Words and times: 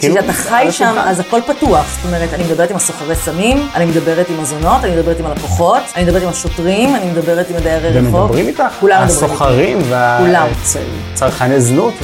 כאילו, 0.00 0.14
כשאתה 0.14 0.32
חי 0.32 0.66
שם. 0.70 0.94
אז 0.98 1.20
הכל 1.20 1.40
פתוח. 1.46 1.86
זאת 1.96 2.06
אומרת, 2.06 2.32
אני 2.32 2.44
מדברת 2.44 2.70
עם 2.70 2.76
הסוחרי 2.76 3.14
סמים, 3.14 3.68
אני 3.74 3.84
מדברת 3.86 4.28
עם 4.30 4.40
הזונות, 4.40 4.84
אני 4.84 4.96
מדברת 4.96 5.20
עם 5.20 5.26
הלקוחות, 5.26 5.82
אני 5.96 6.04
מדברת 6.04 6.22
עם 6.22 6.28
השוטרים, 6.28 6.96
אני 6.96 7.10
מדברת 7.10 7.50
עם 7.50 7.56
הדיירי 7.56 7.88
רחוב. 7.88 8.14
ומדברים 8.14 8.46
איתך? 8.48 8.62
כולם 8.80 9.02
מדברים 9.04 9.24
איתי. 9.24 9.34
הסוחרים. 9.34 9.78
והצרכני 11.12 11.60
זנות. 11.60 11.94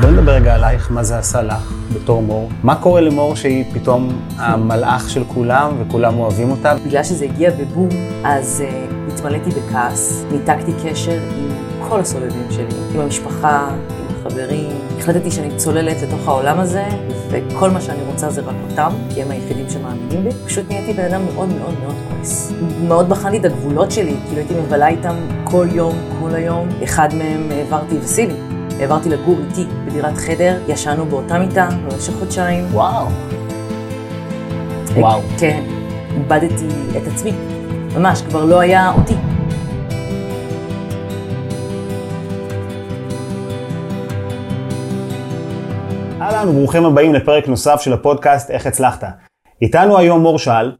בואי 0.00 0.12
נדבר 0.12 0.32
רגע 0.32 0.54
עלייך, 0.54 0.90
מה 0.90 1.02
זה 1.02 1.18
עשה 1.18 1.42
לך 1.42 1.72
בתור 1.94 2.22
מור. 2.22 2.50
מה 2.62 2.74
קורה 2.74 3.00
למור 3.00 3.36
שהיא 3.36 3.64
פתאום 3.72 4.22
המלאך 4.36 5.10
של 5.10 5.24
כולם 5.34 5.72
וכולם 5.80 6.18
אוהבים 6.18 6.50
אותה? 6.50 6.74
בגלל 6.86 7.04
שזה 7.04 7.24
הגיע 7.24 7.50
בבום, 7.50 7.88
אז 8.24 8.64
uh, 8.66 9.12
התמלאתי 9.14 9.50
בכעס, 9.50 10.24
ניתקתי 10.30 10.72
קשר 10.84 11.18
עם 11.36 11.50
כל 11.88 12.00
הסובבים 12.00 12.46
שלי, 12.50 12.64
עם 12.94 13.00
המשפחה, 13.00 13.66
עם 13.70 14.16
החברים. 14.20 14.81
החלטתי 15.02 15.30
שאני 15.30 15.56
צוללת 15.56 16.02
לתוך 16.02 16.28
העולם 16.28 16.60
הזה, 16.60 16.84
וכל 17.30 17.70
מה 17.70 17.80
שאני 17.80 18.02
רוצה 18.02 18.30
זה 18.30 18.40
רק 18.40 18.54
אותם, 18.70 18.92
כי 19.14 19.22
הם 19.22 19.30
היחידים 19.30 19.70
שמאמינים 19.70 20.24
בי. 20.24 20.30
פשוט 20.46 20.64
נהייתי 20.68 20.92
בן 20.92 21.04
אדם 21.04 21.24
מאוד 21.34 21.48
מאוד 21.48 21.74
מאוד 21.82 21.94
כועס. 22.08 22.52
מאוד 22.86 23.08
בחנתי 23.08 23.36
את 23.36 23.44
הגבולות 23.44 23.90
שלי, 23.90 24.16
כאילו 24.26 24.38
הייתי 24.38 24.54
מבלה 24.54 24.88
איתם 24.88 25.14
כל 25.44 25.66
יום, 25.72 25.96
כל 26.20 26.34
היום. 26.34 26.68
אחד 26.84 27.14
מהם 27.14 27.48
העברתי 27.50 27.94
וסילי. 28.02 28.34
העברתי 28.80 29.08
לגור 29.08 29.36
איתי 29.48 29.64
בדירת 29.86 30.16
חדר, 30.16 30.58
ישנו 30.68 31.06
באותה 31.06 31.38
מיטה 31.38 31.68
במשך 31.84 32.12
חודשיים. 32.18 32.64
וואו. 32.72 33.06
וואו. 34.94 35.20
כן, 35.38 35.62
איבדתי 36.16 36.66
את 36.96 37.06
עצמי. 37.14 37.32
ממש, 37.96 38.22
כבר 38.22 38.44
לא 38.44 38.60
היה 38.60 38.92
אותי. 38.92 39.14
אהלן 46.22 46.48
וברוכים 46.48 46.84
הבאים 46.84 47.14
לפרק 47.14 47.48
נוסף 47.48 47.80
של 47.80 47.92
הפודקאסט 47.92 48.50
איך 48.50 48.66
הצלחת. 48.66 49.04
איתנו 49.62 49.98
היום 49.98 50.20
מור 50.20 50.38
שאל. 50.38 50.72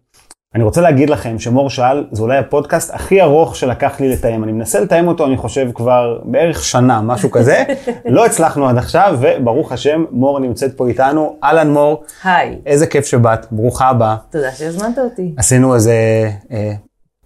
אני 0.55 0.65
רוצה 0.65 0.81
להגיד 0.81 1.11
לכם 1.11 1.39
שמור 1.39 1.71
שאל 1.71 2.07
זה 2.13 2.23
אולי 2.23 2.39
הפודקאסט 2.39 2.95
הכי 2.95 3.23
ארוך 3.23 3.57
שלקח 3.57 4.01
לי 4.01 4.09
לתאם. 4.09 4.45
אני 4.45 4.53
מנסה 4.53 4.81
לתאם 4.81 5.09
אותו 5.09 5.27
אני 5.27 5.37
חושב 5.37 5.69
כבר 5.75 6.19
בערך 6.25 6.65
שנה, 6.65 7.01
משהו 7.01 7.31
כזה. 7.31 7.65
לא 8.05 8.27
הצלחנו 8.27 8.69
עד 8.69 8.79
עכשיו 8.79 9.19
וברוך 9.21 9.73
השם 9.73 10.05
מור 10.11 10.41
נמצאת 10.41 10.77
פה 10.77 10.89
איתנו. 10.89 11.37
אהלן 11.45 11.71
מור, 11.71 12.05
היי, 12.25 12.59
איזה 12.67 12.87
כיף 12.87 13.07
שבאת, 13.07 13.47
ברוכה 13.51 13.89
הבאה. 13.89 14.17
תודה 14.31 14.51
שהזמנת 14.53 14.99
אותי. 14.99 15.35
עשינו 15.37 15.75
איזה 15.75 15.95
אה, 16.53 16.73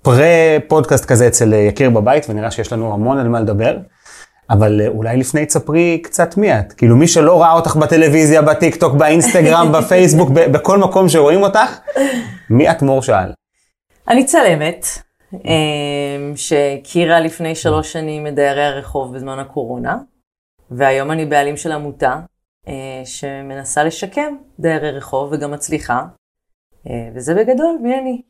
פרה 0.02 0.56
פודקאסט 0.68 1.04
כזה 1.04 1.26
אצל 1.26 1.54
אה, 1.54 1.58
יקיר 1.58 1.90
בבית 1.90 2.26
ונראה 2.28 2.50
שיש 2.50 2.72
לנו 2.72 2.94
המון 2.94 3.18
על 3.18 3.28
מה 3.28 3.40
לדבר. 3.40 3.76
אבל 4.50 4.80
אה, 4.80 4.88
אולי 4.88 5.16
לפני 5.16 5.46
תספרי 5.46 6.00
קצת 6.02 6.36
מי 6.36 6.58
את. 6.58 6.72
כאילו 6.72 6.96
מי 6.96 7.08
שלא 7.08 7.42
ראה 7.42 7.52
אותך 7.52 7.76
בטלוויזיה, 7.76 8.42
בטיק 8.42 8.76
טוק, 8.76 8.94
באינסטגרם, 8.94 9.72
בפייסבוק, 9.78 10.30
ב- 10.30 10.52
בכל 10.52 10.78
מקום 10.78 11.08
שרואים 11.08 11.42
אותך, 11.42 11.78
מי 12.50 12.70
את 12.70 12.82
מור 12.82 13.02
שאל? 13.02 13.32
אני 14.08 14.24
צלמת, 14.24 14.86
אמ, 15.34 16.32
שהכירה 16.36 17.20
לפני 17.20 17.54
שלוש 17.54 17.92
שנים 17.92 18.26
את 18.26 18.34
דיירי 18.34 18.64
הרחוב 18.64 19.14
בזמן 19.14 19.38
הקורונה, 19.38 19.98
והיום 20.70 21.10
אני 21.10 21.26
בעלים 21.26 21.56
של 21.56 21.72
עמותה 21.72 22.20
אה, 22.68 23.02
שמנסה 23.04 23.84
לשקם 23.84 24.34
דיירי 24.58 24.90
רחוב 24.90 25.32
וגם 25.32 25.50
מצליחה, 25.50 26.02
אה, 26.90 27.08
וזה 27.14 27.34
בגדול, 27.34 27.78
מי 27.82 27.98
אני? 27.98 28.22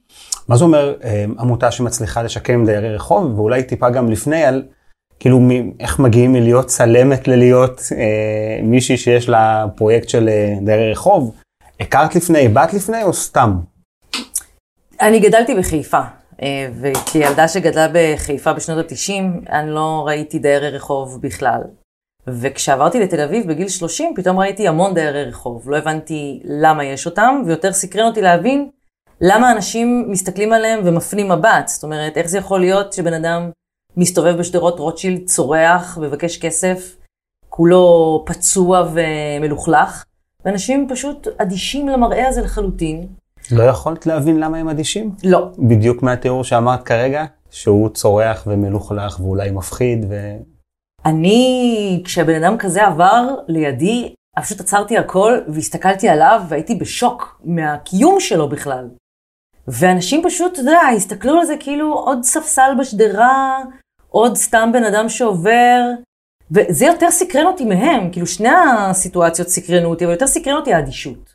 מה 0.48 0.56
זה 0.56 0.64
אומר 0.64 0.95
אה, 1.05 1.25
עמותה 1.39 1.70
שמצליחה 1.70 2.23
לשקם 2.23 2.64
דיירי 2.64 2.95
רחוב, 2.95 3.39
ואולי 3.39 3.62
טיפה 3.62 3.91
גם 3.91 4.11
לפני 4.11 4.45
על 4.45 4.62
כאילו 5.20 5.41
איך 5.81 5.98
מגיעים 5.98 6.33
מלהיות 6.33 6.67
צלמת 6.67 7.28
ללהיות 7.28 7.81
אה, 7.97 8.62
מישהי 8.62 8.97
שיש 8.97 9.28
לה 9.28 9.67
פרויקט 9.77 10.08
של 10.08 10.28
אה, 10.28 10.55
דיירי 10.64 10.92
רחוב. 10.92 11.34
הכרת 11.81 12.14
לפני, 12.14 12.48
באת 12.48 12.75
לפני 12.75 13.03
או 13.03 13.12
סתם? 13.12 13.56
אני 15.00 15.20
גדלתי 15.20 15.55
בחיפה, 15.55 16.00
אה, 16.42 16.69
וכילדה 16.81 17.48
שגדלה 17.48 17.89
בחיפה 17.92 18.52
בשנות 18.52 18.92
ה-90, 18.92 19.51
אני 19.51 19.70
לא 19.70 20.05
ראיתי 20.07 20.39
דיירי 20.39 20.70
רחוב 20.70 21.23
בכלל. 21.23 21.61
וכשעברתי 22.27 23.01
לתל 23.01 23.20
אביב 23.20 23.48
בגיל 23.48 23.69
30, 23.69 24.13
פתאום 24.17 24.39
ראיתי 24.39 24.69
המון 24.69 24.95
דיירי 24.95 25.24
רחוב. 25.24 25.70
לא 25.70 25.77
הבנתי 25.77 26.40
למה 26.45 26.85
יש 26.85 27.07
אותם, 27.07 27.42
ויותר 27.46 27.73
סקרן 27.73 28.07
אותי 28.07 28.23
להבין 28.23 28.69
למה 29.20 29.52
אנשים 29.52 30.05
מסתכלים 30.08 30.52
עליהם 30.52 30.80
ומפנים 30.85 31.29
מבט. 31.29 31.69
זאת 31.69 31.85
אומרת, 31.85 32.17
איך 32.17 32.27
זה 32.27 32.39
יכול 32.39 32.61
להיות 32.61 32.92
שבן 32.92 33.13
אדם 33.13 33.51
מסתובב 33.96 34.36
בשדרות 34.39 34.79
רוטשילד, 34.79 35.27
צורח, 35.27 35.98
מבקש 35.98 36.39
כסף, 36.39 36.96
כולו 37.48 38.23
פצוע 38.27 38.89
ומלוכלך, 38.92 40.05
ואנשים 40.45 40.86
פשוט 40.90 41.29
אדישים 41.39 41.89
למראה 41.89 42.29
הזה 42.29 42.42
לחלוטין. 42.42 43.07
לא 43.52 43.62
יכולת 43.62 44.07
להבין 44.07 44.40
למה 44.40 44.58
הם 44.58 44.68
אדישים? 44.68 45.11
לא, 45.24 45.48
בדיוק 45.58 46.02
מהתיאור 46.02 46.45
שאמרת 46.45 46.83
כרגע, 46.83 47.24
שהוא 47.51 47.89
צורח 47.89 48.45
ומלוכלך 48.46 49.20
ואולי 49.20 49.51
מפחיד 49.51 50.07
ו... 50.08 50.36
אני, 51.07 52.02
כשבן 52.05 52.45
אדם 52.45 52.58
כזה 52.58 52.86
עבר 52.86 53.34
לידי, 53.48 54.14
פשוט 54.40 54.61
עצרתי 54.61 54.98
הכל 54.98 55.39
והסתכלתי 55.48 56.08
עליו 56.08 56.42
והייתי 56.48 56.74
בשוק 56.74 57.40
מהקיום 57.45 58.20
שלו 58.20 58.48
בכלל. 58.48 58.89
ואנשים 59.68 60.23
פשוט, 60.24 60.52
אתה 60.52 60.61
יודע, 60.61 60.80
הסתכלו 60.96 61.39
על 61.39 61.46
זה 61.46 61.55
כאילו 61.61 61.92
עוד 61.92 62.23
ספסל 62.23 62.70
בשדרה, 62.80 63.58
עוד 64.08 64.36
סתם 64.36 64.70
בן 64.72 64.84
אדם 64.84 65.08
שעובר, 65.08 65.80
וזה 66.50 66.86
יותר 66.86 67.11
סקרן 67.11 67.46
אותי 67.46 67.64
מהם, 67.64 68.11
כאילו 68.12 68.27
שני 68.27 68.48
הסיטואציות 68.48 69.48
סקרנו 69.48 69.89
אותי, 69.89 70.05
אבל 70.05 70.12
יותר 70.12 70.27
סקרן 70.27 70.55
אותי 70.56 70.74
האדישות. 70.74 71.34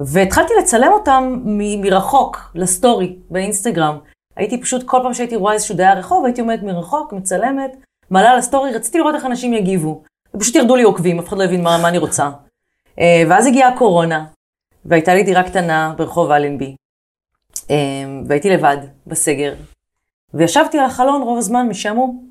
והתחלתי 0.00 0.52
לצלם 0.62 0.92
אותם 0.92 1.38
מ- 1.44 1.80
מרחוק, 1.80 2.50
לסטורי, 2.54 3.16
באינסטגרם. 3.30 3.98
הייתי 4.36 4.60
פשוט, 4.60 4.82
כל 4.82 4.98
פעם 5.02 5.14
שהייתי 5.14 5.36
רואה 5.36 5.52
איזשהו 5.54 5.76
דייר 5.76 5.98
רחוב, 5.98 6.24
הייתי 6.24 6.40
עומדת 6.40 6.62
מרחוק, 6.62 7.12
מצלמת, 7.12 7.76
מעלה 8.10 8.36
לסטורי, 8.36 8.72
רציתי 8.72 8.98
לראות 8.98 9.14
איך 9.14 9.26
אנשים 9.26 9.54
יגיבו. 9.54 10.02
ופשוט 10.34 10.54
ירדו 10.54 10.76
לי 10.76 10.82
עוקבים, 10.82 11.18
אף 11.18 11.28
אחד 11.28 11.38
לא 11.38 11.44
הבין 11.44 11.62
מה, 11.62 11.78
מה 11.82 11.88
אני 11.88 11.98
רוצה. 11.98 12.30
אה, 12.98 13.22
ואז 13.28 13.46
הגיעה 13.46 13.68
הקורונה, 13.68 14.24
והייתה 14.84 15.14
לי 15.14 15.22
דירה 15.22 15.42
קטנה 15.42 15.94
ברחוב 15.96 16.30
אלנבי. 16.30 16.76
אה, 17.70 17.76
והייתי 18.28 18.50
לבד, 18.50 18.76
בסגר. 19.06 19.54
וישבתי 20.34 20.78
על 20.78 20.84
החלון 20.84 21.22
רוב 21.22 21.38
הזמן 21.38 21.68
משעמום, 21.68 22.28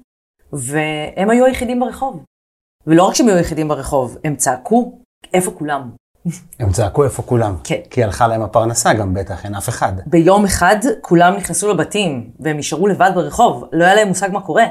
והם 0.54 1.30
היו 1.30 1.46
היחידים 1.46 1.80
ברחוב. 1.80 2.24
ולא 2.88 3.04
רק 3.04 3.16
שהם 3.16 3.28
היו 3.28 3.38
היחידים 3.38 3.68
ברחוב, 3.68 4.18
הם 4.24 4.36
צעקו, 4.36 4.98
איפה 5.34 5.52
כולם? 5.52 5.90
הם 6.60 6.72
צעקו 6.72 7.04
איפה 7.04 7.24
כולם. 7.24 7.56
כן. 7.64 7.80
כי 7.90 8.04
הלכה 8.04 8.28
להם 8.28 8.42
הפרנסה 8.42 8.94
גם 8.94 9.14
בטח, 9.14 9.46
אין 9.46 9.56
אף 9.56 9.70
אחד. 9.70 9.94
ביום 10.06 10.46
אחד 10.46 10.78
כולם 11.02 11.34
נכנסו 11.34 11.70
לבתים, 11.74 12.30
והם 12.40 12.58
נשארו 12.58 12.88
לבד 12.88 13.12
ברחוב, 13.16 13.66
לא 13.72 13.84
היה 13.84 13.96
להם 13.96 14.08
מושג 14.08 14.30
מה 14.32 14.42
קורה. 14.42 14.66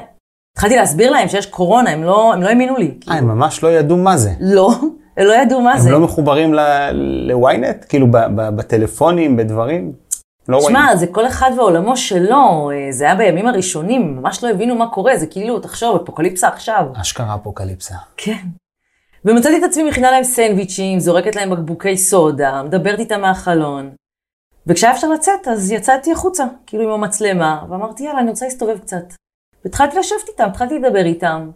התחלתי 0.55 0.75
להסביר 0.75 1.11
להם 1.11 1.27
שיש 1.27 1.45
קורונה, 1.45 1.89
הם 1.89 2.03
לא, 2.03 2.33
הם 2.33 2.41
לא 2.41 2.47
האמינו 2.47 2.77
לי. 2.77 2.97
אה, 3.09 3.13
הם 3.13 3.27
ממש 3.27 3.63
לא 3.63 3.67
ידעו 3.67 3.97
מה 3.97 4.17
זה. 4.17 4.33
לא, 4.39 4.71
הם 5.17 5.25
לא 5.27 5.33
ידעו 5.33 5.61
מה 5.61 5.73
הם 5.73 5.79
זה. 5.79 5.91
לא 5.91 5.99
מחוברים 5.99 6.53
ל-ynet? 6.53 7.85
כאילו 7.89 8.07
בטלפונים, 8.55 9.37
בדברים? 9.37 9.93
לא 10.49 10.57
רואים. 10.57 10.75
שמע, 10.75 10.95
זה 10.95 11.07
כל 11.07 11.27
אחד 11.27 11.51
ועולמו 11.57 11.97
שלו, 11.97 12.71
אה, 12.73 12.91
זה 12.91 13.05
היה 13.05 13.15
בימים 13.15 13.47
הראשונים, 13.47 14.15
ממש 14.17 14.43
לא 14.43 14.49
הבינו 14.49 14.75
מה 14.75 14.89
קורה, 14.89 15.17
זה 15.17 15.27
כאילו, 15.27 15.59
תחשוב, 15.59 16.01
אפוקליפסה 16.03 16.47
עכשיו. 16.47 16.85
אשכרה 17.01 17.35
אפוקליפסה. 17.35 17.95
כן. 18.17 18.37
ומצאתי 19.25 19.57
את 19.57 19.63
עצמי 19.63 19.83
מכינה 19.83 20.11
להם 20.11 20.23
סנדוויצ'ים, 20.23 20.99
זורקת 20.99 21.35
להם 21.35 21.49
בקבוקי 21.49 21.97
סודה, 21.97 22.63
מדברת 22.63 22.99
איתם 22.99 23.21
מהחלון. 23.21 23.89
וכשהיה 24.67 24.91
אפשר 24.91 25.09
לצאת, 25.09 25.47
אז 25.47 25.71
יצאתי 25.71 26.11
החוצה, 26.11 26.45
כאילו 26.67 26.83
עם 26.83 26.89
המצלמה, 26.89 27.63
ואמרתי, 27.69 28.03
יאללה, 28.03 28.19
אני 28.19 28.29
רוצה 28.29 28.45
להסתובב 28.45 28.77
קצת. 28.79 29.03
והתחלתי 29.65 29.99
לשבת 29.99 30.27
איתם, 30.29 30.43
התחלתי 30.49 30.79
לדבר 30.79 31.05
איתם, 31.05 31.49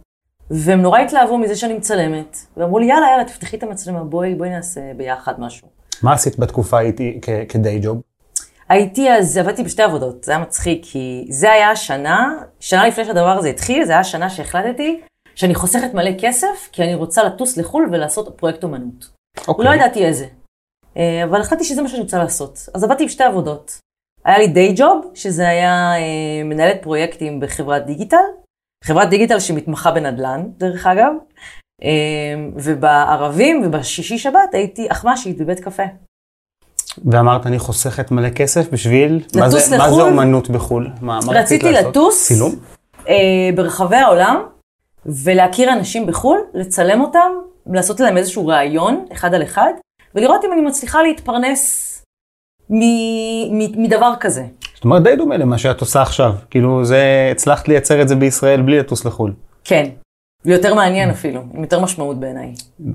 והם 0.50 0.82
נורא 0.82 0.98
התלהבו 0.98 1.38
מזה 1.38 1.56
שאני 1.56 1.74
מצלמת, 1.74 2.36
ואמרו 2.56 2.78
לי, 2.78 2.86
יאללה, 2.86 3.06
יאללה, 3.10 3.24
תפתחי 3.24 3.56
את 3.56 3.62
המצלמה, 3.62 4.04
בואי, 4.04 4.34
בואי 4.34 4.50
נעשה 4.50 4.80
ביחד 4.96 5.40
משהו. 5.40 5.68
מה 6.02 6.12
עשית 6.12 6.38
בתקופה 6.38 6.78
הייתי 6.78 7.18
כ- 7.22 7.28
כדיי 7.48 7.78
ג'וב? 7.82 8.00
הייתי 8.68 9.10
אז, 9.10 9.36
עבדתי 9.36 9.62
בשתי 9.62 9.82
עבודות, 9.82 10.24
זה 10.24 10.32
היה 10.32 10.40
מצחיק, 10.40 10.84
כי 10.84 11.26
זה 11.28 11.52
היה 11.52 11.70
השנה, 11.70 12.42
שנה 12.60 12.86
לפני 12.88 13.04
שהדבר 13.04 13.38
הזה 13.38 13.48
התחיל, 13.48 13.84
זה 13.84 13.92
היה 13.92 14.00
השנה 14.00 14.30
שהחלטתי 14.30 15.00
שאני 15.34 15.54
חוסכת 15.54 15.94
מלא 15.94 16.10
כסף, 16.20 16.68
כי 16.72 16.82
אני 16.82 16.94
רוצה 16.94 17.24
לטוס 17.24 17.56
לחו"ל 17.56 17.88
ולעשות 17.92 18.38
פרויקט 18.38 18.64
אומנות. 18.64 19.10
אוקיי. 19.48 19.64
לא 19.64 19.74
ידעתי 19.74 20.06
איזה. 20.06 20.26
אה, 20.96 21.24
אבל 21.24 21.40
החלטתי 21.40 21.64
שזה 21.64 21.82
מה 21.82 21.88
שאני 21.88 22.02
רוצה 22.02 22.18
לעשות. 22.18 22.68
אז 22.74 22.84
עבדתי 22.84 23.06
בשתי 23.06 23.24
עבודות. 23.24 23.78
היה 24.24 24.38
לי 24.38 24.48
דיי 24.48 24.74
ג'וב, 24.76 25.10
שזה 25.14 25.48
היה 25.48 25.92
אה, 25.96 26.44
מנהלת 26.44 26.82
פרויקטים 26.82 27.40
בחברת 27.40 27.86
דיגיטל, 27.86 28.24
חברת 28.84 29.08
דיגיטל 29.08 29.40
שמתמחה 29.40 29.90
בנדל"ן, 29.90 30.46
דרך 30.56 30.86
אגב, 30.86 31.12
אה, 31.82 32.34
ובערבים 32.54 33.62
ובשישי 33.64 34.18
שבת 34.18 34.54
הייתי 34.54 34.88
אחמ"שית 34.92 35.38
בבית 35.38 35.60
קפה. 35.60 35.82
ואמרת, 37.04 37.46
אני 37.46 37.58
חוסכת 37.58 38.10
מלא 38.10 38.28
כסף 38.28 38.70
בשביל... 38.72 39.20
מה 39.36 39.46
לטוס 39.46 39.68
זה- 39.68 39.78
מה 39.78 39.84
זה 39.84 39.96
לחו"ל? 39.96 40.02
אומנות 40.02 40.50
בחו"ל? 40.50 40.88
מה 41.00 41.12
מה 41.26 41.32
רצית 41.32 41.36
רציתי 41.36 41.72
לעשות? 41.72 41.90
לטוס. 41.90 42.26
צילום? 42.26 42.54
אה, 43.08 43.14
ברחבי 43.54 43.96
העולם, 43.96 44.42
ולהכיר 45.06 45.72
אנשים 45.72 46.06
בחו"ל, 46.06 46.38
לצלם 46.54 47.00
אותם, 47.00 47.30
לעשות 47.66 48.00
להם 48.00 48.16
איזשהו 48.16 48.46
ראיון, 48.46 49.04
אחד 49.12 49.34
על 49.34 49.42
אחד, 49.42 49.72
ולראות 50.14 50.44
אם 50.44 50.52
אני 50.52 50.60
מצליחה 50.60 51.02
להתפרנס 51.02 51.82
מ- 52.70 53.58
מ- 53.58 53.82
מדבר 53.82 54.12
כזה. 54.20 54.44
זאת 54.74 54.84
אומרת, 54.84 55.02
די 55.02 55.16
דומה 55.16 55.36
למה 55.36 55.58
שאת 55.58 55.80
עושה 55.80 56.02
עכשיו. 56.02 56.32
כאילו, 56.50 56.84
זה, 56.84 57.28
הצלחת 57.32 57.68
לייצר 57.68 58.02
את 58.02 58.08
זה 58.08 58.16
בישראל 58.16 58.62
בלי 58.62 58.78
לטוס 58.78 59.04
לחו"ל. 59.04 59.32
כן. 59.64 59.88
ויותר 60.44 60.74
מעניין 60.74 61.10
אפילו, 61.10 61.42
עם 61.54 61.62
יותר 61.62 61.80
משמעות 61.80 62.20
בעיניי. 62.20 62.54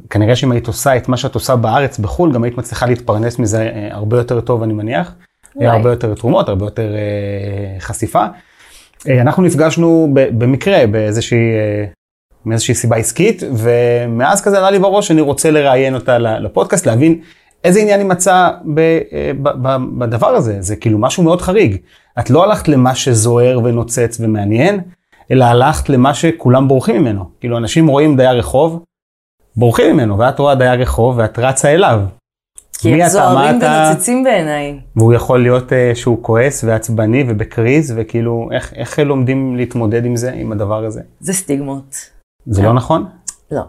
כנראה 0.10 0.36
שאם 0.36 0.52
היית 0.52 0.68
עושה 0.68 0.98
את 0.98 1.08
מה 1.08 1.18
שאת 1.18 1.36
עושה 1.36 1.56
בארץ, 1.56 2.00
בחו"ל, 2.00 2.34
גם 2.34 2.44
היית 2.44 2.58
מצליחה 2.58 2.86
להתפרנס 2.86 3.40
מזה 3.40 3.62
אה, 3.62 3.88
הרבה 3.92 4.18
יותר 4.18 4.42
טוב, 4.42 4.64
אני 4.64 4.74
מניח. 4.74 5.16
אולי. 5.56 5.68
הרבה 5.68 5.90
יותר 5.90 6.16
תרומות, 6.16 6.50
הרבה 6.50 6.66
יותר 6.66 6.96
אה, 6.96 7.80
חשיפה. 7.80 8.26
אה, 9.10 9.22
אנחנו 9.22 9.44
נפגשנו 9.44 10.10
במקרה 10.14 10.88
באיזושהי, 10.88 11.38
אה, 11.38 11.86
מאיזושהי 12.46 12.76
סיבה 12.76 12.96
עסקית, 12.96 13.44
ומאז 13.58 14.42
כזה 14.42 14.58
עלה 14.58 14.72
לי 14.72 14.80
בראש 14.80 15.08
שאני 15.08 15.22
רוצה 15.22 15.52
לראיין 15.52 15.96
אותה 15.96 16.18
לפודקאסט, 16.18 16.86
להבין 16.86 17.20
איזה 17.64 17.80
עניין 17.80 18.00
היא 18.00 18.08
מצאה 18.08 18.50
אה, 18.78 19.32
בדבר 19.98 20.28
הזה. 20.28 20.58
זה 20.60 20.76
כאילו 20.76 21.00
משהו 21.00 21.24
מאוד 21.24 21.42
חריג. 21.42 21.78
את 22.20 22.30
לא 22.30 22.44
הלכת 22.44 22.68
למה 22.68 22.96
שזוהר 22.96 23.60
ונוצץ 23.64 24.18
ומעניין, 24.20 24.80
אלא 25.32 25.46
הלכת 25.46 25.90
למה 25.90 26.14
שכולם 26.14 26.68
בורחים 26.68 27.02
ממנו. 27.02 27.26
כאילו 27.40 27.58
אנשים 27.58 27.88
רואים 27.88 28.18
דייר 28.18 28.40
רחוב, 28.40 28.84
בורחים 29.56 29.94
ממנו, 29.94 30.18
ואת 30.18 30.40
רואה 30.40 30.56
דייר 30.56 30.82
רחוב 30.82 31.18
ואת 31.18 31.40
רצה 31.40 31.70
אליו. 31.70 32.02
כי 32.78 32.94
הם 32.94 33.10
זוהרים? 33.10 33.60
ונוצצים 33.62 34.24
בעיניי. 34.24 34.80
והוא 34.96 35.14
יכול 35.14 35.44
להיות 35.44 35.72
uh, 35.72 35.76
שהוא 35.96 36.24
כועס 36.24 36.64
ועצבני 36.64 37.24
ובקריז, 37.30 37.94
וכאילו, 37.98 38.50
איך, 38.52 38.74
איך 38.74 39.00
לומדים 39.00 39.56
להתמודד 39.56 40.06
עם 40.06 40.16
זה, 40.16 40.32
עם 40.32 40.52
הדבר 40.52 40.86
הזה? 40.86 41.02
זה 41.20 41.34
סטיגמות. 41.34 41.96
זה 42.46 42.62
לא 42.64 42.74
נכון? 42.74 43.06
לא. 43.52 43.62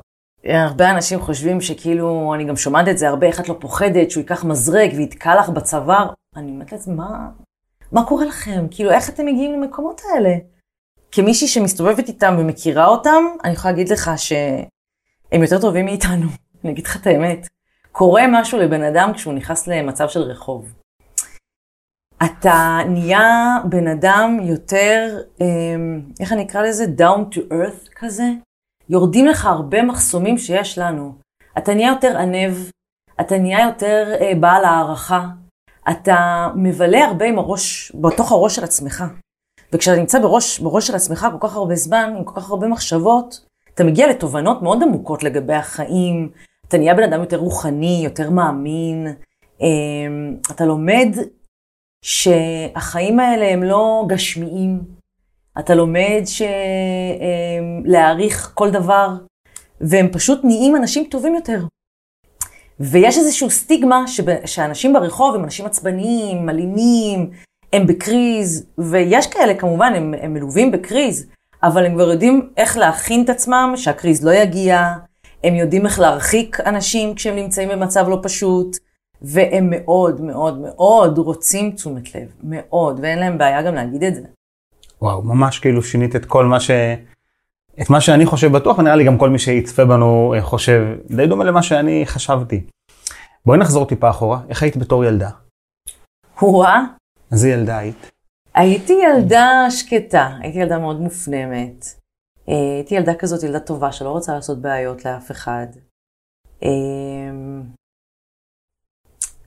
הרבה 0.44 0.91
אנשים 0.91 1.20
חושבים 1.20 1.61
שכאילו, 1.61 2.35
אני 2.35 2.44
גם 2.44 2.56
שומעת 2.56 2.88
את 2.88 2.99
זה 2.99 3.08
הרבה, 3.08 3.26
איך 3.26 3.41
את 3.41 3.49
לא 3.49 3.56
פוחדת 3.61 4.11
שהוא 4.11 4.20
ייקח 4.20 4.44
מזרק 4.44 4.91
ויתקע 4.97 5.41
לך 5.41 5.49
בצוואר. 5.49 6.06
אני 6.37 6.50
אומרת 6.50 6.73
לעצמי, 6.73 6.94
מה, 6.94 7.29
מה 7.93 8.05
קורה 8.05 8.25
לכם? 8.25 8.67
כאילו, 8.70 8.91
איך 8.91 9.08
אתם 9.08 9.26
מגיעים 9.26 9.53
למקומות 9.53 10.00
האלה? 10.15 10.35
כמישהי 11.12 11.49
שמסתובבת 11.49 12.09
איתם 12.09 12.37
ומכירה 12.38 12.87
אותם, 12.87 13.25
אני 13.44 13.53
יכולה 13.53 13.73
להגיד 13.73 13.88
לך 13.88 14.11
שהם 14.17 15.43
יותר 15.43 15.61
טובים 15.61 15.85
מאיתנו. 15.85 16.26
אני 16.64 16.73
אגיד 16.73 16.87
לך 16.87 16.97
את 16.97 17.06
האמת. 17.06 17.49
קורה 17.93 18.23
משהו 18.29 18.59
לבן 18.59 18.82
אדם 18.82 19.12
כשהוא 19.14 19.35
נכנס 19.35 19.67
למצב 19.67 20.09
של 20.09 20.20
רחוב. 20.20 20.73
אתה 22.25 22.79
נהיה 22.88 23.56
בן 23.69 23.88
אדם 23.88 24.38
יותר, 24.43 25.19
אמ, 25.41 26.00
איך 26.20 26.32
אני 26.32 26.43
אקרא 26.43 26.62
לזה? 26.62 26.85
down 26.85 27.35
to 27.35 27.38
earth 27.38 27.88
כזה. 27.97 28.29
יורדים 28.88 29.26
לך 29.26 29.47
הרבה 29.47 29.82
מחסומים 29.82 30.38
שיש 30.38 30.79
לנו. 30.79 31.15
אתה 31.58 31.75
נהיה 31.75 31.88
יותר 31.88 32.19
ענב, 32.19 32.55
אתה 33.20 33.38
נהיה 33.38 33.67
יותר 33.67 34.15
אה, 34.20 34.32
בעל 34.41 34.65
הערכה, 34.65 35.26
אתה 35.91 36.49
מבלה 36.55 37.05
הרבה 37.05 37.25
עם 37.25 37.38
הראש, 37.38 37.93
בתוך 37.94 38.32
הראש 38.32 38.56
של 38.56 38.65
עצמך. 38.65 39.05
וכשאתה 39.72 39.96
נמצא 39.96 40.19
בראש, 40.19 40.58
בראש 40.58 40.86
של 40.86 40.94
עצמך 40.94 41.26
כל 41.32 41.48
כך 41.48 41.56
הרבה 41.56 41.74
זמן, 41.74 42.14
עם 42.19 42.24
כל 42.24 42.40
כך 42.40 42.50
הרבה 42.50 42.69
מחשבות, 42.69 43.46
אתה 43.74 43.84
מגיע 43.84 44.10
לתובנות 44.10 44.62
מאוד 44.62 44.82
עמוקות 44.82 45.22
לגבי 45.22 45.54
החיים, 45.54 46.30
אתה 46.69 46.78
נהיה 46.78 46.94
בן 46.94 47.02
אדם 47.02 47.20
יותר 47.20 47.36
רוחני, 47.36 48.00
יותר 48.04 48.30
מאמין, 48.30 49.06
אה, 49.62 49.66
אתה 50.50 50.64
לומד 50.64 51.08
שהחיים 52.04 53.20
האלה 53.20 53.48
הם 53.48 53.62
לא 53.62 54.04
גשמיים, 54.08 54.80
אתה 55.58 55.74
לומד 55.74 56.22
ש... 56.24 56.42
אמ, 56.42 57.82
להעריך 57.84 58.52
כל 58.54 58.70
דבר, 58.70 59.08
והם 59.80 60.08
פשוט 60.12 60.44
נהיים 60.44 60.76
אנשים 60.76 61.04
טובים 61.10 61.34
יותר. 61.34 61.64
ויש 62.80 63.19
איזושהי 63.19 63.50
סטיגמה 63.50 64.08
שב... 64.08 64.46
שאנשים 64.46 64.92
ברחוב 64.92 65.34
הם 65.34 65.44
אנשים 65.44 65.66
עצבניים, 65.66 66.48
אלימים, 66.48 67.30
הם 67.72 67.86
בקריז, 67.86 68.66
ויש 68.78 69.26
כאלה 69.26 69.54
כמובן, 69.54 69.92
הם, 69.96 70.14
הם 70.20 70.34
מלווים 70.34 70.70
בקריז, 70.70 71.26
אבל 71.62 71.86
הם 71.86 71.94
כבר 71.94 72.10
יודעים 72.10 72.50
איך 72.56 72.76
להכין 72.76 73.24
את 73.24 73.30
עצמם, 73.30 73.72
שהקריז 73.76 74.24
לא 74.24 74.30
יגיע, 74.30 74.92
הם 75.44 75.54
יודעים 75.54 75.86
איך 75.86 76.00
להרחיק 76.00 76.60
אנשים 76.60 77.14
כשהם 77.14 77.36
נמצאים 77.36 77.69
במצב 77.69 78.08
לא 78.08 78.19
פשוט, 78.22 78.76
והם 79.22 79.66
מאוד 79.70 80.20
מאוד 80.20 80.58
מאוד 80.60 81.19
רוצים 81.19 81.72
תשומת 81.72 82.14
לב, 82.14 82.28
מאוד, 82.42 83.00
ואין 83.02 83.19
להם 83.19 83.38
בעיה 83.38 83.62
גם 83.62 83.74
להגיד 83.74 84.04
את 84.04 84.14
זה. 84.14 84.22
וואו, 85.02 85.22
ממש 85.22 85.58
כאילו 85.58 85.82
שינית 85.82 86.16
את 86.16 86.24
כל 86.24 86.44
מה 86.44 86.60
ש... 86.60 86.70
את 87.80 87.90
מה 87.90 88.00
שאני 88.00 88.26
חושב 88.26 88.52
בטוח, 88.52 88.78
ונראה 88.78 88.96
לי 88.96 89.04
גם 89.04 89.19
כל 89.19 89.30
מי 89.30 89.38
שיצפה 89.38 89.84
בנו 89.84 90.34
אה, 90.36 90.42
חושב 90.42 90.82
די 91.10 91.26
דומה 91.26 91.44
למה 91.44 91.62
שאני 91.62 92.02
חשבתי. 92.06 92.64
בואי 93.46 93.58
נחזור 93.58 93.86
טיפה 93.86 94.10
אחורה, 94.10 94.40
איך 94.48 94.62
היית 94.62 94.76
בתור 94.76 95.04
ילדה? 95.04 95.30
וואה, 96.42 96.82
איזה 97.32 97.49
ילדה 97.49 97.79
היית? 97.79 98.11
הייתי 98.55 98.93
ילדה 98.93 99.67
שקטה, 99.70 100.29
הייתי 100.40 100.58
ילדה 100.58 100.79
מאוד 100.79 101.00
מופנמת. 101.00 101.84
אה, 102.49 102.55
הייתי 102.76 102.94
ילדה 102.94 103.14
כזאת, 103.14 103.43
ילדה 103.43 103.61
טובה, 103.61 103.93
שלא 103.93 104.11
רוצה 104.11 104.34
לעשות 104.34 104.62
בעיות 104.62 105.05
לאף 105.05 105.31
אחד. 105.31 105.67
אה, 106.62 106.69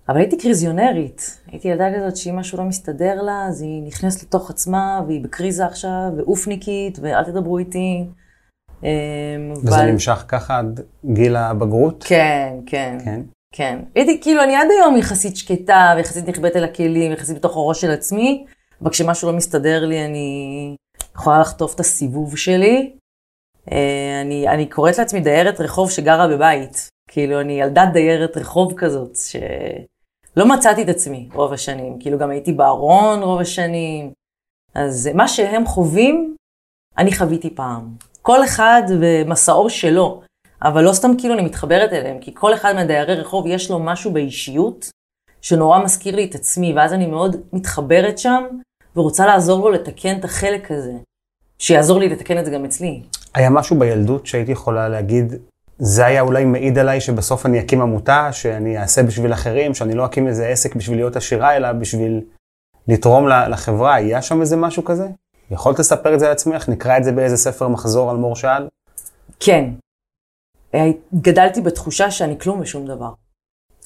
אבל 0.10 0.18
הייתי 0.18 0.38
קריזיונרית. 0.38 1.42
הייתי 1.48 1.68
ילדה 1.68 1.86
כזאת 1.96 2.18
שאם 2.18 2.36
משהו 2.36 2.58
לא 2.58 2.64
מסתדר 2.64 3.22
לה, 3.22 3.46
אז 3.48 3.62
היא 3.62 3.84
נכנסת 3.88 4.24
לתוך 4.24 4.50
עצמה, 4.50 5.02
והיא 5.08 5.24
בקריזה 5.24 5.66
עכשיו, 5.66 6.12
ואופניקית, 6.18 6.98
ואל 7.02 7.24
תדברו 7.24 7.58
איתי. 7.58 8.08
אה, 8.84 8.90
וזה 9.64 9.76
אבל- 9.76 9.92
נמשך 9.92 10.26
ככה 10.28 10.58
עד 10.58 10.80
גיל 11.14 11.36
הבגרות? 11.36 12.04
כן, 12.08 12.54
כן. 12.66 12.98
כן. 13.06 13.22
כן. 13.58 13.80
הייתי, 13.96 14.22
כאילו, 14.22 14.44
אני 14.44 14.56
עד 14.56 14.68
היום 14.72 14.98
יחסית 14.98 15.38
שקטה, 15.38 15.94
ויחסית 15.98 16.28
נכבדת 16.28 16.56
אל 16.56 16.64
הכלים, 16.64 17.12
יחסית 17.12 17.38
בתוך 17.38 17.58
הראש 17.58 17.82
של 17.82 17.92
עצמי, 17.92 18.46
אבל 18.82 18.92
כשמשהו 18.92 19.32
לא 19.32 19.38
מסתדר 19.38 19.86
לי, 19.86 20.06
אני 20.06 20.76
יכולה 21.16 21.40
לחטוף 21.40 21.76
את 21.76 21.80
הסיבוב 21.80 22.38
שלי. 22.38 22.96
אה, 23.72 24.22
אני, 24.22 24.48
אני 24.48 24.70
קוראת 24.70 24.98
לעצמי 24.98 25.20
דיירת 25.20 25.62
רחוב 25.62 25.92
שגרה 25.92 26.28
בבית. 26.28 26.90
כאילו, 27.10 27.42
אני 27.42 27.54
ילדת 27.62 27.88
דיירת 27.94 28.38
רחוב 28.38 28.74
כזאת, 28.78 29.16
שלא 29.16 30.48
מצאתי 30.50 30.84
את 30.84 30.90
עצמי 30.90 31.30
רוב 31.34 31.54
השנים. 31.54 32.00
כאילו, 32.00 32.18
גם 32.18 32.30
הייתי 32.30 32.54
בארון 32.54 33.24
רוב 33.24 33.42
השנים. 33.42 34.12
אז 34.76 35.10
מה 35.14 35.28
שהם 35.28 35.66
חווים, 35.66 36.36
אני 36.98 37.16
חוויתי 37.16 37.56
פעם. 37.56 37.94
כל 38.22 38.44
אחד 38.44 38.82
ומסעו 39.00 39.70
שלו. 39.70 40.22
אבל 40.64 40.84
לא 40.84 40.94
סתם 40.94 41.12
כאילו 41.18 41.34
אני 41.34 41.42
מתחברת 41.42 41.94
אליהם, 41.94 42.20
כי 42.20 42.32
כל 42.34 42.54
אחד 42.54 42.74
מהדיירי 42.74 43.16
רחוב 43.16 43.48
יש 43.48 43.72
לו 43.72 43.80
משהו 43.80 44.12
באישיות 44.12 44.90
שנורא 45.42 45.84
מזכיר 45.84 46.16
לי 46.16 46.26
את 46.26 46.36
עצמי, 46.36 46.74
ואז 46.74 46.94
אני 46.94 47.06
מאוד 47.06 47.36
מתחברת 47.54 48.18
שם 48.18 48.44
ורוצה 48.96 49.26
לעזור 49.26 49.60
לו 49.60 49.72
לתקן 49.72 50.20
את 50.20 50.26
החלק 50.26 50.72
הזה, 50.72 50.94
שיעזור 51.60 52.00
לי 52.00 52.10
לתקן 52.10 52.40
את 52.40 52.46
זה 52.46 52.52
גם 52.52 52.66
אצלי. 52.66 53.02
היה 53.36 53.50
משהו 53.50 53.80
בילדות 53.80 54.26
שהייתי 54.26 54.52
יכולה 54.52 54.90
להגיד, 54.90 55.34
זה 55.80 56.06
היה 56.06 56.22
אולי 56.22 56.46
מעיד 56.46 56.78
עליי 56.78 57.02
שבסוף 57.02 57.46
אני 57.46 57.60
אקים 57.60 57.82
עמותה, 57.82 58.30
שאני 58.32 58.78
אעשה 58.78 59.04
בשביל 59.04 59.34
אחרים, 59.34 59.74
שאני 59.74 59.94
לא 59.94 60.06
אקים 60.06 60.28
איזה 60.28 60.48
עסק 60.48 60.76
בשביל 60.76 60.98
להיות 60.98 61.16
עשירה, 61.16 61.56
אלא 61.56 61.72
בשביל 61.72 62.22
לתרום 62.88 63.28
לחברה. 63.28 63.96
היה 63.96 64.22
שם 64.22 64.42
איזה 64.42 64.56
משהו 64.56 64.84
כזה? 64.84 65.08
יכולת 65.52 65.80
לספר 65.80 66.14
את 66.14 66.20
זה 66.20 66.28
לעצמך? 66.28 66.70
נקרא 66.70 66.98
את 66.98 67.04
זה 67.04 67.12
באיזה 67.12 67.38
ספר 67.38 67.68
מחזור 67.68 68.12
על 68.12 68.18
מור 68.18 68.36
שאל? 68.36 68.68
כן, 69.40 69.70
גדלתי 71.16 71.62
בתחושה 71.62 72.12
שאני 72.12 72.40
כלום 72.40 72.60
ושום 72.60 72.86
דבר. 72.86 73.10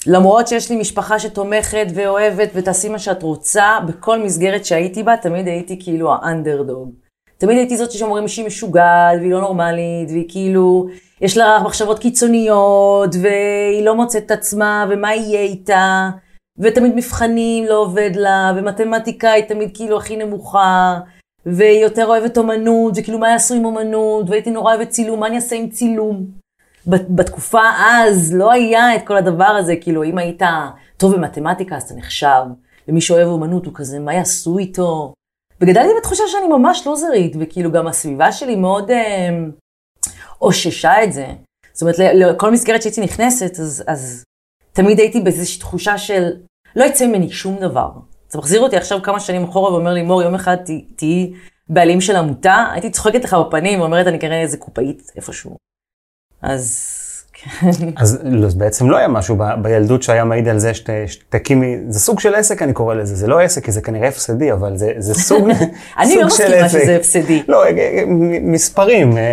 למרות 0.07 0.47
שיש 0.47 0.69
לי 0.69 0.77
משפחה 0.77 1.19
שתומכת 1.19 1.87
ואוהבת 1.95 2.49
ותעשי 2.53 2.89
מה 2.89 2.99
שאת 2.99 3.23
רוצה, 3.23 3.77
בכל 3.87 4.19
מסגרת 4.23 4.65
שהייתי 4.65 5.03
בה, 5.03 5.17
תמיד 5.17 5.47
הייתי 5.47 5.79
כאילו 5.79 6.13
האנדרדוג. 6.13 6.91
תמיד 7.37 7.57
הייתי 7.57 7.77
זאת 7.77 7.91
שאומרים 7.91 8.27
שהיא 8.27 8.45
משוגעת, 8.45 9.19
והיא 9.19 9.31
לא 9.31 9.41
נורמלית, 9.41 10.09
והיא 10.09 10.25
כאילו, 10.29 10.87
יש 11.21 11.37
לה 11.37 11.59
מחשבות 11.65 11.99
קיצוניות, 11.99 13.15
והיא 13.21 13.85
לא 13.85 13.95
מוצאת 13.95 14.25
את 14.25 14.31
עצמה, 14.31 14.85
ומה 14.89 15.15
יהיה 15.15 15.41
איתה, 15.41 16.09
ותמיד 16.57 16.95
מבחנים 16.95 17.65
לא 17.65 17.77
עובד 17.77 18.11
לה, 18.15 18.53
ומתמטיקה 18.55 19.31
היא 19.31 19.43
תמיד 19.43 19.75
כאילו 19.75 19.97
הכי 19.97 20.17
נמוכה, 20.17 20.99
והיא 21.45 21.83
יותר 21.83 22.05
אוהבת 22.05 22.37
אומנות, 22.37 22.93
וכאילו 22.95 23.19
מה 23.19 23.29
יעשו 23.29 23.55
עם 23.55 23.65
אומנות, 23.65 24.29
והייתי 24.29 24.51
נורא 24.51 24.75
אוהבת 24.75 24.89
צילום, 24.89 25.19
מה 25.19 25.27
אני 25.27 25.35
אעשה 25.35 25.55
עם 25.55 25.69
צילום? 25.69 26.38
בת- 26.89 27.09
בתקופה 27.09 27.61
אז 27.79 28.33
לא 28.33 28.51
היה 28.51 28.95
את 28.95 29.07
כל 29.07 29.17
הדבר 29.17 29.43
הזה, 29.45 29.75
כאילו 29.75 30.03
אם 30.03 30.17
היית 30.17 30.41
טוב 30.97 31.15
במתמטיקה 31.15 31.75
אז 31.75 31.83
אתה 31.83 31.93
נחשב, 31.93 32.41
ומי 32.87 33.01
שאוהב 33.01 33.27
אומנות 33.27 33.65
הוא 33.65 33.73
כזה, 33.75 33.99
מה 33.99 34.13
יעשו 34.13 34.57
איתו? 34.57 35.13
וגדלתי 35.61 35.89
בתחושה 35.97 36.23
שאני 36.27 36.47
ממש 36.47 36.87
לוזרית, 36.87 37.35
וכאילו 37.39 37.71
גם 37.71 37.87
הסביבה 37.87 38.31
שלי 38.31 38.55
מאוד 38.55 38.91
אה, 38.91 39.29
אוששה 40.41 41.03
את 41.03 41.13
זה. 41.13 41.27
זאת 41.73 41.81
אומרת, 41.81 41.95
לכל 41.99 42.51
מסגרת 42.51 42.81
שהייתי 42.81 43.01
נכנסת, 43.01 43.59
אז, 43.59 43.83
אז 43.87 44.23
תמיד 44.73 44.99
הייתי 44.99 45.19
באיזושהי 45.19 45.59
תחושה 45.59 45.97
של 45.97 46.29
לא 46.75 46.83
יצא 46.83 47.07
ממני 47.07 47.29
שום 47.29 47.57
דבר. 47.59 47.89
זה 48.29 48.37
מחזיר 48.37 48.61
אותי 48.61 48.77
עכשיו 48.77 49.01
כמה 49.01 49.19
שנים 49.19 49.43
אחורה 49.43 49.73
ואומר 49.73 49.93
לי, 49.93 50.01
מור, 50.01 50.21
יום 50.23 50.35
אחד 50.35 50.57
תהיי 50.95 51.33
בעלים 51.69 52.01
של 52.01 52.15
עמותה, 52.15 52.65
הייתי 52.71 52.89
צוחקת 52.89 53.23
לך 53.23 53.33
בפנים 53.33 53.81
ואומרת, 53.81 54.07
אני 54.07 54.19
כנראה 54.19 54.41
איזה 54.41 54.57
קופאית 54.57 55.11
איפשהו. 55.15 55.68
אז 56.41 56.85
אז 58.01 58.19
לא, 58.23 58.47
אז 58.47 58.55
בעצם 58.55 58.89
לא 58.89 58.97
היה 58.97 59.07
משהו 59.07 59.37
בילדות 59.61 60.03
שהיה 60.03 60.23
מעיד 60.23 60.47
על 60.47 60.59
זה 60.59 60.73
שת- 60.73 60.89
שתקימי, 61.07 61.77
זה 61.89 61.99
סוג 61.99 62.19
של 62.19 62.35
עסק 62.35 62.61
אני 62.61 62.73
קורא 62.73 62.95
לזה, 62.95 63.15
זה 63.15 63.27
לא 63.27 63.39
עסק 63.39 63.65
כי 63.65 63.71
זה 63.71 63.81
כנראה 63.81 64.07
הפסדי, 64.07 64.51
אבל 64.51 64.77
זה, 64.77 64.91
זה 64.97 65.13
סוג, 65.13 65.49
אני 65.99 66.07
סוג 66.13 66.21
לא 66.21 66.29
של 66.29 66.43
מסכימה 66.43 66.65
עסק. 66.65 66.79
שזה 66.79 66.95
הפסדי. 66.95 67.43
לא, 67.47 67.63
אה, 67.63 67.69
אה, 67.69 68.03
מספרים. 68.41 69.17
אה, 69.17 69.23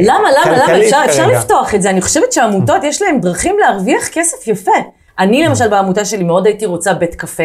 למה, 0.00 0.18
למה, 0.44 0.56
למה? 0.56 0.78
אפשר, 0.84 1.02
אפשר. 1.04 1.26
לפתוח 1.26 1.74
את 1.74 1.82
זה. 1.82 1.90
אני 1.90 2.00
חושבת 2.00 2.32
שהעמותות, 2.32 2.84
יש 2.84 3.02
להן 3.02 3.20
דרכים 3.20 3.56
להרוויח 3.60 4.08
כסף 4.12 4.46
יפה. 4.48 4.70
אני 5.18 5.44
למשל 5.44 5.68
בעמותה 5.68 6.04
שלי 6.04 6.24
מאוד 6.24 6.46
הייתי 6.46 6.66
רוצה 6.66 6.94
בית 6.94 7.14
קפה. 7.14 7.44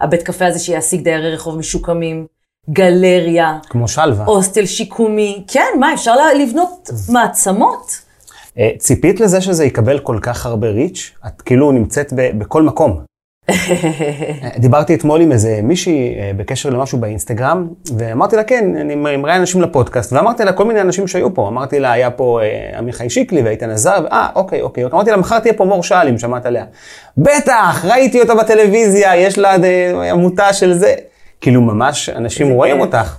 הבית 0.00 0.22
קפה 0.22 0.46
הזה 0.46 0.58
שיעסיק 0.58 1.00
דיירי 1.02 1.34
רחוב 1.34 1.58
משוקמים, 1.58 2.26
גלריה, 2.70 3.58
כמו 3.68 3.88
שלווה. 3.88 4.24
הוסטל 4.24 4.66
שיקומי. 4.66 5.44
כן, 5.48 5.66
מה, 5.80 5.94
אפשר 5.94 6.14
לבנות 6.42 6.90
מעצמות. 7.08 8.07
אה, 8.58 8.70
ציפית 8.78 9.20
לזה 9.20 9.40
שזה 9.40 9.64
יקבל 9.64 9.98
כל 9.98 10.18
כך 10.22 10.46
הרבה 10.46 10.68
ריץ'? 10.68 11.12
את 11.26 11.42
כאילו 11.42 11.72
נמצאת 11.72 12.12
ב, 12.16 12.38
בכל 12.38 12.62
מקום. 12.62 13.00
אה, 13.50 13.54
דיברתי 14.58 14.94
אתמול 14.94 15.20
עם 15.20 15.32
איזה 15.32 15.60
מישהי 15.62 16.14
אה, 16.18 16.30
בקשר 16.36 16.70
למשהו 16.70 16.98
באינסטגרם, 16.98 17.68
ואמרתי 17.96 18.36
לה, 18.36 18.44
כן, 18.44 18.76
אני 18.76 18.94
מראיין 18.94 19.40
אנשים 19.40 19.62
לפודקאסט, 19.62 20.12
ואמרתי 20.12 20.44
לה 20.44 20.52
כל 20.52 20.64
מיני 20.64 20.80
אנשים 20.80 21.08
שהיו 21.08 21.34
פה, 21.34 21.48
אמרתי 21.48 21.80
לה, 21.80 21.92
היה 21.92 22.10
פה 22.10 22.40
עמיחי 22.78 23.10
שיקלי 23.10 23.42
ואיתן 23.42 23.70
עזר, 23.70 24.06
אה, 24.12 24.28
אוקיי, 24.34 24.62
אוקיי, 24.62 24.84
אמרתי 24.84 25.10
לה, 25.10 25.16
מחר 25.16 25.38
תהיה 25.38 25.54
פה 25.54 25.64
מור 25.64 25.82
שאל, 25.82 26.08
אם 26.08 26.18
שמעת 26.18 26.46
עליה. 26.46 26.64
בטח, 27.18 27.84
ראיתי 27.84 28.20
אותה 28.20 28.34
בטלוויזיה, 28.34 29.16
יש 29.16 29.38
לה 29.38 29.56
עמותה 30.10 30.52
של 30.52 30.74
זה. 30.74 30.94
כאילו, 31.40 31.60
ממש 31.60 32.08
אנשים 32.08 32.50
רואים. 32.50 32.80
אותך. 32.80 33.16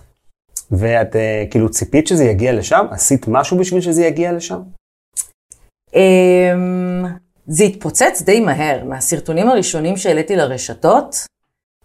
ואת 0.72 1.15
כאילו 1.51 1.69
ציפית 1.69 2.08
שזה 2.08 2.25
יגיע 2.25 2.53
לשם? 2.53 2.86
עשית 2.91 3.25
משהו 3.27 3.58
בשביל 3.58 3.81
שזה 3.81 4.05
יגיע 4.05 4.31
לשם? 4.31 4.60
אמ, 5.96 7.05
זה 7.48 7.63
התפוצץ 7.63 8.22
די 8.25 8.39
מהר. 8.39 8.84
מהסרטונים 8.84 9.50
הראשונים 9.50 9.98
שהעליתי 9.98 10.36
לרשתות, 10.36 11.15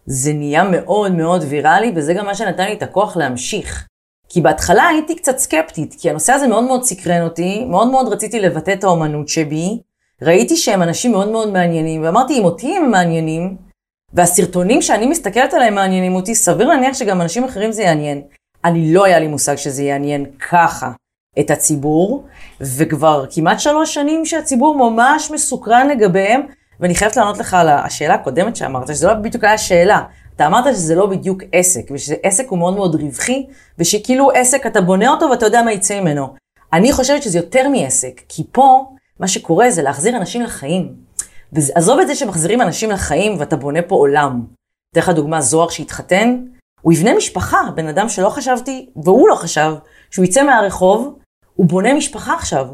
זה 0.07 0.33
נהיה 0.33 0.65
מאוד 0.65 1.13
מאוד 1.13 1.45
ויראלי, 1.49 1.93
וזה 1.97 2.15
גם 2.15 2.27
מה 2.27 2.35
שנתן 2.35 2.65
לי 2.65 2.73
את 2.73 2.83
הכוח 2.83 3.17
להמשיך. 3.17 3.87
כי 4.29 4.41
בהתחלה 4.41 4.89
הייתי 4.89 5.17
קצת 5.17 5.39
סקפטית, 5.39 5.95
כי 5.99 6.11
הנושא 6.11 6.33
הזה 6.33 6.47
מאוד 6.49 6.65
מאוד 6.65 6.83
סקרן 6.83 7.23
אותי, 7.23 7.65
מאוד 7.65 7.91
מאוד 7.91 8.13
רציתי 8.13 8.41
לבטא 8.41 8.71
את 8.71 8.85
האומנות 8.85 9.29
שבי, 9.29 9.81
ראיתי 10.23 10.57
שהם 10.57 10.83
אנשים 10.83 11.13
מאוד 11.13 11.29
מאוד 11.29 11.53
מעניינים, 11.53 12.03
ואמרתי, 12.05 12.39
אם 12.39 12.45
אותי 12.45 12.77
הם 12.77 12.91
מעניינים, 12.91 13.57
והסרטונים 14.15 14.83
שאני 14.83 15.07
מסתכלת 15.07 15.55
עליהם 15.55 15.75
מעניינים 15.75 16.15
אותי, 16.15 16.35
סביר 16.35 16.69
להניח 16.69 16.95
שגם 16.97 17.21
אנשים 17.21 17.45
אחרים 17.45 17.73
זה 17.73 17.83
יעניין. 17.83 18.23
אני 18.65 18.95
לא 18.95 19.05
היה 19.05 19.19
לי 19.19 19.27
מושג 19.27 19.57
שזה 19.57 19.83
יעניין 19.83 20.27
ככה 20.51 20.91
את 21.41 21.51
הציבור, 21.51 22.25
וכבר 22.61 23.25
כמעט 23.31 23.61
שלוש 23.61 23.95
שנים 23.95 24.27
שהציבור 24.27 24.91
ממש 24.91 25.31
מסוקרן 25.31 25.89
לגביהם, 25.89 26.41
ואני 26.81 26.95
חייבת 26.95 27.17
לענות 27.17 27.39
לך 27.39 27.55
על 27.55 27.69
השאלה 27.69 28.15
הקודמת 28.15 28.57
שאמרת, 28.57 28.87
שזה 28.87 29.07
לא 29.07 29.15
בדיוק 29.15 29.45
היה 29.45 29.59
שאלה. 29.59 30.03
אתה 30.37 30.47
אמרת 30.47 30.75
שזה 30.75 30.95
לא 30.95 31.07
בדיוק 31.07 31.43
עסק, 31.53 31.91
ושעסק 31.91 32.49
הוא 32.49 32.59
מאוד 32.59 32.75
מאוד 32.75 32.95
רווחי, 32.95 33.47
ושכאילו 33.79 34.31
עסק 34.31 34.67
אתה 34.67 34.81
בונה 34.81 35.09
אותו 35.09 35.27
ואתה 35.31 35.47
יודע 35.47 35.63
מה 35.63 35.73
יצא 35.73 36.01
ממנו. 36.01 36.35
אני 36.73 36.93
חושבת 36.93 37.23
שזה 37.23 37.39
יותר 37.39 37.69
מעסק, 37.69 38.21
כי 38.29 38.43
פה 38.53 38.85
מה 39.21 39.29
שקורה 39.29 39.71
זה 39.71 39.83
להחזיר 39.83 40.17
אנשים 40.17 40.43
לחיים. 40.43 40.95
ועזוב 41.53 42.01
את 42.01 42.07
זה 42.07 42.15
שמחזירים 42.15 42.61
אנשים 42.61 42.91
לחיים 42.91 43.37
ואתה 43.39 43.57
בונה 43.57 43.83
פה 43.83 43.95
עולם. 43.95 44.45
אתן 44.93 45.01
לך 45.01 45.09
דוגמה, 45.09 45.41
זוהר 45.41 45.69
שהתחתן, 45.69 46.45
הוא 46.81 46.93
יבנה 46.93 47.15
משפחה, 47.15 47.59
בן 47.75 47.89
אדם 47.89 48.09
שלא 48.09 48.29
חשבתי, 48.29 48.91
והוא 49.05 49.29
לא 49.29 49.35
חשב, 49.35 49.75
שהוא 50.11 50.25
יצא 50.25 50.43
מהרחוב, 50.43 51.19
הוא 51.55 51.67
בונה 51.67 51.95
משפחה 51.95 52.35
עכשיו. 52.35 52.67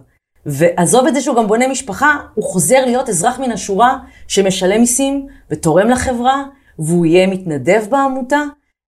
ועזוב 0.47 1.07
את 1.07 1.15
זה 1.15 1.21
שהוא 1.21 1.37
גם 1.37 1.47
בונה 1.47 1.69
משפחה, 1.69 2.17
הוא 2.35 2.45
חוזר 2.45 2.85
להיות 2.85 3.09
אזרח 3.09 3.39
מן 3.39 3.53
השורה 3.53 3.99
שמשלם 4.29 4.81
מיסים 4.81 5.27
ותורם 5.51 5.89
לחברה, 5.89 6.45
והוא 6.79 7.07
יהיה 7.07 7.27
מתנדב 7.27 7.87
בעמותה. 7.91 8.41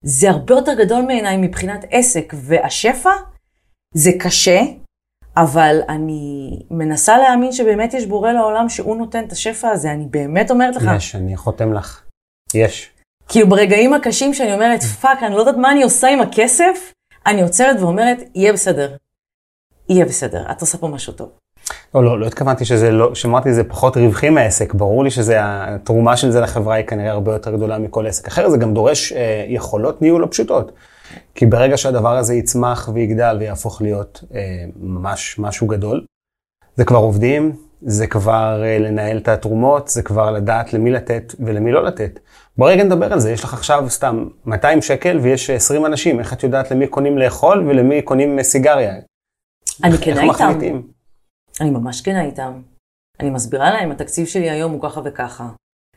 זה 0.05 0.31
הרבה 0.31 0.55
יותר 0.55 0.75
גדול 0.75 1.07
בעיניי 1.07 1.37
מבחינת 1.37 1.85
עסק, 1.91 2.35
והשפע 2.37 3.11
זה 3.95 4.11
קשה, 4.21 4.61
אבל 5.37 5.81
אני 5.89 6.51
מנסה 6.71 7.19
להאמין 7.19 7.53
שבאמת 7.53 7.95
יש 7.95 8.07
בורא 8.07 8.33
לעולם 8.33 8.69
שהוא 8.69 8.97
נותן 8.97 9.25
את 9.25 9.33
השפע 9.33 9.69
הזה, 9.69 9.93
אני 9.93 10.07
באמת 10.11 10.51
אומרת 10.51 10.77
לך. 10.77 10.91
יש, 10.97 11.15
אני 11.15 11.37
חותם 11.37 11.73
לך. 11.73 12.03
יש. 12.55 12.91
כאילו 13.29 13.49
ברגעים 13.49 13.95
הקשים 13.95 14.35
שאני 14.35 14.55
אומרת, 14.55 14.83
fuck, 14.83 15.23
אני 15.23 15.35
לא 15.35 15.41
יודעת 15.41 15.57
מה 15.57 15.73
אני 15.73 15.83
עושה 15.83 16.09
עם 16.09 16.21
הכסף, 16.21 16.93
אני 17.27 17.43
עוצרת 17.43 17.81
ואומרת, 17.81 18.23
יהיה 18.35 18.53
בסדר. 18.53 18.97
יהיה 19.93 20.05
בסדר, 20.05 20.45
את 20.51 20.61
עושה 20.61 20.79
פה 20.79 20.89
משהו 20.89 21.13
טוב. 21.13 21.29
לא, 21.95 22.05
לא, 22.05 22.21
לא 22.21 22.27
התכוונתי 22.27 22.65
שזה 22.65 22.91
לא, 22.91 23.15
שאמרתי 23.15 23.55
זה 23.55 23.65
פחות 23.65 23.97
רווחי 23.97 24.31
מהעסק, 24.31 24.75
ברור 24.75 25.05
לי 25.05 25.11
שזה, 25.11 25.37
התרומה 25.41 26.17
של 26.17 26.31
זה 26.31 26.41
לחברה 26.41 26.75
היא 26.75 26.87
כנראה 26.87 27.11
הרבה 27.11 27.33
יותר 27.33 27.57
גדולה 27.57 27.79
מכל 27.79 28.07
עסק 28.07 28.27
אחר, 28.27 28.49
זה 28.49 28.57
גם 28.57 28.75
דורש 28.75 29.13
אה, 29.13 29.45
יכולות 29.49 30.03
ניהול 30.03 30.21
לא 30.21 30.29
פשוטות. 30.31 30.73
כי 31.35 31.47
ברגע 31.47 31.77
שהדבר 31.77 32.17
הזה 32.17 32.35
יצמח 32.35 32.89
ויגדל 32.95 33.37
ויהפוך 33.41 33.83
להיות 33.83 34.25
אה, 34.35 34.65
ממש 34.77 35.39
משהו 35.39 35.67
גדול, 35.67 36.05
זה 36.77 36.85
כבר 36.85 36.99
עובדים, 36.99 37.53
זה 37.83 38.07
כבר 38.07 38.63
אה, 38.65 38.79
לנהל 38.79 39.17
את 39.19 39.29
התרומות, 39.29 39.89
זה 39.89 40.03
כבר 40.03 40.31
לדעת 40.31 40.73
למי 40.73 40.91
לתת 40.91 41.35
ולמי 41.41 41.73
לא 41.73 41.85
לתת. 41.85 42.21
בוא 42.59 42.71
רגע 42.71 42.85
נדבר 42.85 43.13
על 43.13 43.21
זה, 43.21 43.31
יש 43.31 43.45
לך 43.45 43.55
עכשיו 43.55 43.85
סתם 43.89 44.29
200 44.47 44.83
שקל 44.83 45.19
ויש 45.23 45.51
20 45.51 45.87
אנשים, 45.87 46.21
איך 46.21 46.33
את 46.33 46.43
יודעת 46.43 46.71
למי 46.71 46.87
קונים 46.87 47.19
לאכול 47.19 47.65
ולמי 47.69 48.03
קונים 48.03 48.39
אה, 48.39 48.45
סיגריה? 48.45 48.95
אני 49.85 49.93
איך- 49.93 50.05
כנה 50.05 50.23
איך 50.23 50.33
איתם. 50.33 50.49
מחליטים? 50.51 50.91
אני 51.61 51.71
ממש 51.71 52.01
כנה 52.01 52.23
איתם. 52.25 52.63
אני 53.21 53.31
מסבירה 53.31 53.71
להם, 53.71 53.91
התקציב 53.91 54.27
שלי 54.27 54.51
היום 54.51 54.73
הוא 54.73 54.83
ככה 54.83 55.01
וככה. 55.05 55.49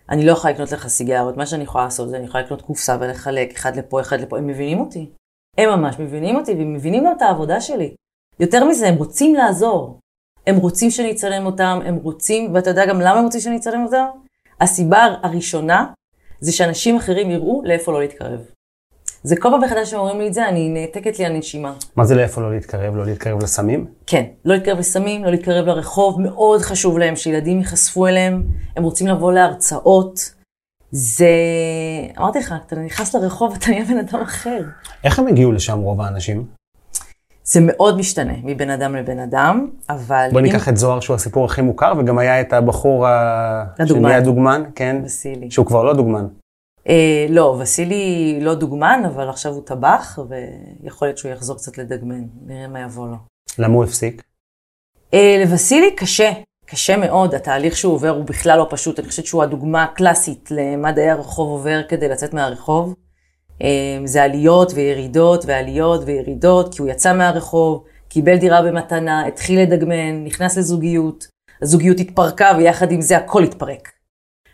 אני 0.10 0.26
לא 0.26 0.32
יכולה 0.32 0.54
לקנות 0.54 0.72
לך 0.72 0.88
סיגרות, 0.88 1.38
מה 1.38 1.46
שאני 1.46 1.64
יכולה 1.64 1.84
לעשות 1.84 2.10
זה 2.10 2.18
אני 2.18 2.26
יכולה 2.26 2.44
לקנות 2.44 2.62
קופסה 2.62 2.98
ולחלק 3.00 3.52
אחד 3.52 3.76
לפה, 3.76 4.02
אחד 4.02 4.20
לפה. 4.22 4.38
הם 4.38 4.48
מבינים 4.48 4.80
אותי. 4.80 5.10
הם 5.58 5.70
ממש 5.70 6.00
מבינים 6.00 6.36
אותי, 6.36 6.52
והם 6.54 6.74
מבינים 6.74 7.06
גם 7.06 7.14
את 7.18 7.22
העבודה 7.22 7.62
שלי. 7.62 7.96
יותר 8.40 8.66
מזה, 8.66 8.88
הם 8.88 8.96
רוצים 8.96 9.36
לעזור. 9.36 10.00
הם 10.48 10.56
רוצים 10.56 10.92
שאני 10.92 11.12
אצלם 11.12 11.46
אותם, 11.46 11.80
הם 11.86 11.96
רוצים, 11.96 12.56
ואתה 12.56 12.70
יודע 12.70 12.86
גם 12.86 13.02
למה 13.02 13.20
הם 13.20 13.24
רוצים 13.26 13.42
שאני 13.42 13.58
אצלם 13.58 13.84
אותם? 13.86 14.06
הסיבה 14.62 15.06
הראשונה 15.24 15.94
זה 16.40 16.52
שאנשים 16.52 16.96
אחרים 16.96 17.32
יראו 17.32 17.62
לאיפה 17.66 17.92
לא 17.92 18.00
להתקרב. 18.02 18.40
זה 19.26 19.36
כל 19.36 19.50
פעם 19.52 19.62
מחדש 19.64 19.92
שהם 19.92 20.00
אומרים 20.00 20.20
לי 20.20 20.28
את 20.28 20.34
זה, 20.34 20.50
אני 20.50 20.70
נעתקת 20.70 21.20
לי 21.20 21.26
הנשימה. 21.26 21.74
מה 21.96 22.06
זה 22.06 22.16
לאיפה 22.16 22.42
לא 22.42 22.54
להתקרב? 22.54 22.96
לא 22.96 23.06
להתקרב 23.06 23.44
לסמים? 23.44 23.86
כן, 24.08 24.24
לא 24.46 24.54
להתקרב 24.56 24.80
לסמים, 24.80 25.24
לא 25.24 25.32
להתקרב 25.32 25.66
לרחוב, 25.66 26.22
מאוד 26.22 26.62
חשוב 26.62 26.98
להם 26.98 27.16
שילדים 27.16 27.58
ייחשפו 27.60 28.08
אליהם, 28.08 28.44
הם 28.76 28.84
רוצים 28.84 29.08
לבוא 29.08 29.34
להרצאות. 29.34 30.34
זה... 30.92 31.30
אמרתי 32.18 32.40
לך, 32.40 32.54
אתה 32.68 32.76
נכנס 32.76 33.16
לרחוב, 33.16 33.56
אתה 33.60 33.70
נהיה 33.70 33.86
בן 33.86 33.98
אדם 33.98 34.22
אחר. 34.22 34.62
איך 35.04 35.20
הם 35.20 35.28
הגיעו 35.28 35.52
לשם 35.52 35.80
רוב 35.80 36.02
האנשים? 36.02 36.46
זה 37.44 37.60
מאוד 37.64 37.98
משתנה 37.98 38.34
מבן 38.44 38.70
אדם 38.70 38.96
לבן 38.96 39.20
אדם, 39.20 39.68
אבל... 39.90 40.28
בוא 40.32 40.40
אם- 40.40 40.46
ניקח 40.46 40.70
את 40.70 40.78
זוהר 40.78 41.00
שהוא 41.00 41.16
הסיפור 41.16 41.46
הכי 41.46 41.62
מוכר, 41.62 41.94
וגם 41.98 42.18
היה 42.18 42.42
את 42.42 42.54
הבחור 42.54 43.08
ה-. 43.08 43.66
שנהיה 43.88 44.22
דוגמן, 44.22 44.64
כן? 44.76 45.02
וסילי. 45.06 45.52
שהוא 45.52 45.66
כבר 45.66 45.84
לא 45.84 45.94
דוגמן. 45.94 46.26
אה, 46.90 47.26
לא, 47.30 47.58
וסילי 47.60 48.38
לא 48.42 48.54
דוגמן, 48.54 49.02
אבל 49.06 49.30
עכשיו 49.30 49.52
הוא 49.52 49.64
טבח, 49.66 50.20
ויכול 50.30 51.08
להיות 51.08 51.18
שהוא 51.18 51.32
יחזור 51.32 51.58
קצת 51.58 51.78
לדגמן, 51.78 52.24
נראה 52.46 52.68
מה 52.68 52.82
יבוא 52.82 53.08
לו. 53.08 53.16
למה 53.60 53.74
הוא 53.74 53.84
הפסיק? 53.84 54.24
אה, 55.14 55.44
לווסילי 55.46 55.96
קשה, 55.96 56.32
קשה 56.66 56.98
מאוד, 56.98 57.36
התהליך 57.36 57.78
שהוא 57.78 57.94
עובר 57.94 58.10
הוא 58.10 58.26
בכלל 58.26 58.58
לא 58.58 58.68
פשוט, 58.70 59.00
אני 59.00 59.08
חושבת 59.08 59.26
שהוא 59.26 59.44
הדוגמה 59.44 59.84
הקלאסית 59.84 60.52
למה 60.52 60.92
דייר 60.92 61.12
הרחוב 61.12 61.50
עובר 61.50 61.82
כדי 61.90 62.08
לצאת 62.08 62.34
מהרחוב. 62.34 62.96
אה, 63.62 64.00
זה 64.06 64.24
עליות 64.24 64.72
וירידות 64.76 65.46
ועליות 65.46 66.02
וירידות, 66.06 66.76
כי 66.76 66.82
הוא 66.82 66.90
יצא 66.90 67.14
מהרחוב, 67.14 67.84
קיבל 68.10 68.38
דירה 68.38 68.62
במתנה, 68.62 69.28
התחיל 69.28 69.60
לדגמן, 69.62 70.24
נכנס 70.24 70.58
לזוגיות, 70.58 71.28
הזוגיות 71.62 72.00
התפרקה 72.00 72.52
ויחד 72.58 72.92
עם 72.92 73.02
זה 73.02 73.18
הכל 73.18 73.44
התפרק. 73.44 73.95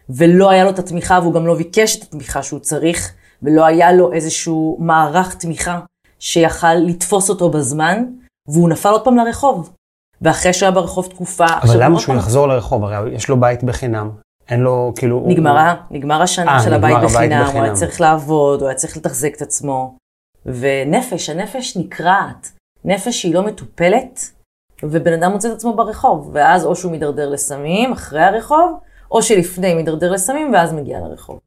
ולא 0.09 0.49
היה 0.49 0.63
לו 0.63 0.69
את 0.69 0.79
התמיכה 0.79 1.19
והוא 1.21 1.33
גם 1.33 1.47
לא 1.47 1.55
ביקש 1.55 1.97
את 1.97 2.03
התמיכה 2.03 2.43
שהוא 2.43 2.59
צריך, 2.59 3.13
ולא 3.43 3.65
היה 3.65 3.91
לו 3.91 4.13
איזשהו 4.13 4.77
מערך 4.79 5.35
תמיכה 5.35 5.79
שיכל 6.19 6.73
לתפוס 6.73 7.29
אותו 7.29 7.49
בזמן, 7.49 8.03
והוא 8.47 8.69
נפל 8.69 8.89
עוד 8.89 9.03
פעם 9.03 9.15
לרחוב. 9.17 9.73
ואחרי 10.21 10.53
שהוא 10.53 10.67
היה 10.67 10.71
ברחוב 10.71 11.07
תקופה, 11.07 11.45
אבל 11.63 11.83
למה 11.83 11.99
שהוא 11.99 12.07
פעם- 12.07 12.17
יחזור 12.17 12.47
לרחוב? 12.47 12.83
הרי 12.83 13.15
יש 13.15 13.29
לו 13.29 13.39
בית 13.39 13.63
בחינם. 13.63 14.09
אין 14.49 14.59
לו, 14.59 14.93
כאילו... 14.95 15.17
הוא- 15.17 15.29
נגמרה, 15.31 15.75
נגמר 15.91 16.21
השנה 16.21 16.55
אה, 16.57 16.63
של 16.63 16.73
הבית 16.73 16.91
נגמר 16.95 17.03
הבית 17.05 17.15
בחינם, 17.15 17.37
הוא 17.37 17.51
היה 17.51 17.59
בחינם. 17.61 17.75
צריך 17.75 18.01
לעבוד, 18.01 18.61
הוא 18.61 18.67
היה 18.69 18.77
צריך 18.77 18.97
לתחזק 18.97 19.33
את 19.35 19.41
עצמו. 19.41 19.95
ונפש, 20.45 21.29
הנפש 21.29 21.77
נקרעת. 21.77 22.51
נפש 22.85 23.21
שהיא 23.21 23.33
לא 23.35 23.43
מטופלת, 23.43 24.19
ובן 24.83 25.13
אדם 25.13 25.31
מוצא 25.31 25.47
את 25.47 25.53
עצמו 25.53 25.75
ברחוב, 25.75 26.29
ואז 26.33 26.65
או 26.65 26.75
שהוא 26.75 26.91
מידרדר 26.91 27.29
לסמים 27.29 27.91
אחרי 27.91 28.23
הרחוב, 28.23 28.77
או 29.11 29.21
שלפני 29.21 29.73
מידרדר 29.73 30.11
לסמים 30.11 30.53
ואז 30.53 30.73
מגיע 30.73 30.99
לרחוב. 30.99 31.39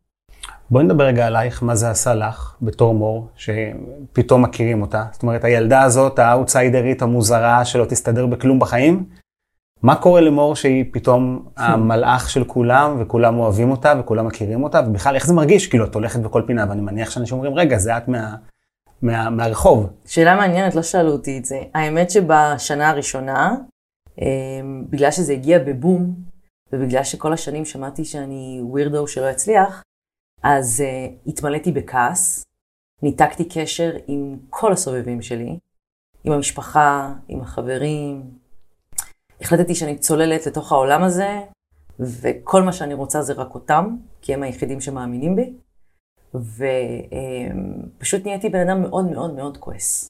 בואי 0.71 0.85
נדבר 0.85 1.05
רגע 1.05 1.27
עלייך, 1.27 1.63
מה 1.63 1.75
זה 1.75 1.91
עשה 1.91 2.15
לך 2.15 2.57
בתור 2.63 2.95
מור, 2.95 3.29
שפתאום 3.37 4.43
מכירים 4.43 4.83
אותה. 4.83 5.05
זאת 5.13 5.23
אומרת, 5.23 5.45
הילדה 5.45 5.83
הזאת, 5.83 6.19
האאוטסיידרית 6.19 7.03
המוזרה 7.03 7.65
שלא 7.65 7.85
תסתדר 7.85 8.27
בכלום 8.27 8.59
בחיים, 8.59 9.05
מה 9.83 9.97
קורה 9.97 10.21
למור 10.21 10.57
שהיא 10.57 10.85
פתאום 10.93 11.49
המלאך 11.57 12.31
של 12.31 12.45
כולם, 12.45 12.97
וכולם 13.01 13.39
אוהבים 13.39 13.71
אותה, 13.71 13.95
וכולם 14.01 14.27
מכירים 14.27 14.63
אותה, 14.63 14.81
ובכלל, 14.87 15.15
איך 15.15 15.27
זה 15.27 15.35
מרגיש? 15.35 15.67
כאילו, 15.67 15.85
את 15.85 15.95
הולכת 15.95 16.21
בכל 16.21 16.43
פינה, 16.47 16.67
ואני 16.69 16.81
מניח 16.81 17.11
שאנשים 17.11 17.37
אומרים, 17.37 17.55
רגע, 17.55 17.79
זה 17.79 17.97
את 17.97 18.09
מה, 18.09 18.35
מה, 19.03 19.31
מהרחוב. 19.31 19.87
שאלה 20.07 20.37
מעניינת, 20.37 20.75
לא 20.75 20.83
שאלו 20.83 21.13
אותי 21.13 21.39
את 21.39 21.45
זה. 21.45 21.59
האמת 21.75 22.11
שבשנה 22.11 22.91
הראשונה, 22.91 23.55
אה, 24.23 24.27
בגלל 24.91 25.11
שזה 25.11 25.33
הגיע 25.33 25.59
בבום, 25.59 26.15
ובגלל 26.75 27.05
שכל 27.05 27.33
השנים 27.33 27.65
שמעתי 27.65 28.05
שאני 28.05 28.61
ווירדו 28.63 29.09
שלא 29.09 29.31
יצליח, 29.31 29.83
אז 30.43 30.83
uh, 30.87 31.29
התמלאתי 31.31 31.73
בכעס, 31.73 32.45
ניתקתי 33.03 33.49
קשר 33.49 33.93
עם 34.07 34.37
כל 34.51 34.73
הסובבים 34.73 35.23
שלי, 35.23 35.59
עם 36.25 36.33
המשפחה, 36.33 37.13
עם 37.29 37.41
החברים. 37.41 38.23
החלטתי 39.41 39.75
שאני 39.75 39.99
צוללת 39.99 40.47
לתוך 40.47 40.73
העולם 40.73 41.03
הזה, 41.03 41.41
וכל 42.01 42.63
מה 42.63 42.73
שאני 42.73 42.95
רוצה 42.95 43.23
זה 43.23 43.33
רק 43.33 43.55
אותם, 43.55 43.97
כי 44.23 44.35
הם 44.35 44.43
היחידים 44.43 44.81
שמאמינים 44.81 45.37
בי. 45.37 45.53
ופשוט 46.35 48.21
um, 48.21 48.25
נהייתי 48.25 48.49
בן 48.49 48.69
אדם 48.69 48.83
מאוד 48.83 49.11
מאוד 49.11 49.35
מאוד 49.35 49.57
כועס. 49.57 50.09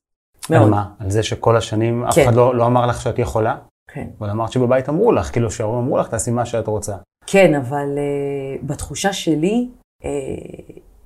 מאוד. 0.51 0.63
על 0.63 0.71
מה? 0.71 0.95
על 0.99 1.11
זה 1.11 1.23
שכל 1.23 1.57
השנים 1.57 2.05
אף 2.05 2.15
כן. 2.15 2.23
אחד 2.23 2.35
לא, 2.35 2.55
לא 2.55 2.67
אמר 2.67 2.87
לך 2.87 3.01
שאת 3.01 3.19
יכולה? 3.19 3.57
כן. 3.95 4.09
אבל 4.19 4.31
אמרת 4.31 4.53
שבבית 4.53 4.89
אמרו 4.89 5.13
לך, 5.13 5.33
כאילו 5.33 5.51
שההורים 5.51 5.79
אמרו 5.79 5.99
לך, 5.99 6.09
תעשי 6.09 6.31
מה 6.31 6.47
שאת 6.47 6.67
רוצה. 6.67 6.97
כן, 7.27 7.55
אבל 7.55 7.87
uh, 7.95 8.67
בתחושה 8.67 9.13
שלי, 9.13 9.69
uh, 10.03 10.07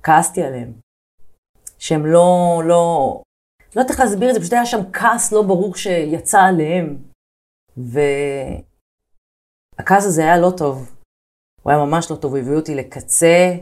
כעסתי 0.03 0.43
עליהם. 0.43 0.73
שהם 1.77 2.05
לא, 2.05 2.61
לא, 2.65 3.21
לא 3.75 3.81
יודעת 3.81 3.91
איך 3.91 3.99
להסביר 3.99 4.29
את 4.29 4.33
זה, 4.33 4.39
פשוט 4.39 4.53
היה 4.53 4.65
שם 4.65 4.91
כעס 4.93 5.31
לא 5.31 5.41
ברור 5.41 5.75
שיצא 5.75 6.41
עליהם. 6.41 6.97
והכעס 9.77 10.05
הזה 10.05 10.21
היה 10.21 10.37
לא 10.37 10.51
טוב. 10.57 10.95
הוא 11.61 11.71
היה 11.71 11.85
ממש 11.85 12.11
לא 12.11 12.15
טוב, 12.15 12.31
הוא 12.31 12.39
הביא 12.39 12.55
אותי 12.55 12.75
לקצה 12.75 13.55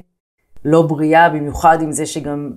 לא 0.65 0.81
בריאה, 0.81 1.29
במיוחד 1.29 1.81
עם 1.81 1.91
זה 1.91 2.05
שגם 2.05 2.51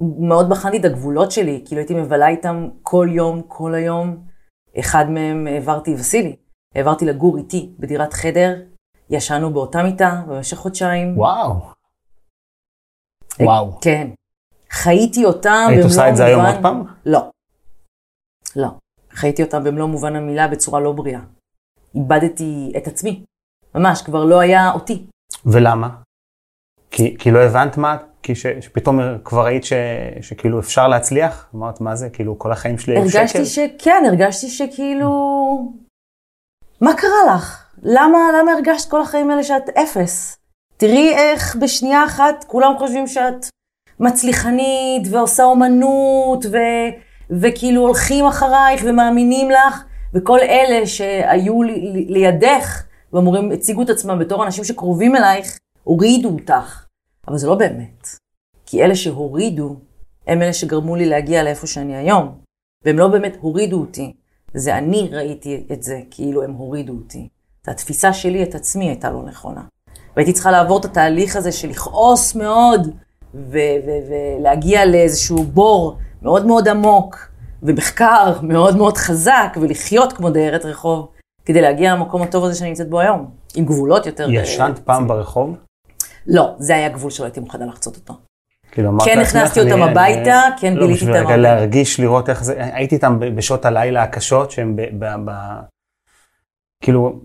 מאוד 0.00 0.48
בחן 0.48 0.70
לי 0.70 0.78
את 0.78 0.84
הגבולות 0.84 1.32
שלי, 1.32 1.62
כאילו 1.66 1.80
הייתי 1.80 1.94
מבלה 1.94 2.28
איתם 2.28 2.68
כל 2.82 3.08
יום, 3.10 3.42
כל 3.48 3.74
היום. 3.74 4.35
אחד 4.80 5.10
מהם 5.10 5.46
העברתי, 5.46 5.94
וסילי, 5.94 6.36
העברתי 6.74 7.04
לגור 7.04 7.36
איתי 7.36 7.70
בדירת 7.78 8.12
חדר, 8.12 8.54
ישנו 9.10 9.52
באותה 9.52 9.82
מיטה 9.82 10.22
במשך 10.28 10.56
חודשיים. 10.56 11.18
וואו. 11.18 11.60
וואו. 13.40 13.78
כן. 13.80 14.10
חייתי 14.70 15.24
אותם 15.24 15.66
היית 15.68 15.84
עושה 15.84 16.10
את 16.10 16.16
זה 16.16 16.24
היום 16.24 16.46
עוד 16.46 16.54
פעם? 16.62 16.82
לא. 17.06 17.30
לא. 18.56 18.68
חייתי 19.10 19.42
אותם 19.42 19.64
במלוא 19.64 19.86
מובן 19.86 20.16
המילה 20.16 20.48
בצורה 20.48 20.80
לא 20.80 20.92
בריאה. 20.92 21.20
איבדתי 21.94 22.72
את 22.76 22.86
עצמי. 22.86 23.24
ממש, 23.74 24.02
כבר 24.02 24.24
לא 24.24 24.40
היה 24.40 24.72
אותי. 24.72 25.06
ולמה? 25.46 25.88
כי, 26.90 27.16
כי 27.18 27.30
לא 27.30 27.38
הבנת 27.38 27.76
מה, 27.76 27.96
כי 28.26 28.34
ש, 28.34 28.46
שפתאום 28.60 29.00
כבר 29.24 29.44
ראית 29.44 29.64
ש, 29.64 29.72
שכאילו 30.20 30.60
אפשר 30.60 30.88
להצליח? 30.88 31.48
אמרת, 31.54 31.80
מה 31.80 31.96
זה? 31.96 32.08
כאילו, 32.10 32.38
כל 32.38 32.52
החיים 32.52 32.78
שלי 32.78 32.96
היו 32.96 33.08
שקל? 33.08 33.18
הרגשתי 33.18 33.44
שכן, 33.46 34.02
הרגשתי 34.06 34.48
שכאילו... 34.48 35.10
מה 36.80 36.94
קרה 36.94 37.34
לך? 37.34 37.66
למה, 37.82 38.18
למה 38.38 38.52
הרגשת 38.52 38.90
כל 38.90 39.02
החיים 39.02 39.30
האלה 39.30 39.42
שאת 39.42 39.68
אפס? 39.68 40.38
תראי 40.76 41.14
איך 41.14 41.56
בשנייה 41.56 42.04
אחת 42.04 42.44
כולם 42.48 42.72
חושבים 42.78 43.06
שאת 43.06 43.46
מצליחנית 44.00 45.02
ועושה 45.10 45.44
אומנות 45.44 46.46
ו, 46.46 46.56
וכאילו 47.30 47.80
הולכים 47.80 48.24
אחרייך 48.26 48.82
ומאמינים 48.86 49.50
לך, 49.50 49.84
וכל 50.14 50.38
אלה 50.38 50.86
שהיו 50.86 51.62
לי, 51.62 52.06
לידך 52.08 52.82
ואמורים, 53.12 53.52
הציגו 53.52 53.82
את 53.82 53.90
עצמם 53.90 54.18
בתור 54.18 54.44
אנשים 54.44 54.64
שקרובים 54.64 55.16
אלייך, 55.16 55.58
הורידו 55.82 56.28
אותך. 56.28 56.85
אבל 57.28 57.38
זה 57.38 57.46
לא 57.46 57.54
באמת. 57.54 58.08
כי 58.66 58.84
אלה 58.84 58.96
שהורידו, 58.96 59.76
הם 60.26 60.42
אלה 60.42 60.52
שגרמו 60.52 60.96
לי 60.96 61.06
להגיע 61.06 61.42
לאיפה 61.42 61.66
שאני 61.66 61.96
היום. 61.96 62.38
והם 62.84 62.98
לא 62.98 63.08
באמת 63.08 63.36
הורידו 63.40 63.80
אותי. 63.80 64.12
זה 64.54 64.78
אני 64.78 65.08
ראיתי 65.12 65.66
את 65.72 65.82
זה 65.82 66.00
כאילו 66.10 66.42
הם 66.42 66.52
הורידו 66.52 66.92
אותי. 66.92 67.28
והתפיסה 67.66 68.12
שלי 68.12 68.42
את 68.42 68.54
עצמי 68.54 68.88
הייתה 68.88 69.10
לא 69.10 69.22
נכונה. 69.22 69.62
והייתי 70.16 70.32
צריכה 70.32 70.50
לעבור 70.50 70.80
את 70.80 70.84
התהליך 70.84 71.36
הזה 71.36 71.52
של 71.52 71.68
לכעוס 71.68 72.34
מאוד, 72.34 72.94
ולהגיע 73.34 74.86
לאיזשהו 74.86 75.44
בור 75.44 75.98
מאוד 76.22 76.46
מאוד 76.46 76.68
עמוק, 76.68 77.16
ומחקר 77.62 78.40
מאוד 78.42 78.76
מאוד 78.76 78.96
חזק, 78.96 79.56
ולחיות 79.60 80.12
כמו 80.12 80.30
דיירת 80.30 80.64
רחוב, 80.64 81.08
כדי 81.44 81.60
להגיע 81.60 81.94
למקום 81.94 82.22
הטוב 82.22 82.44
הזה 82.44 82.54
שאני 82.54 82.68
נמצאת 82.68 82.88
בו 82.88 83.00
היום, 83.00 83.30
עם 83.56 83.64
גבולות 83.64 84.06
יותר... 84.06 84.30
ישנת 84.30 84.78
פעם 84.78 85.08
ברחוב? 85.08 85.56
לא, 86.26 86.54
זה 86.58 86.74
היה 86.74 86.88
גבול 86.88 87.10
שלא 87.10 87.24
הייתי 87.24 87.40
מוכנה 87.40 87.66
לחצות 87.66 87.96
אותו. 87.96 88.14
כאילו, 88.72 88.88
אמרת 88.88 89.04
כן 89.04 89.18
הכנסתי 89.18 89.60
אותם 89.60 89.82
הביתה, 89.82 90.42
כן 90.60 90.74
לא, 90.74 90.86
ביליתי 90.86 91.06
איתם. 91.06 91.26
רגע 91.26 91.36
להרגיש, 91.36 92.00
לראות 92.00 92.30
איך 92.30 92.44
זה, 92.44 92.54
הייתי 92.58 92.94
איתם 92.94 93.18
בשעות 93.34 93.64
הלילה 93.64 94.02
הקשות, 94.02 94.50
שהם 94.50 94.76
ב... 94.98 95.30
כאילו, 96.82 97.20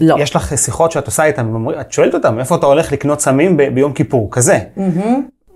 לא. 0.00 0.16
יש 0.18 0.36
לך 0.36 0.58
שיחות 0.58 0.92
שאת 0.92 1.06
עושה 1.06 1.24
איתם, 1.24 1.68
את 1.80 1.92
שואלת 1.92 2.14
אותם, 2.14 2.38
איפה 2.38 2.56
אתה 2.56 2.66
הולך 2.66 2.92
לקנות 2.92 3.20
סמים 3.20 3.56
ביום 3.56 3.92
כיפור, 3.92 4.28
כזה. 4.30 4.58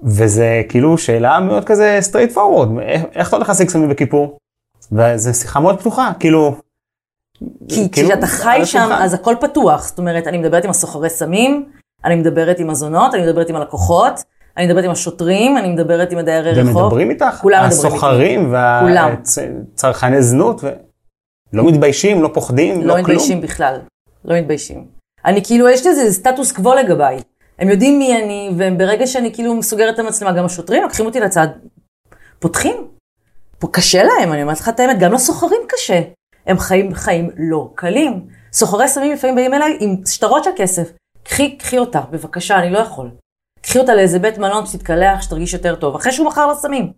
וזה 0.03 0.63
כאילו 0.69 0.99
שאלה 0.99 1.41
מאוד 1.41 1.65
כזה 1.65 1.99
straight 2.11 2.35
forward, 2.35 2.81
איך 3.15 3.29
אתה 3.29 3.37
הולך 3.37 3.49
להשיג 3.49 3.69
סמים 3.69 3.89
בכיפור? 3.89 4.39
וזו 4.93 5.35
שיחה 5.35 5.61
מאוד 5.61 5.81
פתוחה, 5.81 6.11
כאילו... 6.21 6.55
כי 7.69 7.89
כאילו, 7.93 8.09
כשאתה 8.09 8.27
חי 8.27 8.61
שם, 8.65 8.89
אז 8.93 9.15
הכל 9.15 9.35
פתוח. 9.41 9.89
זאת 9.89 9.99
אומרת, 9.99 10.27
אני 10.27 10.39
מדברת 10.39 10.65
עם 10.65 10.71
הסוחרי 10.71 11.11
סמים, 11.11 11.69
אני 12.05 12.15
מדברת 12.15 12.59
עם 12.59 12.71
הזונות, 12.71 13.15
אני 13.15 13.23
מדברת 13.23 13.51
עם 13.51 13.57
הלקוחות, 13.57 14.25
אני 14.57 14.67
מדברת 14.67 14.85
עם 14.85 14.91
השוטרים, 14.91 15.59
אני 15.59 15.69
מדברת 15.69 16.13
עם 16.13 16.19
הדיירי 16.19 16.51
רחוב. 16.51 16.77
ומדברים 16.77 17.11
איתך? 17.11 17.39
כולם 17.41 17.67
מדברים 17.67 17.85
איתי. 17.85 17.97
הסוחרים 17.97 18.53
והצרכני 18.53 20.23
זנות, 20.23 20.65
ו... 20.65 20.69
לא 21.53 21.65
מתביישים, 21.65 22.23
לא 22.23 22.31
פוחדים, 22.35 22.75
לא, 22.75 22.87
לא 22.87 22.93
כלום? 22.93 22.97
לא 22.97 23.03
מתביישים 23.03 23.41
בכלל, 23.41 23.79
לא 24.25 24.39
מתביישים. 24.39 24.87
אני 25.25 25.45
כאילו, 25.45 25.69
יש 25.69 25.87
לזה 25.87 26.13
סטטוס 26.13 26.53
קוו 26.53 26.75
לגביי. 26.75 27.19
הם 27.59 27.69
יודעים 27.69 27.99
מי 27.99 28.23
אני, 28.23 28.51
וברגע 28.57 29.07
שאני 29.07 29.35
כאילו 29.35 29.63
סוגרת 29.63 29.95
את 29.95 29.99
המצלמה, 29.99 30.33
גם 30.33 30.45
השוטרים 30.45 30.83
לוקחים 30.83 31.07
אותי 31.07 31.21
לצד, 31.21 31.49
פותחים. 32.39 32.89
פה 33.59 33.69
קשה 33.73 34.03
להם, 34.03 34.33
אני 34.33 34.43
אומרת 34.43 34.61
לך 34.61 34.69
את 34.69 34.81
האמת, 34.81 34.99
גם 34.99 35.13
לסוחרים 35.13 35.61
קשה. 35.69 36.01
הם 36.47 36.59
חיים 36.59 36.95
חיים 36.95 37.31
לא 37.37 37.71
קלים. 37.75 38.27
סוחרי 38.53 38.89
סמים 38.89 39.13
לפעמים 39.13 39.37
באים 39.37 39.55
אליי 39.55 39.77
עם 39.81 39.97
שטרות 40.07 40.45
של 40.45 40.51
כסף. 40.57 40.93
קחי, 41.29 41.57
קחי 41.59 41.79
אותה, 41.79 42.01
בבקשה, 42.01 42.59
אני 42.59 42.71
לא 42.71 42.79
יכול. 42.79 43.11
קחי 43.63 43.79
אותה 43.79 43.95
לאיזה 43.95 44.19
בית 44.19 44.39
מלון 44.39 44.67
שתתקלח, 44.67 45.23
שתרגיש 45.23 45.53
יותר 45.53 45.75
טוב, 45.75 45.95
אחרי 45.95 46.13
שהוא 46.13 46.27
מכר 46.27 46.47
לה 46.47 46.55
סמים. 46.55 46.93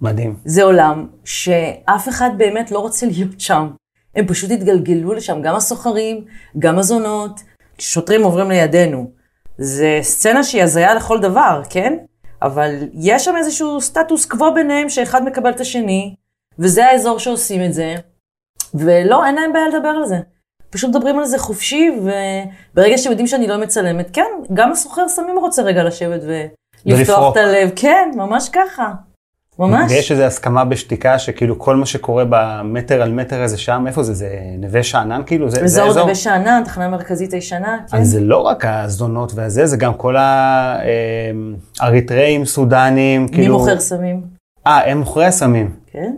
מדהים. 0.00 0.36
זה 0.44 0.62
עולם 0.62 1.08
שאף 1.24 2.08
אחד 2.08 2.30
באמת 2.38 2.70
לא 2.70 2.78
רוצה 2.78 3.06
להיות 3.06 3.40
שם. 3.40 3.68
הם 4.14 4.26
פשוט 4.26 4.50
התגלגלו 4.50 5.12
לשם, 5.12 5.42
גם 5.42 5.56
הסוחרים, 5.56 6.24
גם 6.58 6.78
הזונות, 6.78 7.40
שוטרים 7.78 8.22
עוברים 8.22 8.50
לידינו. 8.50 9.10
זה 9.58 9.98
סצנה 10.02 10.44
שהיא 10.44 10.62
הזיה 10.62 10.94
לכל 10.94 11.20
דבר, 11.20 11.62
כן? 11.70 11.96
אבל 12.42 12.74
יש 12.94 13.24
שם 13.24 13.36
איזשהו 13.36 13.80
סטטוס 13.80 14.26
קוו 14.26 14.54
ביניהם 14.54 14.88
שאחד 14.88 15.24
מקבל 15.24 15.50
את 15.50 15.60
השני, 15.60 16.14
וזה 16.58 16.86
האזור 16.86 17.18
שעושים 17.18 17.64
את 17.64 17.72
זה, 17.72 17.94
ולא, 18.74 19.26
אין 19.26 19.34
להם 19.34 19.52
בעיה 19.52 19.68
לדבר 19.68 19.88
על 19.88 20.06
זה. 20.06 20.16
פשוט 20.70 20.90
מדברים 20.90 21.18
על 21.18 21.24
זה 21.24 21.38
חופשי, 21.38 21.90
וברגע 22.00 22.98
שהם 22.98 23.10
יודעים 23.10 23.26
שאני 23.26 23.46
לא 23.46 23.58
מצלמת, 23.58 24.10
כן, 24.12 24.30
גם 24.54 24.72
הסוחר 24.72 25.08
סמים 25.08 25.38
רוצה 25.38 25.62
רגע 25.62 25.84
לשבת 25.84 26.20
ולפתוח 26.86 27.32
את 27.32 27.36
הלב. 27.36 27.70
כן, 27.76 28.10
ממש 28.14 28.48
ככה. 28.48 28.92
ממש. 29.58 29.92
ויש 29.92 30.12
איזו 30.12 30.22
הסכמה 30.22 30.64
בשתיקה 30.64 31.18
שכאילו 31.18 31.58
כל 31.58 31.76
מה 31.76 31.86
שקורה 31.86 32.24
במטר 32.28 33.02
על 33.02 33.12
מטר 33.12 33.42
הזה 33.42 33.58
שם, 33.58 33.84
איפה 33.86 34.02
זה? 34.02 34.14
זה 34.14 34.28
נווה 34.58 34.82
שאנן 34.82 35.22
כאילו? 35.26 35.50
זה, 35.50 35.64
אזור 35.64 35.92
זה 35.92 36.00
נווה 36.00 36.14
שאנן, 36.14 36.62
תחנה 36.64 36.88
מרכזית 36.88 37.32
הישנה, 37.32 37.78
כן. 37.90 37.96
אז 37.96 38.08
זה 38.08 38.20
לא 38.20 38.38
רק 38.38 38.64
הזונות 38.64 39.32
והזה, 39.34 39.66
זה 39.66 39.76
גם 39.76 39.94
כל 39.94 40.16
האריתראים, 41.80 42.44
סודנים, 42.44 43.22
מי 43.22 43.28
כאילו... 43.28 43.56
מי 43.56 43.62
מוכר 43.62 43.80
סמים? 43.80 44.22
אה, 44.66 44.90
הם 44.90 44.98
מוכרי 44.98 45.26
הסמים. 45.26 45.76
כן. 45.86 46.16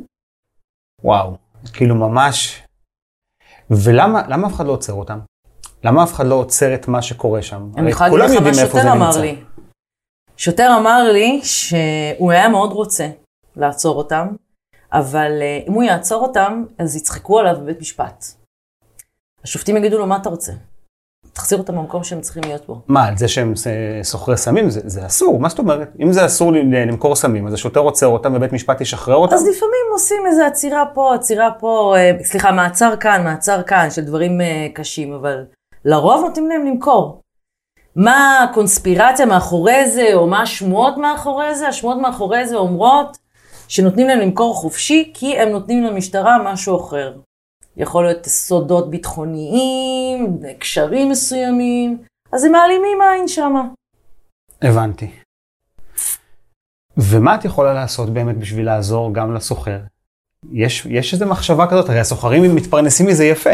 וואו, 1.05 1.37
כאילו 1.73 1.95
ממש 1.95 2.63
ולמה 3.71 4.47
אף 4.47 4.55
אחד 4.55 4.67
לא 4.67 4.73
עוצר 4.73 4.93
אותם? 4.93 5.19
למה 5.85 6.05
אף 6.05 6.13
אחד 6.13 6.27
לא 6.27 6.35
עוצר 6.35 6.75
את 6.75 6.89
מה 6.89 7.03
שקורה 7.03 7.43
שם? 7.43 7.71
אני 7.77 7.91
יכולה 7.91 8.27
להגיד 8.27 8.39
לך 8.39 8.47
מה 8.47 8.55
שוטר 8.55 8.93
אמר 8.93 9.21
לי. 9.21 9.45
שוטר 10.37 10.77
אמר 10.81 11.13
לי 11.13 11.41
שהוא 11.43 12.33
היה 12.33 12.49
מאוד 12.49 12.73
רוצה 12.73 13.09
לעצור 13.57 13.97
אותם, 13.97 14.29
אבל 14.93 15.33
אה, 15.41 15.61
אם 15.69 15.73
הוא 15.73 15.83
יעצור 15.83 16.23
אותם, 16.23 16.65
אז 16.79 16.97
יצחקו 16.97 17.39
עליו 17.39 17.57
בבית 17.61 17.81
משפט. 17.81 18.25
השופטים 19.45 19.77
יגידו 19.77 19.99
לו, 19.99 20.07
מה 20.07 20.17
אתה 20.17 20.29
רוצה? 20.29 20.53
להחזיר 21.39 21.59
אותם 21.59 21.77
במקום 21.77 22.05
שהם 22.05 22.21
צריכים 22.21 22.43
להיות 22.47 22.67
בו. 22.67 22.81
מה, 22.89 23.05
על 23.05 23.17
זה 23.17 23.29
שהם 23.29 23.53
סוחרי 24.03 24.37
סמים? 24.37 24.71
זה, 24.71 24.81
זה 24.85 25.07
אסור, 25.07 25.41
מה 25.41 25.49
זאת 25.49 25.59
אומרת? 25.59 25.89
אם 26.03 26.13
זה 26.13 26.27
אסור 26.27 26.53
למכור 26.53 27.17
סמים, 27.17 27.47
אז 27.47 27.55
השוטר 27.55 27.81
עוצר 27.81 28.07
אותם 28.07 28.33
ובית 28.35 28.53
משפט 28.53 28.81
ישחרר 28.81 29.17
אותם? 29.17 29.35
אז 29.35 29.43
לפעמים 29.43 29.87
עושים 29.93 30.23
איזו 30.27 30.43
עצירה 30.43 30.85
פה, 30.95 31.15
עצירה 31.15 31.51
פה, 31.59 31.95
אה, 31.97 32.11
סליחה, 32.25 32.53
מעצר 32.53 32.97
כאן, 32.97 33.25
מעצר 33.25 33.63
כאן, 33.63 33.91
של 33.91 34.03
דברים 34.05 34.41
אה, 34.41 34.67
קשים, 34.75 35.13
אבל 35.13 35.45
לרוב 35.85 36.25
נותנים 36.25 36.49
להם 36.49 36.67
למכור. 36.67 37.21
מה 37.97 38.43
הקונספירציה 38.43 39.27
מאחורי 39.27 39.91
זה, 39.91 40.09
או 40.15 40.27
מה 40.27 40.43
השמועות 40.43 40.97
מאחורי 40.97 41.55
זה? 41.55 41.69
השמועות 41.69 41.99
מאחורי 41.99 42.47
זה 42.47 42.57
אומרות 42.57 43.17
שנותנים 43.69 44.09
להם 44.09 44.19
למכור 44.19 44.55
חופשי, 44.55 45.11
כי 45.15 45.39
הם 45.39 45.49
נותנים 45.49 45.85
למשטרה 45.85 46.53
משהו 46.53 46.81
אחר. 46.81 47.13
יכול 47.79 48.05
להיות 48.05 48.27
סודות 48.27 48.91
ביטחוניים, 48.91 50.39
קשרים 50.59 51.11
מסוימים, 51.11 51.99
אז 52.33 52.45
הם 52.45 52.53
מעלימים 52.53 52.99
עין 53.03 53.29
שמה. 53.29 53.63
הבנתי. 54.63 55.11
ומה 56.97 57.35
את 57.35 57.45
יכולה 57.45 57.73
לעשות 57.73 58.11
באמת 58.11 58.37
בשביל 58.37 58.67
לעזור 58.67 59.15
גם 59.15 59.35
לסוחר? 59.35 59.79
יש, 60.53 60.87
יש 60.91 61.15
איזו 61.15 61.27
מחשבה 61.27 61.67
כזאת, 61.67 61.89
הרי 61.89 62.01
הסוחרים 62.01 62.55
מתפרנסים 62.55 63.07
מזה 63.07 63.25
יפה, 63.25 63.51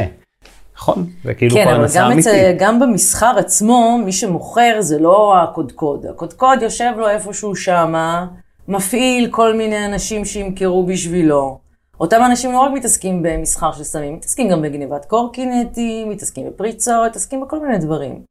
נכון? 0.76 1.06
זה 1.24 1.34
כאילו 1.34 1.54
כן, 1.54 1.68
אבל 1.68 1.76
פרנסה 1.76 2.06
אמיתית. 2.06 2.26
אצל, 2.26 2.54
גם 2.58 2.80
במסחר 2.80 3.38
עצמו, 3.38 3.98
מי 4.04 4.12
שמוכר 4.12 4.76
זה 4.80 4.98
לא 4.98 5.42
הקודקוד. 5.42 6.06
הקודקוד 6.06 6.62
יושב 6.62 6.92
לו 6.96 7.08
איפשהו 7.08 7.56
שמה, 7.56 8.26
מפעיל 8.68 9.28
כל 9.30 9.56
מיני 9.56 9.86
אנשים 9.86 10.24
שימכרו 10.24 10.86
בשבילו. 10.86 11.63
אותם 12.00 12.20
אנשים 12.26 12.52
לא 12.52 12.60
רק 12.60 12.72
מתעסקים 12.72 13.22
במסחר 13.22 13.72
של 13.72 13.84
סמים, 13.84 14.14
מתעסקים 14.14 14.48
גם 14.48 14.62
בגניבת 14.62 15.04
קורקינטים, 15.04 16.10
מתעסקים 16.10 16.46
בפריצות, 16.46 17.10
מתעסקים 17.10 17.40
בכל 17.40 17.60
מיני 17.60 17.78
דברים. 17.78 18.22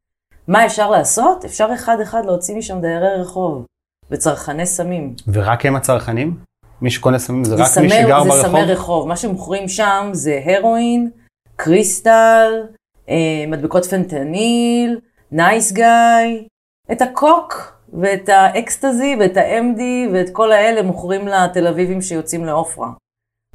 מה 0.47 0.65
אפשר 0.65 0.89
לעשות? 0.89 1.45
אפשר 1.45 1.69
אחד-אחד 1.73 2.25
להוציא 2.25 2.55
משם 2.55 2.81
דיירי 2.81 3.21
רחוב 3.21 3.65
וצרכני 4.11 4.65
סמים. 4.65 5.15
ורק 5.27 5.65
הם 5.65 5.75
הצרכנים? 5.75 6.37
מי 6.81 6.91
שקונה 6.91 7.19
סמים 7.19 7.43
זה 7.43 7.55
רק 7.55 7.67
זה 7.67 7.81
מי 7.81 7.89
שגר 7.89 8.23
זה 8.23 8.29
ברחוב? 8.29 8.41
סמי 8.41 8.61
רחוב. 8.61 9.07
מה 9.07 9.15
שמוכרים 9.15 9.67
שם 9.67 10.09
זה 10.11 10.41
הרואין, 10.45 11.09
קריסטל, 11.55 12.63
אה, 13.09 13.45
מדבקות 13.47 13.85
פנטניל, 13.85 14.99
נייס 15.31 15.71
גאי, 15.71 16.47
את 16.91 17.01
הקוק 17.01 17.73
ואת 17.93 18.29
האקסטזי 18.29 19.15
ואת 19.19 19.37
ה-MD 19.37 19.81
ואת 20.13 20.29
כל 20.29 20.51
האלה 20.51 20.81
מוכרים 20.81 21.27
לתל 21.27 21.67
אביבים 21.67 22.01
שיוצאים 22.01 22.45
לעופרה. 22.45 22.87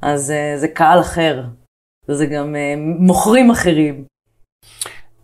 אז 0.02 0.30
אה, 0.30 0.58
זה 0.58 0.68
קהל 0.68 1.00
אחר. 1.00 1.44
וזה 2.08 2.26
גם 2.26 2.56
אה, 2.56 2.74
מוכרים 2.98 3.50
אחרים. 3.50 4.04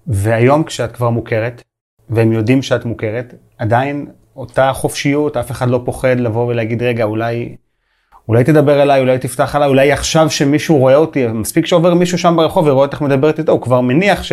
והיום 0.07 0.65
כשאת 0.65 0.93
כבר 0.93 1.11
מוכרת, 1.11 1.63
והם 2.11 2.33
יודעים 2.33 2.63
שאת 2.63 2.85
מוכרת, 2.85 3.35
עדיין 3.59 4.07
אותה 4.37 4.73
חופשיות, 4.73 5.37
אף 5.37 5.51
אחד 5.51 5.69
לא 5.69 5.83
פוחד 5.85 6.21
לבוא 6.21 6.47
ולהגיד, 6.47 6.83
רגע, 6.83 7.05
אולי, 7.05 7.57
אולי 8.29 8.45
תדבר 8.45 8.83
אליי, 8.83 9.01
אולי 9.01 9.19
תפתח 9.19 9.57
עליי, 9.57 9.69
אולי 9.69 9.93
עכשיו 9.93 10.31
שמישהו 10.31 10.79
רואה 10.79 10.97
אותי, 10.97 11.27
מספיק 11.27 11.67
שעובר 11.67 11.95
מישהו 11.95 12.19
שם 12.19 12.37
ברחוב 12.37 12.67
ורואה 12.67 12.87
אותך 12.87 13.01
מדברת 13.01 13.39
איתו, 13.39 13.53
הוא 13.53 13.61
כבר 13.61 13.81
מניח 13.81 14.23
ש... 14.23 14.33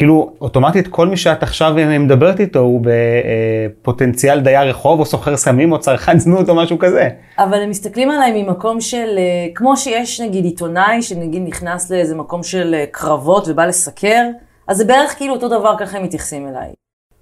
כאילו, 0.00 0.32
אוטומטית 0.40 0.88
כל 0.88 1.06
מי 1.06 1.16
שאת 1.16 1.42
עכשיו 1.42 1.74
מדברת 2.00 2.40
איתו 2.40 2.58
הוא 2.58 2.80
בפוטנציאל 2.84 4.40
דייר 4.40 4.68
רחוב, 4.68 5.00
או 5.00 5.04
סוחר 5.04 5.36
סמים, 5.36 5.72
או 5.72 5.80
צרכן 5.80 6.18
זנות, 6.18 6.48
או 6.48 6.54
משהו 6.54 6.78
כזה. 6.78 7.08
אבל 7.38 7.62
הם 7.62 7.70
מסתכלים 7.70 8.10
עליי 8.10 8.42
ממקום 8.42 8.80
של, 8.80 9.18
אה, 9.18 9.54
כמו 9.54 9.76
שיש 9.76 10.20
נגיד 10.20 10.44
עיתונאי 10.44 11.02
שנגיד 11.02 11.42
נכנס 11.46 11.90
לאיזה 11.90 12.14
מקום 12.14 12.42
של 12.42 12.74
אה, 12.74 12.84
קרבות 12.90 13.48
ובא 13.48 13.66
לסקר, 13.66 14.26
אז 14.68 14.76
זה 14.76 14.84
בערך 14.84 15.16
כאילו 15.16 15.34
אותו 15.34 15.48
דבר 15.48 15.74
ככה 15.78 15.98
הם 15.98 16.04
מתייחסים 16.04 16.48
אליי. 16.48 16.72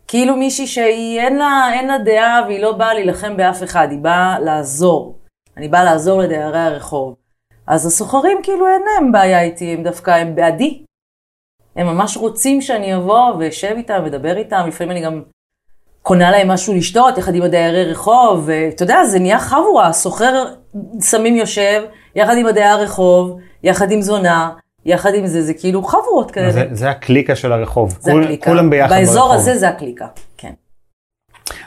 כאילו 0.09 0.37
מישהי 0.37 0.67
שהיא 0.67 1.21
אין 1.21 1.37
לה, 1.37 1.71
אין 1.73 1.87
לה 1.87 1.99
דעה 1.99 2.43
והיא 2.47 2.61
לא 2.61 2.73
באה 2.73 2.95
להילחם 2.95 3.37
באף 3.37 3.63
אחד, 3.63 3.89
היא 3.91 3.99
באה 3.99 4.39
לעזור. 4.41 5.19
אני 5.57 5.69
באה 5.69 5.85
לעזור 5.85 6.21
לדיירי 6.21 6.59
הרחוב. 6.59 7.15
אז 7.67 7.87
הסוחרים 7.87 8.39
כאילו 8.43 8.67
אין 8.67 8.83
להם 8.83 9.13
בעיה 9.13 9.43
איתי, 9.43 9.73
הם 9.73 9.83
דווקא, 9.83 10.11
הם 10.11 10.35
בעדי. 10.35 10.88
הם 11.77 11.87
ממש 11.87 12.17
רוצים 12.17 12.61
שאני 12.61 12.97
אבוא 12.97 13.33
ואשב 13.39 13.75
איתם 13.77 14.03
ודבר 14.07 14.37
איתם, 14.37 14.65
לפעמים 14.69 14.91
אני 14.91 15.01
גם 15.01 15.23
קונה 16.03 16.31
להם 16.31 16.49
משהו 16.49 16.75
לשתות 16.75 17.19
יחד 17.19 17.35
עם 17.35 17.43
הדיירי 17.43 17.85
רחוב, 17.85 18.43
ואתה 18.47 18.83
יודע, 18.83 19.05
זה 19.05 19.19
נהיה 19.19 19.39
חבורה, 19.39 19.93
סוחר 19.93 20.45
סמים 21.01 21.37
יושב, 21.37 21.83
יחד 22.15 22.37
עם 22.37 22.47
הדייר 22.47 22.77
רחוב, 22.77 23.39
יחד 23.63 23.91
עם 23.91 24.03
זונה, 24.03 24.51
יחד 24.85 25.15
עם 25.15 25.27
זה, 25.27 25.43
זה 25.43 25.55
כאילו 25.55 25.83
חבורות 25.83 26.31
כאלה. 26.31 26.51
זה, 26.53 26.65
זה 26.73 26.91
הקליקה 26.91 27.37
של 27.37 27.53
הרחוב. 27.53 27.97
זה 28.01 28.11
כול- 28.13 28.23
הקליקה. 28.23 28.51
כולם 28.51 28.71
ביחד 28.71 28.91
באזור 28.91 29.23
ברחוב. 29.23 29.37
הזה 29.41 29.59
זה 29.59 29.69
הקליקה, 29.69 30.07
כן. 30.37 30.53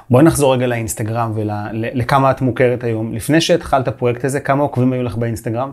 בואי 0.09 0.23
נחזור 0.23 0.53
רגע 0.53 0.67
לאינסטגרם 0.67 1.31
ולכמה 1.35 2.31
את 2.31 2.41
מוכרת 2.41 2.83
היום. 2.83 3.13
לפני 3.13 3.41
שהתחלת 3.41 3.83
את 3.83 3.87
הפרויקט 3.87 4.25
הזה, 4.25 4.39
כמה 4.39 4.63
עוקבים 4.63 4.93
היו 4.93 5.03
לך 5.03 5.15
באינסטגרם? 5.15 5.71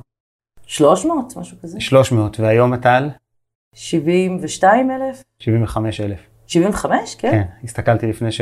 300, 0.67 1.37
משהו 1.37 1.57
כזה. 1.63 1.81
300, 1.81 2.41
והיום 2.41 2.75
אתה 2.75 2.95
על? 2.97 3.11
72 3.75 4.91
אלף? 4.91 5.23
75 5.39 6.01
אלף. 6.01 6.19
75, 6.47 7.15
כן? 7.15 7.31
כן, 7.31 7.43
הסתכלתי 7.65 8.07
לפני 8.07 8.33
ש... 8.33 8.41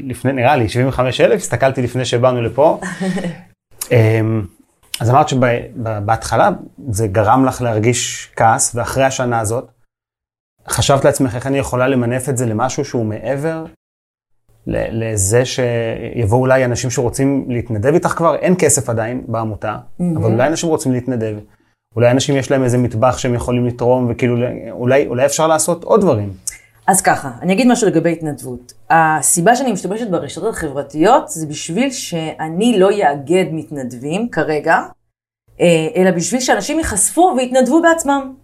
לפני, 0.00 0.32
נראה 0.32 0.56
לי, 0.56 0.68
75 0.68 1.20
אלף, 1.20 1.40
הסתכלתי 1.40 1.82
לפני 1.82 2.04
שבאנו 2.04 2.42
לפה. 2.42 2.80
אמ, 3.92 4.42
אז 5.00 5.10
אמרת 5.10 5.28
שבהתחלה 5.28 6.50
זה 6.88 7.08
גרם 7.08 7.44
לך 7.44 7.62
להרגיש 7.62 8.30
כעס, 8.36 8.74
ואחרי 8.74 9.04
השנה 9.04 9.40
הזאת, 9.40 9.70
חשבת 10.68 11.04
לעצמך 11.04 11.34
איך 11.34 11.46
אני 11.46 11.58
יכולה 11.58 11.88
למנף 11.88 12.28
את 12.28 12.36
זה 12.36 12.46
למשהו 12.46 12.84
שהוא 12.84 13.06
מעבר 13.06 13.64
לזה 14.66 15.42
שיבואו 15.44 16.40
אולי 16.40 16.64
אנשים 16.64 16.90
שרוצים 16.90 17.46
להתנדב 17.48 17.94
איתך 17.94 18.08
כבר, 18.08 18.36
אין 18.36 18.54
כסף 18.58 18.88
עדיין 18.88 19.24
בעמותה, 19.28 19.76
אבל 20.00 20.32
אולי 20.32 20.46
אנשים 20.46 20.68
רוצים 20.68 20.92
להתנדב. 20.92 21.36
אולי 21.96 22.10
אנשים 22.10 22.36
יש 22.36 22.50
להם 22.50 22.64
איזה 22.64 22.78
מטבח 22.78 23.18
שהם 23.18 23.34
יכולים 23.34 23.66
לתרום, 23.66 24.06
וכאילו 24.10 24.36
אולי, 24.70 25.06
אולי 25.06 25.26
אפשר 25.26 25.46
לעשות 25.46 25.84
עוד 25.84 26.00
דברים. 26.00 26.32
אז 26.86 27.02
ככה, 27.02 27.30
אני 27.42 27.52
אגיד 27.52 27.66
משהו 27.66 27.86
לגבי 27.88 28.12
התנדבות. 28.12 28.72
הסיבה 28.90 29.56
שאני 29.56 29.72
משתמשת 29.72 30.08
ברשתות 30.10 30.54
החברתיות 30.54 31.28
זה 31.28 31.46
בשביל 31.46 31.90
שאני 31.90 32.78
לא 32.78 32.92
יאגד 32.92 33.44
מתנדבים 33.52 34.28
כרגע, 34.28 34.78
אה, 35.60 35.88
אלא 35.96 36.10
בשביל 36.10 36.40
שאנשים 36.40 36.78
ייחשפו 36.78 37.34
ויתנדבו 37.36 37.82
בעצמם. 37.82 38.34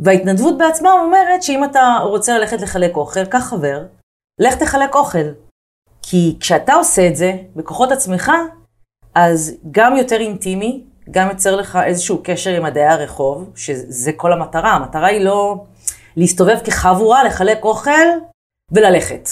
וההתנדבות 0.00 0.58
בעצמם 0.58 0.90
אומרת 1.04 1.42
שאם 1.42 1.64
אתה 1.64 1.98
רוצה 2.02 2.38
ללכת 2.38 2.60
לחלק 2.60 2.96
אוכל, 2.96 3.24
קח 3.24 3.38
חבר, 3.50 3.84
לך 4.40 4.54
תחלק 4.54 4.94
אוכל. 4.94 5.28
כי 6.02 6.36
כשאתה 6.40 6.74
עושה 6.74 7.08
את 7.08 7.16
זה 7.16 7.32
בכוחות 7.56 7.92
עצמך, 7.92 8.32
אז 9.14 9.54
גם 9.70 9.96
יותר 9.96 10.20
אינטימי, 10.20 10.84
גם 11.10 11.28
יוצר 11.28 11.56
לך 11.56 11.78
איזשהו 11.84 12.20
קשר 12.24 12.50
עם 12.50 12.62
דיירי 12.62 12.86
הרחוב, 12.86 13.50
שזה 13.54 14.12
כל 14.12 14.32
המטרה. 14.32 14.72
המטרה 14.72 15.06
היא 15.06 15.20
לא 15.20 15.64
להסתובב 16.16 16.58
כחבורה, 16.64 17.24
לחלק 17.24 17.64
אוכל 17.64 18.06
וללכת. 18.72 19.28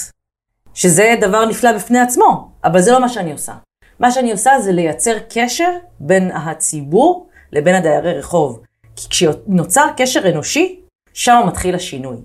שזה 0.74 1.14
דבר 1.20 1.44
נפלא 1.44 1.72
בפני 1.72 2.00
עצמו, 2.00 2.50
אבל 2.64 2.80
זה 2.80 2.92
לא 2.92 3.00
מה 3.00 3.08
שאני 3.08 3.32
עושה. 3.32 3.52
מה 4.00 4.10
שאני 4.10 4.32
עושה 4.32 4.52
זה 4.60 4.72
לייצר 4.72 5.18
קשר 5.34 5.70
בין 6.00 6.30
הציבור 6.32 7.28
לבין 7.52 7.74
הדיירי 7.74 8.18
רחוב. 8.18 8.60
כי 8.96 9.08
כשנוצר 9.08 9.86
קשר 9.96 10.30
אנושי, 10.30 10.80
שם 11.12 11.40
מתחיל 11.46 11.74
השינוי. 11.74 12.16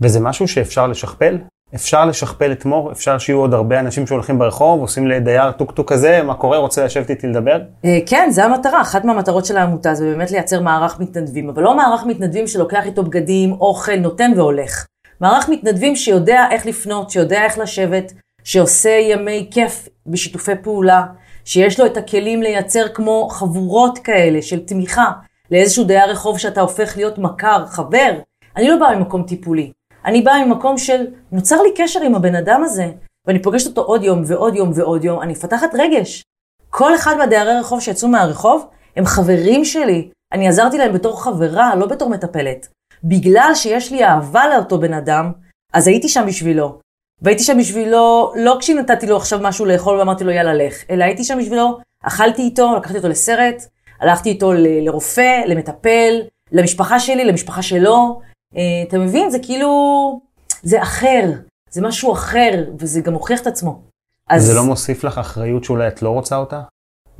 וזה 0.00 0.20
משהו 0.20 0.48
שאפשר 0.48 0.86
לשכפל? 0.86 1.38
אפשר 1.74 2.04
לשכפל 2.04 2.52
את 2.52 2.64
מור? 2.64 2.92
אפשר 2.92 3.18
שיהיו 3.18 3.38
עוד 3.38 3.54
הרבה 3.54 3.80
אנשים 3.80 4.06
שהולכים 4.06 4.38
ברחוב, 4.38 4.80
עושים 4.80 5.06
לדייר 5.06 5.52
טוק-טוק 5.52 5.92
כזה, 5.92 6.22
מה 6.22 6.34
קורה, 6.34 6.58
רוצה 6.58 6.84
לשבת 6.84 7.10
איתי 7.10 7.26
לדבר? 7.26 7.60
אה, 7.84 7.98
כן, 8.06 8.28
זה 8.30 8.44
המטרה. 8.44 8.80
אחת 8.80 9.04
מהמטרות 9.04 9.44
של 9.44 9.56
העמותה 9.56 9.94
זה 9.94 10.04
באמת 10.04 10.30
לייצר 10.30 10.60
מערך 10.60 11.00
מתנדבים, 11.00 11.48
אבל 11.48 11.62
לא 11.62 11.76
מערך 11.76 12.04
מתנדבים 12.06 12.46
שלוקח 12.46 12.86
איתו 12.86 13.02
בגדים, 13.02 13.52
אוכל, 13.52 13.96
נותן 13.96 14.30
והולך. 14.36 14.86
מערך 15.20 15.48
מתנדבים 15.48 15.96
שיודע 15.96 16.44
איך 16.50 16.66
לפנות, 16.66 17.10
שיודע 17.10 17.44
איך 17.44 17.58
לשבת, 17.58 18.12
שעושה 18.44 18.90
ימי 18.90 19.48
כיף 19.50 19.88
בשיתופי 20.06 20.52
פעולה, 20.62 21.04
שיש 21.44 21.80
לו 21.80 21.86
את 21.86 21.96
הכלים 21.96 22.42
לייצר 22.42 22.88
כמו 22.94 23.28
חבורות 23.30 23.98
כאלה 23.98 24.42
של 24.42 24.66
תמיכה 24.66 25.10
לאיזשהו 25.50 25.84
דייר 25.84 26.10
רחוב 26.10 26.38
שאתה 26.38 26.60
הופך 26.60 26.96
להיות 26.96 27.18
מכר, 27.18 27.66
חבר. 27.66 28.10
אני 28.56 28.68
לא 28.68 28.76
באה 28.76 28.96
ממקום 28.96 29.22
טיפולי. 29.22 29.70
אני 30.04 30.22
באה 30.22 30.44
ממקום 30.44 30.78
של, 30.78 31.06
נוצר 31.32 31.62
לי 31.62 31.68
קשר 31.76 32.00
עם 32.02 32.14
הבן 32.14 32.34
אדם 32.34 32.64
הזה, 32.64 32.90
ואני 33.26 33.42
פוגשת 33.42 33.66
אותו 33.66 33.80
עוד 33.80 34.02
יום 34.04 34.22
ועוד 34.26 34.54
יום 34.54 34.70
ועוד 34.74 35.04
יום, 35.04 35.22
אני 35.22 35.32
מפתחת 35.32 35.70
רגש. 35.78 36.22
כל 36.70 36.94
אחד 36.94 37.16
מהדיירי 37.16 37.58
רחוב 37.60 37.80
שיצאו 37.80 38.08
מהרחוב, 38.08 38.66
הם 38.96 39.06
חברים 39.06 39.64
שלי. 39.64 40.08
אני 40.32 40.48
עזרתי 40.48 40.78
להם 40.78 40.92
בתור 40.92 41.22
חברה, 41.22 41.74
לא 41.76 41.86
בתור 41.86 42.10
מטפלת. 42.10 42.68
בגלל 43.04 43.50
שיש 43.54 43.92
לי 43.92 44.04
אהבה 44.04 44.48
לאותו 44.48 44.78
בן 44.78 44.94
אדם, 44.94 45.32
אז 45.72 45.88
הייתי 45.88 46.08
שם 46.08 46.24
בשבילו. 46.26 46.78
והייתי 47.22 47.42
שם 47.42 47.58
בשבילו, 47.58 48.32
לא 48.36 48.56
כשנתתי 48.60 49.06
לו 49.06 49.16
עכשיו 49.16 49.38
משהו 49.42 49.64
לאכול 49.66 49.98
ואמרתי 49.98 50.24
לו 50.24 50.30
יאללה 50.30 50.54
לך, 50.54 50.84
אלא 50.90 51.04
הייתי 51.04 51.24
שם 51.24 51.38
בשבילו, 51.38 51.78
אכלתי 52.04 52.42
איתו, 52.42 52.76
לקחתי 52.76 52.96
אותו 52.96 53.08
לסרט, 53.08 53.62
הלכתי 54.00 54.28
איתו 54.28 54.52
ל- 54.52 54.86
לרופא, 54.86 55.42
למטפל, 55.46 56.20
למשפחה 56.52 57.00
שלי, 57.00 57.24
למשפחה 57.24 57.62
שלו. 57.62 58.20
אה, 58.56 58.82
אתה 58.88 58.98
מבין? 58.98 59.30
זה 59.30 59.38
כאילו... 59.42 60.20
זה 60.62 60.82
אחר, 60.82 61.32
זה 61.70 61.82
משהו 61.82 62.12
אחר, 62.12 62.64
וזה 62.78 63.00
גם 63.00 63.12
הוכיח 63.12 63.40
את 63.40 63.46
עצמו. 63.46 63.82
אז 64.28 64.42
זה 64.42 64.54
לא 64.54 64.64
מוסיף 64.64 65.04
לך 65.04 65.18
אחריות 65.18 65.64
שאולי 65.64 65.88
את 65.88 66.02
לא 66.02 66.10
רוצה 66.10 66.36
אותה? 66.36 66.62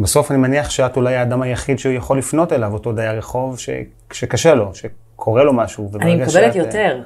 בסוף 0.01 0.31
אני 0.31 0.39
מניח 0.39 0.71
שאת 0.71 0.97
אולי 0.97 1.17
האדם 1.17 1.43
היחיד 1.43 1.79
שיכול 1.79 2.19
לפנות 2.19 2.53
אליו, 2.53 2.73
אותו 2.73 2.93
דייר 2.93 3.19
רחוב 3.19 3.59
ש... 3.59 3.71
שקשה 4.13 4.55
לו, 4.55 4.75
שקורה 4.75 5.45
לו 5.45 5.53
משהו. 5.53 5.91
אני 6.01 6.17
מקבלת 6.17 6.53
שאת... 6.53 6.55
יותר. 6.55 7.03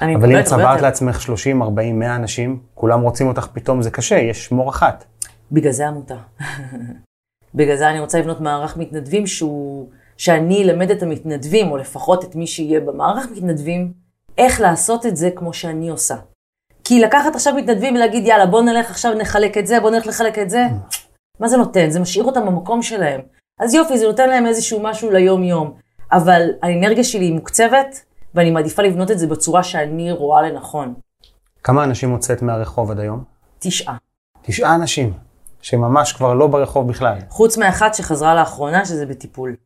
אני 0.00 0.16
אבל 0.16 0.36
אם 0.36 0.42
צבעת 0.42 0.80
לעצמך 0.80 1.20
30, 1.20 1.62
40, 1.62 1.98
100 1.98 2.16
אנשים, 2.16 2.60
כולם 2.74 3.00
רוצים 3.00 3.28
אותך 3.28 3.46
פתאום, 3.52 3.82
זה 3.82 3.90
קשה, 3.90 4.16
יש 4.16 4.52
מור 4.52 4.70
אחת. 4.70 5.04
בגלל 5.52 5.72
זה 5.72 5.88
עמותה. 5.88 6.16
בגלל 7.54 7.76
זה 7.76 7.90
אני 7.90 8.00
רוצה 8.00 8.18
לבנות 8.18 8.40
מערך 8.40 8.76
מתנדבים 8.76 9.26
שהוא, 9.26 9.90
שאני 10.16 10.62
אלמד 10.62 10.90
את 10.90 11.02
המתנדבים, 11.02 11.70
או 11.70 11.76
לפחות 11.76 12.24
את 12.24 12.36
מי 12.36 12.46
שיהיה 12.46 12.80
במערך 12.80 13.26
מתנדבים, 13.32 13.92
איך 14.38 14.60
לעשות 14.60 15.06
את 15.06 15.16
זה 15.16 15.30
כמו 15.36 15.52
שאני 15.52 15.88
עושה. 15.88 16.16
כי 16.84 17.00
לקחת 17.00 17.34
עכשיו 17.34 17.54
מתנדבים 17.54 17.94
ולהגיד, 17.94 18.26
יאללה, 18.26 18.46
בוא 18.46 18.62
נלך 18.62 18.90
עכשיו 18.90 19.14
נחלק 19.14 19.58
את 19.58 19.66
זה, 19.66 19.80
בוא 19.80 19.90
נלך 19.90 20.06
לחלק 20.06 20.38
את 20.38 20.50
זה, 20.50 20.66
מה 21.40 21.48
זה 21.48 21.56
נותן? 21.56 21.90
זה 21.90 22.00
משאיר 22.00 22.24
אותם 22.24 22.46
במקום 22.46 22.82
שלהם. 22.82 23.20
אז 23.60 23.74
יופי, 23.74 23.98
זה 23.98 24.06
נותן 24.06 24.28
להם 24.28 24.46
איזשהו 24.46 24.80
משהו 24.82 25.10
ליום-יום. 25.10 25.74
אבל 26.12 26.50
האנרגיה 26.62 27.04
שלי 27.04 27.24
היא 27.24 27.34
מוקצבת, 27.34 28.04
ואני 28.34 28.50
מעדיפה 28.50 28.82
לבנות 28.82 29.10
את 29.10 29.18
זה 29.18 29.26
בצורה 29.26 29.62
שאני 29.62 30.12
רואה 30.12 30.42
לנכון. 30.42 30.94
כמה 31.62 31.84
אנשים 31.84 32.10
הוצאת 32.10 32.42
מהרחוב 32.42 32.90
עד 32.90 33.00
היום? 33.00 33.24
תשעה. 33.58 33.96
תשעה 34.42 34.74
אנשים, 34.74 35.12
שממש 35.62 36.12
כבר 36.12 36.34
לא 36.34 36.46
ברחוב 36.46 36.88
בכלל. 36.88 37.18
חוץ 37.28 37.58
מאחת 37.58 37.94
שחזרה 37.94 38.34
לאחרונה, 38.34 38.84
שזה 38.84 39.06
בטיפול. 39.06 39.56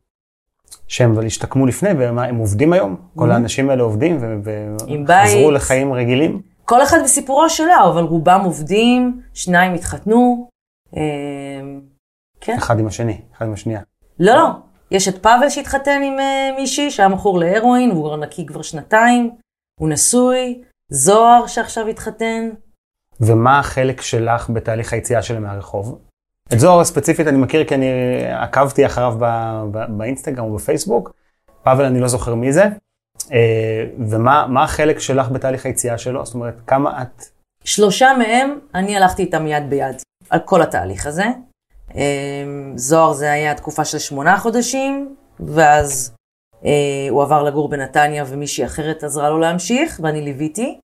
שהם 0.89 1.11
אבל 1.11 1.25
השתקמו 1.25 1.65
לפני, 1.65 1.89
והם 1.93 2.35
עובדים 2.35 2.73
היום? 2.73 2.95
Mm-hmm. 2.95 3.19
כל 3.19 3.31
האנשים 3.31 3.69
האלה 3.69 3.83
עובדים 3.83 4.17
וחזרו 4.43 5.51
לחיים 5.51 5.93
רגילים? 5.93 6.41
כל 6.65 6.83
אחד 6.83 6.97
בסיפורו 7.03 7.49
שלה, 7.49 7.83
אבל 7.87 8.03
רובם 8.03 8.41
עובדים, 8.43 9.21
שניים 9.33 9.73
התחתנו. 9.73 10.49
אה, 10.97 11.01
כן. 12.41 12.55
אחד 12.57 12.79
עם 12.79 12.87
השני, 12.87 13.21
אחד 13.37 13.45
עם 13.45 13.53
השנייה. 13.53 13.81
לא, 14.19 14.33
לא. 14.33 14.47
יש 14.91 15.07
את 15.07 15.23
פאבל 15.23 15.49
שהתחתן 15.49 16.01
עם 16.03 16.19
uh, 16.19 16.59
מישהי 16.59 16.91
שהיה 16.91 17.09
מכור 17.09 17.39
להרואין, 17.39 17.91
כבר 17.91 18.15
נקי 18.15 18.45
כבר 18.45 18.61
שנתיים, 18.61 19.31
הוא 19.79 19.89
נשוי, 19.89 20.61
זוהר 20.89 21.47
שעכשיו 21.47 21.87
התחתן. 21.87 22.49
ומה 23.21 23.59
החלק 23.59 24.01
שלך 24.01 24.49
בתהליך 24.49 24.93
היציאה 24.93 25.21
שלהם 25.21 25.43
מהרחוב? 25.43 25.99
את 26.53 26.59
זוהר 26.59 26.83
ספציפית 26.83 27.27
אני 27.27 27.37
מכיר 27.37 27.63
כי 27.63 27.75
אני 27.75 27.87
עקבתי 28.31 28.85
אחריו 28.85 29.15
ב- 29.19 29.63
ב- 29.71 29.97
באינסטגרם 29.97 30.45
או 30.45 30.55
בפייסבוק. 30.55 31.13
פאבל 31.63 31.85
אני 31.85 31.99
לא 31.99 32.07
זוכר 32.07 32.35
מי 32.35 32.53
זה. 32.53 32.63
אה, 33.31 33.85
ומה 34.09 34.63
החלק 34.63 34.99
שלך 34.99 35.29
בתהליך 35.29 35.65
היציאה 35.65 35.97
שלו? 35.97 36.25
זאת 36.25 36.33
אומרת, 36.33 36.61
כמה 36.67 37.01
את... 37.01 37.23
שלושה 37.63 38.09
מהם, 38.17 38.59
אני 38.75 38.97
הלכתי 38.97 39.21
איתם 39.21 39.47
יד 39.47 39.69
ביד, 39.69 39.95
על 40.29 40.39
כל 40.39 40.61
התהליך 40.61 41.07
הזה. 41.07 41.25
אה, 41.95 42.43
זוהר 42.75 43.13
זה 43.13 43.31
היה 43.31 43.55
תקופה 43.55 43.85
של 43.85 43.99
שמונה 43.99 44.37
חודשים, 44.37 45.15
ואז 45.39 46.15
אה, 46.65 47.07
הוא 47.09 47.23
עבר 47.23 47.43
לגור 47.43 47.69
בנתניה 47.69 48.23
ומישהי 48.27 48.65
אחרת 48.65 49.03
עזרה 49.03 49.29
לו 49.29 49.39
להמשיך, 49.39 49.99
ואני 50.03 50.21
ליוויתי. 50.21 50.79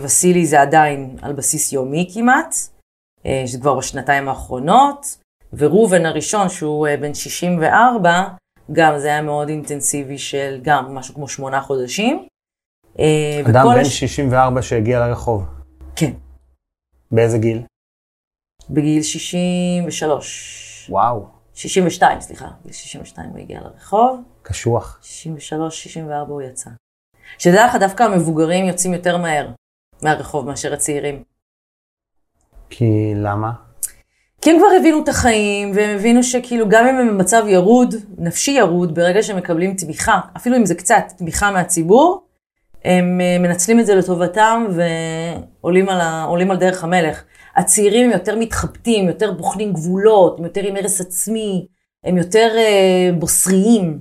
וסילי 0.00 0.46
זה 0.46 0.60
עדיין 0.60 1.16
על 1.22 1.32
בסיס 1.32 1.72
יומי 1.72 2.10
כמעט, 2.14 2.54
שזה 3.46 3.60
כבר 3.60 3.74
בשנתיים 3.74 4.28
האחרונות. 4.28 5.06
וראובן 5.52 6.06
הראשון, 6.06 6.48
שהוא 6.48 6.88
בן 7.00 7.14
64, 7.14 8.28
גם 8.72 8.98
זה 8.98 9.08
היה 9.08 9.22
מאוד 9.22 9.48
אינטנסיבי 9.48 10.18
של 10.18 10.60
גם 10.62 10.94
משהו 10.94 11.14
כמו 11.14 11.28
שמונה 11.28 11.60
חודשים. 11.60 12.26
אה, 12.98 13.40
אדם 13.50 13.66
בן 13.74 13.80
הש... 13.80 14.00
64 14.00 14.62
שהגיע 14.62 15.00
לרחוב. 15.00 15.44
כן. 15.96 16.12
באיזה 17.10 17.38
גיל? 17.38 17.62
בגיל 18.70 19.02
63. 19.02 20.86
וואו. 20.90 21.26
62, 21.54 22.20
סליחה. 22.20 22.48
בגיל 22.60 22.72
62 22.72 23.30
הוא 23.30 23.38
הגיע 23.38 23.60
לרחוב. 23.60 24.20
קשוח. 24.42 24.98
63, 25.02 25.82
64 25.82 26.32
הוא 26.32 26.42
יצא. 26.42 26.70
שתדע 27.38 27.66
לך, 27.66 27.74
דווקא 27.80 28.02
המבוגרים 28.02 28.64
יוצאים 28.64 28.94
יותר 28.94 29.16
מהר 29.16 29.48
מהרחוב 30.02 30.46
מאשר 30.46 30.72
הצעירים. 30.72 31.22
כי 32.70 33.12
למה? 33.16 33.52
כי 34.42 34.50
הם 34.50 34.56
כבר 34.58 34.66
הבינו 34.80 35.02
את 35.02 35.08
החיים, 35.08 35.72
והם 35.74 35.96
הבינו 35.96 36.22
שכאילו 36.22 36.68
גם 36.68 36.86
אם 36.86 36.96
הם 36.96 37.08
במצב 37.08 37.44
ירוד, 37.46 37.94
נפשי 38.18 38.50
ירוד, 38.50 38.94
ברגע 38.94 39.22
שהם 39.22 39.36
מקבלים 39.36 39.74
תמיכה, 39.74 40.20
אפילו 40.36 40.56
אם 40.56 40.66
זה 40.66 40.74
קצת 40.74 41.02
תמיכה 41.16 41.50
מהציבור, 41.50 42.28
הם 42.84 43.20
אה, 43.20 43.36
מנצלים 43.40 43.80
את 43.80 43.86
זה 43.86 43.94
לטובתם 43.94 44.66
ועולים 44.70 45.88
על, 45.88 46.00
ה... 46.00 46.26
על 46.50 46.56
דרך 46.56 46.84
המלך. 46.84 47.22
הצעירים 47.56 48.04
הם 48.04 48.10
יותר 48.10 48.38
מתחבטים, 48.38 49.08
יותר 49.08 49.32
בוחנים 49.32 49.72
גבולות, 49.72 50.38
הם 50.38 50.44
יותר 50.44 50.60
עם 50.64 50.76
הרס 50.76 51.00
עצמי, 51.00 51.66
הם 52.04 52.16
יותר 52.16 52.48
אה, 52.56 53.10
בוסריים. 53.18 53.98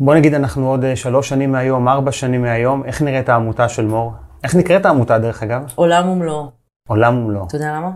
בוא 0.00 0.14
נגיד 0.14 0.34
אנחנו 0.34 0.70
עוד 0.70 0.84
אה, 0.84 0.96
שלוש 0.96 1.28
שנים 1.28 1.52
מהיום, 1.52 1.88
ארבע 1.88 2.12
שנים 2.12 2.42
מהיום, 2.42 2.84
איך 2.84 3.02
נראית 3.02 3.28
העמותה 3.28 3.68
של 3.68 3.86
מור? 3.86 4.12
איך 4.44 4.54
נקראת 4.54 4.86
העמותה 4.86 5.18
דרך 5.18 5.42
אגב? 5.42 5.72
עולם 5.74 6.08
ומלואו. 6.08 6.50
עולם 6.88 7.18
ומלואו. 7.18 7.46
אתה 7.46 7.56
יודע 7.56 7.72
למה? 7.76 7.90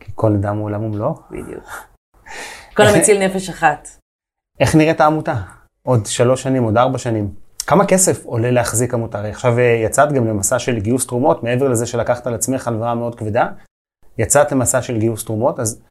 כי 0.00 0.12
כל 0.14 0.32
אדם 0.32 0.56
הוא 0.56 0.64
עולם 0.64 0.84
ומלואו. 0.84 1.14
בדיוק. 1.30 1.64
כל 2.74 2.82
המציל 2.82 3.26
נפש 3.26 3.48
אחת. 3.48 3.88
איך 4.60 4.74
נראית 4.74 5.00
העמותה? 5.00 5.34
עוד 5.82 6.06
שלוש 6.06 6.42
שנים, 6.42 6.62
עוד 6.62 6.76
ארבע 6.76 6.98
שנים. 6.98 7.34
כמה 7.66 7.86
כסף 7.86 8.24
עולה 8.24 8.50
להחזיק 8.50 8.94
עמותה? 8.94 9.18
הרי 9.18 9.30
עכשיו 9.30 9.58
אה, 9.58 9.80
יצאת 9.84 10.12
גם 10.12 10.26
למסע 10.26 10.58
של 10.58 10.78
גיוס 10.78 11.06
תרומות, 11.06 11.42
מעבר 11.42 11.68
לזה 11.68 11.86
שלקחת 11.86 12.26
על 12.26 12.34
עצמך 12.34 12.68
הלוואה 12.68 12.94
מאוד 12.94 13.14
כבדה, 13.14 13.48
יצאת 14.18 14.52
למסע 14.52 14.82
של 14.82 14.98
גיוס 14.98 15.24
תרומות, 15.24 15.60
אז 15.60 15.82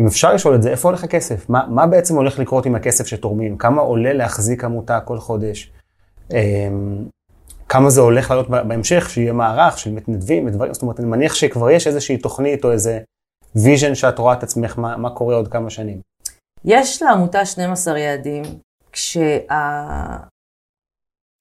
אם 0.00 0.06
אפשר 0.06 0.34
לשאול 0.34 0.54
את 0.54 0.62
זה, 0.62 0.70
איפה 0.70 0.88
הולך 0.88 1.04
הכסף? 1.04 1.48
מה, 1.48 1.66
מה 1.68 1.86
בעצם 1.86 2.16
הולך 2.16 2.38
לקרות 2.38 2.66
עם 2.66 2.74
הכסף 2.74 3.06
שתורמים? 3.06 3.58
כמה 3.58 3.82
עולה 3.82 4.12
להחזיק 4.12 4.64
עמותה 4.64 5.00
כל 5.00 5.18
חודש? 5.18 5.72
כמה 7.74 7.90
זה 7.90 8.00
הולך 8.00 8.30
לעלות 8.30 8.50
בהמשך, 8.50 9.10
שיהיה 9.10 9.32
מערך 9.32 9.78
של 9.78 9.92
מתנדבים 9.92 10.46
ודברים, 10.46 10.74
זאת 10.74 10.82
אומרת, 10.82 11.00
אני 11.00 11.06
מניח 11.06 11.34
שכבר 11.34 11.70
יש 11.70 11.86
איזושהי 11.86 12.18
תוכנית 12.18 12.64
או 12.64 12.72
איזה 12.72 13.00
vision 13.56 13.94
שאת 13.94 14.18
רואה 14.18 14.34
את 14.34 14.42
עצמך, 14.42 14.78
מה, 14.78 14.96
מה 14.96 15.10
קורה 15.10 15.34
עוד 15.34 15.48
כמה 15.48 15.70
שנים. 15.70 16.00
יש 16.64 17.02
לעמותה 17.02 17.46
12 17.46 17.98
יעדים, 17.98 18.42
כשהמטרה 18.92 19.78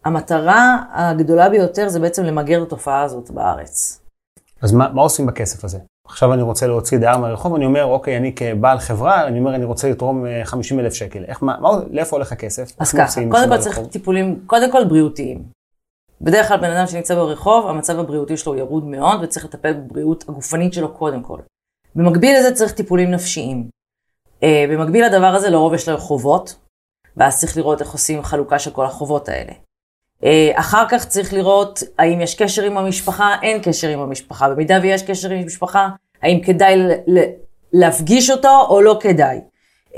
כשה... 0.07 0.83
הגדולה 0.91 1.49
ביותר 1.49 1.89
זה 1.89 1.99
בעצם 1.99 2.23
למגר 2.23 2.61
את 2.63 2.67
התופעה 2.67 3.01
הזאת 3.01 3.31
בארץ. 3.31 4.01
אז 4.61 4.71
מה, 4.71 4.89
מה 4.93 5.01
עושים 5.01 5.25
בכסף 5.25 5.63
הזה? 5.63 5.79
עכשיו 6.07 6.33
אני 6.33 6.41
רוצה 6.41 6.67
להוציא 6.67 6.97
דייר 6.97 7.17
מהרחוב, 7.17 7.55
אני 7.55 7.65
אומר, 7.65 7.85
אוקיי, 7.85 8.17
אני 8.17 8.35
כבעל 8.35 8.79
חברה, 8.79 9.27
אני 9.27 9.39
אומר, 9.39 9.55
אני 9.55 9.65
רוצה 9.65 9.89
לתרום 9.89 10.25
50 10.43 10.79
אה, 10.79 10.85
אלף 10.85 10.93
שקל. 10.93 11.23
איך, 11.27 11.43
מה, 11.43 11.57
מה, 11.59 11.69
לאיפה 11.91 12.15
הולך 12.15 12.31
הכסף? 12.31 12.71
אז 12.79 12.91
ככה, 12.91 13.21
קודם 13.31 13.49
כל 13.49 13.57
צריך 13.57 13.79
טיפולים, 13.91 14.43
קודם 14.47 14.71
כל 14.71 14.83
בריאותיים. 14.83 15.62
בדרך 16.23 16.47
כלל 16.47 16.57
בן 16.57 16.71
אדם 16.71 16.88
שנמצא 16.88 17.15
ברחוב, 17.15 17.67
המצב 17.67 17.99
הבריאותי 17.99 18.38
שלו 18.38 18.55
ירוד 18.55 18.86
מאוד 18.86 19.23
וצריך 19.23 19.45
לטפל 19.45 19.73
בבריאות 19.73 20.29
הגופנית 20.29 20.73
שלו 20.73 20.93
קודם 20.93 21.23
כל. 21.23 21.39
במקביל 21.95 22.38
לזה 22.38 22.55
צריך 22.55 22.71
טיפולים 22.71 23.12
נפשיים. 23.12 23.67
Uh, 24.41 24.45
במקביל 24.69 25.05
לדבר 25.05 25.27
הזה 25.27 25.49
לרוב 25.49 25.73
יש 25.73 25.89
לו 25.89 25.97
חובות, 25.97 26.55
ואז 27.17 27.39
צריך 27.39 27.57
לראות 27.57 27.81
איך 27.81 27.91
עושים 27.91 28.23
חלוקה 28.23 28.59
של 28.59 28.71
כל 28.71 28.86
החובות 28.86 29.29
האלה. 29.29 29.51
Uh, 30.21 30.25
אחר 30.53 30.83
כך 30.89 31.05
צריך 31.05 31.33
לראות 31.33 31.79
האם 31.99 32.21
יש 32.21 32.36
קשר 32.36 32.63
עם 32.63 32.77
המשפחה, 32.77 33.36
אין 33.41 33.62
קשר 33.63 33.88
עם 33.88 33.99
המשפחה. 33.99 34.49
במידה 34.49 34.79
ויש 34.81 35.03
קשר 35.03 35.29
עם 35.29 35.41
המשפחה, 35.41 35.89
האם 36.21 36.41
כדאי 36.43 36.75
להפגיש 37.73 38.29
אותו 38.29 38.65
או 38.69 38.81
לא 38.81 38.97
כדאי. 39.01 39.39
Uh, 39.91 39.95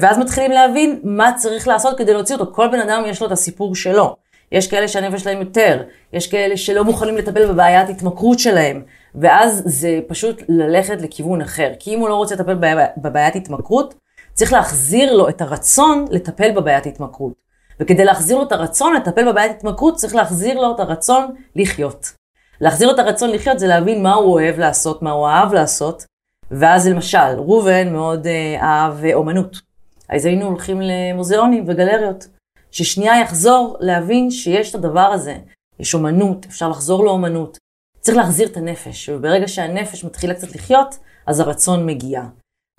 ואז 0.00 0.18
מתחילים 0.18 0.50
להבין 0.50 1.00
מה 1.04 1.32
צריך 1.36 1.68
לעשות 1.68 1.98
כדי 1.98 2.12
להוציא 2.12 2.36
אותו. 2.36 2.54
כל 2.54 2.68
בן 2.68 2.80
אדם 2.80 3.02
יש 3.06 3.20
לו 3.20 3.26
את 3.26 3.32
הסיפור 3.32 3.74
שלו. 3.74 4.16
יש 4.52 4.70
כאלה 4.70 4.88
שהנפש 4.88 5.22
שלהם 5.22 5.40
יותר, 5.40 5.82
יש 6.12 6.26
כאלה 6.26 6.56
שלא 6.56 6.84
מוכנים 6.84 7.16
לטפל 7.16 7.52
בבעיית 7.52 7.88
התמכרות 7.88 8.38
שלהם, 8.38 8.82
ואז 9.14 9.62
זה 9.64 10.00
פשוט 10.06 10.42
ללכת 10.48 11.02
לכיוון 11.02 11.40
אחר. 11.40 11.72
כי 11.78 11.94
אם 11.94 12.00
הוא 12.00 12.08
לא 12.08 12.14
רוצה 12.14 12.34
לטפל 12.34 12.54
בבעיית 12.96 13.36
התמכרות, 13.36 13.94
צריך 14.34 14.52
להחזיר 14.52 15.16
לו 15.16 15.28
את 15.28 15.40
הרצון 15.40 16.04
לטפל 16.10 16.50
בבעיית 16.50 16.86
התמכרות. 16.86 17.32
וכדי 17.80 18.04
להחזיר 18.04 18.36
לו 18.36 18.42
את 18.42 18.52
הרצון 18.52 18.94
לטפל 18.94 19.32
בבעיית 19.32 19.50
התמכרות, 19.56 19.94
צריך 19.94 20.14
להחזיר 20.14 20.60
לו 20.60 20.74
את 20.74 20.80
הרצון 20.80 21.34
לחיות. 21.56 22.12
להחזיר 22.60 22.88
לו 22.88 22.94
את 22.94 22.98
הרצון 22.98 23.30
לחיות 23.30 23.58
זה 23.58 23.66
להבין 23.66 24.02
מה 24.02 24.14
הוא 24.14 24.32
אוהב 24.32 24.58
לעשות, 24.58 25.02
מה 25.02 25.10
הוא 25.10 25.26
אהב 25.26 25.52
לעשות. 25.52 26.04
ואז 26.50 26.88
למשל, 26.88 27.18
ראובן 27.36 27.92
מאוד 27.92 28.26
אה, 28.26 28.56
אהב 28.62 29.04
אומנות. 29.14 29.60
אז 30.08 30.24
היינו 30.24 30.46
הולכים 30.46 30.80
למוזיאונים 30.80 31.64
וגלריות. 31.66 32.28
ששנייה 32.70 33.20
יחזור 33.20 33.76
להבין 33.80 34.30
שיש 34.30 34.70
את 34.70 34.74
הדבר 34.74 35.00
הזה. 35.00 35.36
יש 35.80 35.94
אומנות, 35.94 36.46
אפשר 36.46 36.68
לחזור 36.68 37.04
לאומנות. 37.04 37.58
צריך 38.00 38.16
להחזיר 38.16 38.48
את 38.48 38.56
הנפש, 38.56 39.08
וברגע 39.08 39.48
שהנפש 39.48 40.04
מתחילה 40.04 40.34
קצת 40.34 40.54
לחיות, 40.54 40.98
אז 41.26 41.40
הרצון 41.40 41.86
מגיע. 41.86 42.22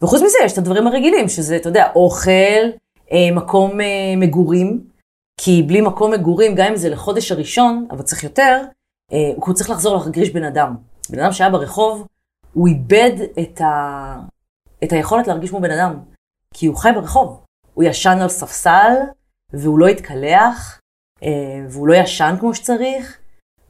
וחוץ 0.02 0.22
מזה 0.22 0.38
יש 0.46 0.54
את 0.54 0.58
הדברים 0.58 0.88
הרגילים, 0.88 1.30
שזה, 1.30 1.56
אתה 1.56 1.70
יודע, 1.70 1.92
אוכל, 1.96 2.32
אה, 3.12 3.32
מקום 3.36 3.82
אה, 3.82 4.16
מגורים, 4.18 4.84
כי 5.42 5.64
בלי 5.64 5.82
מקום 5.82 6.12
מגורים, 6.12 6.56
גם 6.56 6.68
אם 6.68 6.76
זה 6.76 6.90
לחודש 6.90 7.32
הראשון, 7.32 7.88
אבל 7.92 8.02
צריך 8.02 8.24
יותר, 8.24 8.62
אה, 9.14 9.32
הוא 9.36 9.54
צריך 9.54 9.70
לחזור 9.70 9.96
להרגיש 9.96 10.30
בן 10.30 10.44
אדם. 10.44 10.76
בן 11.10 11.20
אדם 11.20 11.32
שהיה 11.32 11.50
ברחוב, 11.50 12.08
הוא 12.54 12.68
איבד 12.68 13.12
את, 13.42 13.62
ה... 13.62 14.20
את 14.84 14.92
היכולת 14.92 15.28
להרגיש 15.28 15.50
כמו 15.50 15.62
בן 15.62 15.72
אדם, 15.72 16.00
כי 16.54 16.66
הוא 16.66 16.78
חי 16.78 16.90
ברחוב. 16.96 17.42
הוא 17.74 17.84
ישן 17.84 18.18
על 18.22 18.30
ספסל, 18.30 18.94
והוא 19.54 19.80
לא 19.80 19.88
התקלח, 19.88 20.80
אה, 21.24 21.30
והוא 21.70 21.88
לא 21.88 21.94
ישן 21.94 22.36
כמו 22.40 22.54
שצריך, 22.54 23.18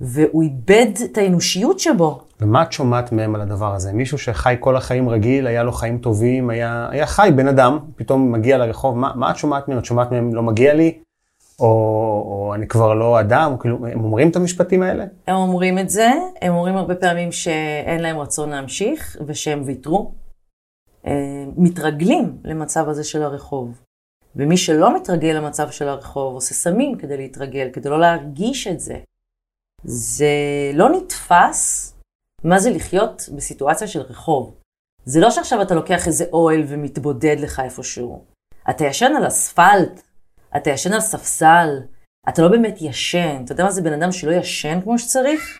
והוא 0.01 0.43
איבד 0.43 0.91
את 1.05 1.17
האנושיות 1.17 1.79
שבו. 1.79 2.21
ומה 2.41 2.63
את 2.63 2.71
שומעת 2.71 3.11
מהם 3.11 3.35
על 3.35 3.41
הדבר 3.41 3.75
הזה? 3.75 3.93
מישהו 3.93 4.17
שחי 4.17 4.55
כל 4.59 4.75
החיים 4.75 5.09
רגיל, 5.09 5.47
היה 5.47 5.63
לו 5.63 5.71
חיים 5.71 5.97
טובים, 5.97 6.49
היה, 6.49 6.87
היה 6.91 7.05
חי 7.05 7.29
בן 7.35 7.47
אדם, 7.47 7.79
פתאום 7.95 8.31
מגיע 8.31 8.57
לרחוב, 8.57 8.97
מה, 8.97 9.11
מה 9.15 9.31
את 9.31 9.35
שומעת 9.35 9.67
מהם? 9.67 9.77
את 9.77 9.85
שומעת 9.85 10.11
מהם 10.11 10.33
לא 10.33 10.43
מגיע 10.43 10.73
לי? 10.73 10.99
או, 11.59 11.65
או 12.25 12.51
אני 12.55 12.67
כבר 12.67 12.93
לא 12.93 13.19
אדם? 13.19 13.55
כאילו, 13.59 13.87
הם 13.87 14.03
אומרים 14.03 14.29
את 14.29 14.35
המשפטים 14.35 14.81
האלה? 14.81 15.05
הם 15.27 15.35
אומרים 15.35 15.79
את 15.79 15.89
זה, 15.89 16.11
הם 16.41 16.53
אומרים 16.53 16.77
הרבה 16.77 16.95
פעמים 16.95 17.31
שאין 17.31 18.01
להם 18.01 18.17
רצון 18.17 18.49
להמשיך 18.49 19.17
ושהם 19.27 19.61
ויתרו. 19.65 20.11
מתרגלים 21.57 22.37
למצב 22.43 22.89
הזה 22.89 23.03
של 23.03 23.23
הרחוב. 23.23 23.81
ומי 24.39 24.57
שלא 24.57 24.95
מתרגל 24.95 25.29
למצב 25.29 25.71
של 25.71 25.87
הרחוב 25.87 26.33
עושה 26.33 26.53
סמים 26.53 26.97
כדי 26.97 27.17
להתרגל, 27.17 27.69
כדי 27.73 27.89
לא 27.89 27.99
להרגיש 27.99 28.67
את 28.67 28.79
זה. 28.79 28.99
זה 29.83 30.33
לא 30.73 30.89
נתפס 30.89 31.93
מה 32.43 32.59
זה 32.59 32.69
לחיות 32.69 33.29
בסיטואציה 33.35 33.87
של 33.87 34.01
רחוב. 34.01 34.55
זה 35.05 35.19
לא 35.19 35.31
שעכשיו 35.31 35.61
אתה 35.61 35.75
לוקח 35.75 36.07
איזה 36.07 36.25
אוהל 36.33 36.63
ומתבודד 36.67 37.35
לך 37.39 37.59
איפשהו. 37.59 38.25
אתה 38.69 38.85
ישן 38.85 39.11
על 39.17 39.27
אספלט, 39.27 40.01
אתה 40.57 40.69
ישן 40.69 40.93
על 40.93 40.99
ספסל, 40.99 41.69
אתה 42.29 42.41
לא 42.41 42.47
באמת 42.47 42.77
ישן. 42.81 43.41
אתה 43.45 43.51
יודע 43.51 43.63
מה 43.63 43.71
זה 43.71 43.81
בן 43.81 43.93
אדם 43.93 44.11
שלא 44.11 44.31
ישן 44.31 44.81
כמו 44.83 44.99
שצריך? 44.99 45.59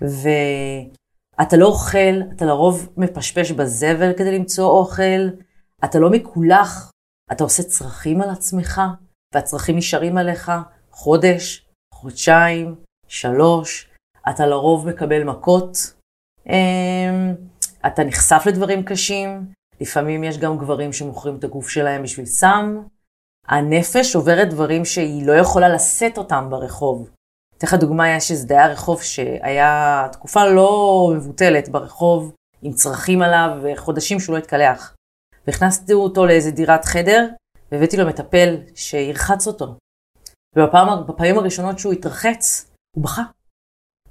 ואתה 0.00 1.56
לא 1.56 1.66
אוכל, 1.66 2.20
אתה 2.36 2.44
לרוב 2.44 2.88
מפשפש 2.96 3.50
בזבל 3.50 4.12
כדי 4.12 4.38
למצוא 4.38 4.70
אוכל, 4.70 5.28
אתה 5.84 5.98
לא 5.98 6.10
מקולח, 6.10 6.89
אתה 7.32 7.44
עושה 7.44 7.62
צרכים 7.62 8.20
על 8.20 8.30
עצמך, 8.30 8.80
והצרכים 9.34 9.76
נשארים 9.76 10.18
עליך 10.18 10.52
חודש, 10.90 11.66
חודשיים, 11.94 12.74
שלוש, 13.08 13.90
אתה 14.30 14.46
לרוב 14.46 14.88
מקבל 14.88 15.24
מכות, 15.24 15.76
אמ, 16.46 17.34
אתה 17.86 18.04
נחשף 18.04 18.42
לדברים 18.46 18.82
קשים, 18.82 19.52
לפעמים 19.80 20.24
יש 20.24 20.38
גם 20.38 20.58
גברים 20.58 20.92
שמוכרים 20.92 21.36
את 21.36 21.44
הגוף 21.44 21.68
שלהם 21.68 22.02
בשביל 22.02 22.26
סם. 22.26 22.82
הנפש 23.48 24.16
עוברת 24.16 24.48
דברים 24.50 24.84
שהיא 24.84 25.26
לא 25.26 25.32
יכולה 25.32 25.68
לשאת 25.68 26.18
אותם 26.18 26.46
ברחוב. 26.50 27.10
אתן 27.58 27.66
לך 27.66 27.74
דוגמה, 27.74 28.08
יש 28.08 28.30
איזה 28.30 28.46
דייר 28.46 28.70
רחוב 28.72 29.02
שהיה 29.02 30.08
תקופה 30.12 30.44
לא 30.44 31.12
מבוטלת 31.16 31.68
ברחוב, 31.68 32.32
עם 32.62 32.72
צרכים 32.72 33.22
עליו, 33.22 33.50
וחודשים 33.62 34.20
שהוא 34.20 34.34
לא 34.34 34.38
התקלח. 34.38 34.94
והכנסתי 35.46 35.92
אותו 35.92 36.26
לאיזה 36.26 36.50
דירת 36.50 36.84
חדר, 36.84 37.28
והבאתי 37.72 37.96
לו 37.96 38.06
מטפל 38.06 38.56
שירחץ 38.74 39.46
אותו. 39.46 39.78
ובפעמים 40.56 41.38
הראשונות 41.38 41.78
שהוא 41.78 41.92
התרחץ, 41.92 42.70
הוא 42.96 43.04
בכה. 43.04 43.22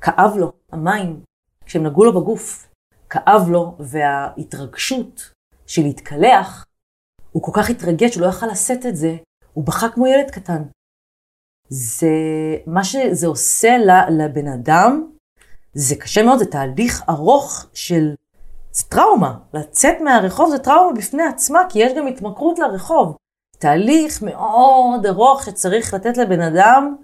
כאב 0.02 0.38
לו, 0.38 0.52
המים, 0.72 1.24
כשהם 1.66 1.86
נגעו 1.86 2.06
לו 2.06 2.22
בגוף, 2.22 2.68
כאב 3.10 3.50
לו, 3.50 3.78
וההתרגשות 3.80 5.32
של 5.68 5.82
להתקלח, 5.82 6.66
הוא 7.32 7.44
כל 7.44 7.52
כך 7.56 7.70
התרגש, 7.70 8.16
הוא 8.16 8.22
לא 8.22 8.30
יכל 8.30 8.46
לשאת 8.46 8.86
את 8.86 8.96
זה, 8.96 9.18
הוא 9.54 9.66
בכה 9.66 9.90
כמו 9.90 10.08
ילד 10.08 10.32
קטן. 10.32 10.64
זה, 11.70 12.08
מה 12.68 12.84
שזה 12.84 13.28
עושה 13.28 13.78
לבן 14.10 14.48
אדם, 14.48 15.12
זה 15.74 15.96
קשה 15.96 16.24
מאוד, 16.24 16.40
זה 16.40 16.46
תהליך 16.46 17.04
ארוך 17.10 17.66
של, 17.74 18.14
זה 18.80 18.86
טראומה. 18.90 19.40
לצאת 19.54 20.02
מהרחוב 20.02 20.50
זה 20.50 20.60
טראומה 20.60 20.98
בפני 20.98 21.24
עצמה, 21.24 21.60
כי 21.70 21.80
יש 21.80 21.94
גם 21.98 22.08
התמכרות 22.08 22.60
לרחוב. 22.60 23.16
תהליך 23.58 24.22
מאוד 24.22 25.06
ארוך 25.06 25.44
שצריך 25.44 25.94
לתת 25.94 26.18
לבן 26.18 26.42
אדם 26.42 26.96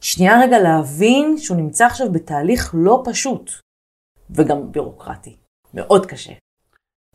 שנייה 0.00 0.40
רגע 0.40 0.58
להבין 0.58 1.38
שהוא 1.38 1.56
נמצא 1.56 1.86
עכשיו 1.86 2.12
בתהליך 2.12 2.70
לא 2.74 3.02
פשוט, 3.04 3.50
וגם 4.30 4.72
בירוקרטי, 4.72 5.36
מאוד 5.74 6.06
קשה. 6.06 6.32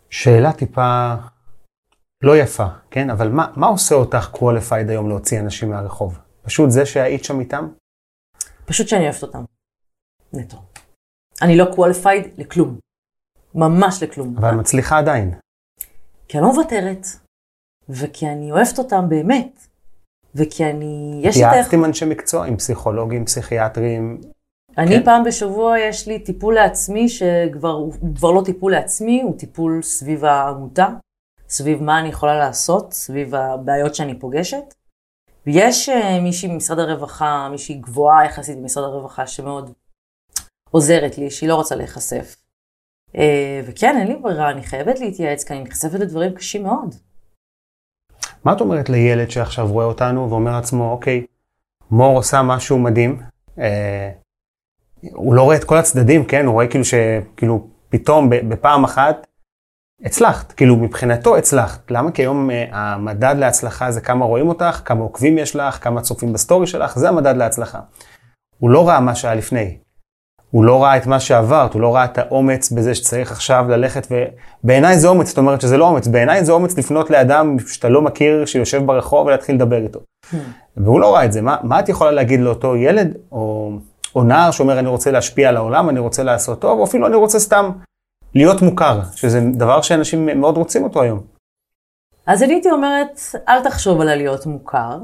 שאלה 0.09 0.53
טיפה 0.53 1.13
לא 2.23 2.37
יפה, 2.37 2.67
כן? 2.91 3.09
אבל 3.09 3.29
מה, 3.29 3.53
מה 3.55 3.67
עושה 3.67 3.95
אותך 3.95 4.35
qualified 4.35 4.89
היום 4.89 5.09
להוציא 5.09 5.39
אנשים 5.39 5.69
מהרחוב? 5.69 6.19
פשוט 6.41 6.69
זה 6.69 6.85
שהיית 6.85 7.23
שם 7.23 7.39
איתם? 7.39 7.69
פשוט 8.65 8.87
שאני 8.87 9.03
אוהבת 9.03 9.23
אותם. 9.23 9.43
נטו. 10.33 10.57
אני 11.41 11.57
לא 11.57 11.65
qualified 11.65 12.27
לכלום. 12.37 12.88
ממש 13.55 14.03
לכלום. 14.03 14.35
אבל 14.37 14.55
מצליחה 14.55 14.97
עדיין. 14.97 15.33
כי 16.27 16.37
אני 16.37 16.45
לא 16.45 16.53
מוותרת, 16.53 17.05
וכי 17.89 18.27
אני 18.27 18.51
אוהבת 18.51 18.77
אותם 18.77 19.09
באמת. 19.09 19.67
וכי 20.35 20.65
אני... 20.65 21.21
יש 21.23 21.37
את 21.37 21.43
ה... 21.43 21.47
התייעצת 21.47 21.73
עם 21.73 21.85
אנשי 21.85 22.05
מקצוע, 22.05 22.45
עם 22.45 22.57
פסיכולוגים, 22.57 23.25
פסיכיאטרים. 23.25 24.21
אני 24.77 24.95
כן. 24.95 25.05
פעם 25.05 25.23
בשבוע 25.23 25.79
יש 25.79 26.07
לי 26.07 26.19
טיפול 26.19 26.55
לעצמי, 26.55 27.09
שכבר 27.09 27.71
הוא 27.71 27.93
כבר 28.15 28.31
לא 28.31 28.41
טיפול 28.45 28.71
לעצמי, 28.71 29.21
הוא 29.21 29.37
טיפול 29.37 29.81
סביב 29.81 30.25
העמותה, 30.25 30.87
סביב 31.49 31.83
מה 31.83 31.99
אני 31.99 32.09
יכולה 32.09 32.37
לעשות, 32.37 32.93
סביב 32.93 33.35
הבעיות 33.35 33.95
שאני 33.95 34.19
פוגשת. 34.19 34.73
ויש 35.45 35.89
uh, 35.89 36.21
מישהי 36.21 36.53
ממשרד 36.53 36.79
הרווחה, 36.79 37.47
מישהי 37.51 37.75
גבוהה 37.75 38.25
יחסית 38.25 38.57
במשרד 38.57 38.83
הרווחה, 38.83 39.27
שמאוד 39.27 39.71
עוזרת 40.71 41.17
לי, 41.17 41.31
שהיא 41.31 41.49
לא 41.49 41.55
רוצה 41.55 41.75
להיחשף. 41.75 42.35
Uh, 43.15 43.19
וכן, 43.65 43.97
אין 43.99 44.07
לי 44.07 44.15
ברירה, 44.15 44.51
אני 44.51 44.63
חייבת 44.63 44.99
להתייעץ, 44.99 45.43
כי 45.43 45.53
אני 45.53 45.63
נחשפת 45.63 45.99
לדברים 45.99 46.33
קשים 46.33 46.63
מאוד. 46.63 46.95
מה 48.43 48.53
את 48.53 48.61
אומרת 48.61 48.89
לילד 48.89 49.29
שעכשיו 49.29 49.67
רואה 49.67 49.85
אותנו 49.85 50.29
ואומר 50.29 50.51
לעצמו, 50.51 50.91
אוקיי, 50.91 51.25
מור 51.91 52.17
עושה 52.17 52.41
משהו 52.41 52.79
מדהים, 52.79 53.21
אה, 53.59 54.11
הוא 55.01 55.33
לא 55.33 55.41
רואה 55.41 55.55
את 55.55 55.63
כל 55.63 55.77
הצדדים, 55.77 56.25
כן? 56.25 56.45
הוא 56.45 56.53
רואה 56.53 56.67
כאילו 56.67 56.85
שכאילו 56.85 57.67
פתאום 57.89 58.29
בפעם 58.29 58.83
אחת 58.83 59.27
הצלחת, 60.05 60.51
כאילו 60.51 60.75
מבחינתו 60.75 61.37
הצלחת. 61.37 61.91
למה? 61.91 62.11
כי 62.11 62.21
היום 62.21 62.51
אה, 62.51 62.65
המדד 62.71 63.35
להצלחה 63.37 63.91
זה 63.91 64.01
כמה 64.01 64.25
רואים 64.25 64.47
אותך, 64.49 64.81
כמה 64.85 65.01
עוקבים 65.01 65.37
יש 65.37 65.55
לך, 65.55 65.83
כמה 65.83 66.01
צופים 66.01 66.33
בסטורי 66.33 66.67
שלך, 66.67 66.99
זה 66.99 67.09
המדד 67.09 67.37
להצלחה. 67.37 67.79
הוא 68.57 68.69
לא 68.69 68.87
ראה 68.87 68.99
מה 68.99 69.15
שהיה 69.15 69.35
לפני. 69.35 69.77
הוא 70.51 70.65
לא 70.65 70.83
ראה 70.83 70.97
את 70.97 71.07
מה 71.07 71.19
שעברת, 71.19 71.73
הוא 71.73 71.81
לא 71.81 71.95
ראה 71.95 72.05
את 72.05 72.17
האומץ 72.17 72.71
בזה 72.71 72.95
שצריך 72.95 73.31
עכשיו 73.31 73.65
ללכת 73.69 74.07
ו... 74.11 74.23
בעיניי 74.63 74.99
זה 74.99 75.07
אומץ, 75.07 75.27
זאת 75.27 75.37
אומרת 75.37 75.61
שזה 75.61 75.77
לא 75.77 75.87
אומץ, 75.87 76.07
בעיניי 76.07 76.45
זה 76.45 76.51
אומץ 76.51 76.77
לפנות 76.77 77.09
לאדם 77.09 77.59
שאתה 77.67 77.89
לא 77.89 78.01
מכיר, 78.01 78.45
שיושב 78.45 78.85
ברחוב 78.85 79.27
ולהתחיל 79.27 79.55
לדבר 79.55 79.83
איתו. 79.83 79.99
Hmm. 79.99 80.35
והוא 80.77 80.99
לא 80.99 81.15
ראה 81.15 81.25
את 81.25 81.31
זה. 81.31 81.41
מה, 81.41 81.57
מה 81.63 81.79
את 81.79 81.89
יכולה 81.89 82.11
להגיד 82.11 82.39
לאותו 82.39 82.75
ילד 82.75 83.17
או, 83.31 83.71
או 84.15 84.23
נער 84.23 84.51
שאומר 84.51 84.79
אני 84.79 84.87
רוצה 84.87 85.11
להשפיע 85.11 85.49
על 85.49 85.57
העולם, 85.57 85.89
אני 85.89 85.99
רוצה 85.99 86.23
לעשות 86.23 86.61
טוב, 86.61 86.79
או 86.79 86.83
אפילו 86.83 87.07
אני 87.07 87.15
רוצה 87.15 87.39
סתם 87.39 87.71
להיות 88.35 88.61
מוכר, 88.61 89.01
שזה 89.15 89.39
דבר 89.53 89.81
שאנשים 89.81 90.25
מאוד 90.25 90.57
רוצים 90.57 90.83
אותו 90.83 91.01
היום. 91.01 91.19
אז 92.27 92.43
אני 92.43 92.53
הייתי 92.53 92.71
אומרת, 92.71 93.19
אל 93.49 93.63
תחשוב 93.63 94.01
על 94.01 94.09
הלהיות 94.09 94.45
מוכר, 94.45 94.97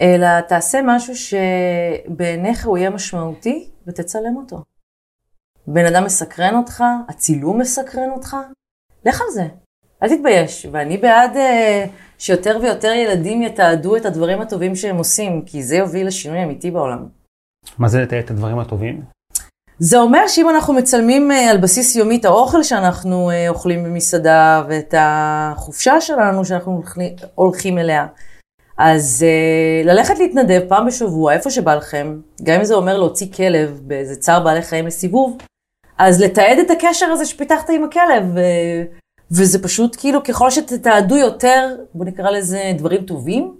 אלא 0.00 0.40
תעשה 0.40 0.80
משהו 0.84 1.14
שבעיניך 1.16 2.66
הוא 2.66 2.78
יהיה 2.78 2.90
משמעותי 2.90 3.68
ותצלם 3.86 4.36
אותו. 4.36 4.62
בן 5.66 5.86
אדם 5.86 6.04
מסקרן 6.04 6.54
אותך, 6.54 6.84
הצילום 7.08 7.60
מסקרן 7.60 8.10
אותך, 8.10 8.36
לך 9.04 9.20
על 9.20 9.26
זה, 9.32 9.46
אל 10.02 10.16
תתבייש. 10.16 10.66
ואני 10.72 10.98
בעד 10.98 11.36
uh, 11.36 11.88
שיותר 12.18 12.58
ויותר 12.62 12.92
ילדים 12.92 13.42
יתעדו 13.42 13.96
את 13.96 14.06
הדברים 14.06 14.40
הטובים 14.40 14.76
שהם 14.76 14.96
עושים, 14.96 15.42
כי 15.46 15.62
זה 15.62 15.76
יוביל 15.76 16.06
לשינוי 16.06 16.44
אמיתי 16.44 16.70
בעולם. 16.70 17.06
מה 17.78 17.88
זה 17.88 18.00
לתעד 18.00 18.24
את 18.24 18.30
הדברים 18.30 18.58
הטובים? 18.58 19.02
זה 19.78 19.98
אומר 19.98 20.28
שאם 20.28 20.50
אנחנו 20.50 20.74
מצלמים 20.74 21.30
uh, 21.30 21.34
על 21.34 21.58
בסיס 21.58 21.96
יומי 21.96 22.16
את 22.16 22.24
האוכל 22.24 22.62
שאנחנו 22.62 23.30
uh, 23.30 23.48
אוכלים 23.48 23.84
במסעדה 23.84 24.64
ואת 24.68 24.94
החופשה 24.98 26.00
שלנו 26.00 26.44
שאנחנו 26.44 26.82
הולכים 27.34 27.78
אליה, 27.78 28.06
אז 28.78 29.24
uh, 29.26 29.86
ללכת 29.86 30.18
להתנדב 30.18 30.60
פעם 30.68 30.86
בשבוע, 30.86 31.32
איפה 31.32 31.50
שבא 31.50 31.74
לכם, 31.74 32.20
גם 32.42 32.58
אם 32.58 32.64
זה 32.64 32.74
אומר 32.74 32.98
להוציא 32.98 33.32
כלב 33.32 33.80
באיזה 33.82 34.16
צער 34.16 34.44
בעלי 34.44 34.62
חיים 34.62 34.86
לסיבוב, 34.86 35.38
אז 35.98 36.20
לתעד 36.20 36.58
את 36.58 36.70
הקשר 36.70 37.06
הזה 37.06 37.26
שפיתחת 37.26 37.70
עם 37.70 37.84
הכלב, 37.84 38.24
ו... 38.34 38.40
וזה 39.30 39.62
פשוט 39.62 39.96
כאילו 40.00 40.22
ככל 40.22 40.50
שתתעדו 40.50 41.16
יותר, 41.16 41.76
בוא 41.94 42.04
נקרא 42.04 42.30
לזה 42.30 42.72
דברים 42.78 43.04
טובים, 43.04 43.54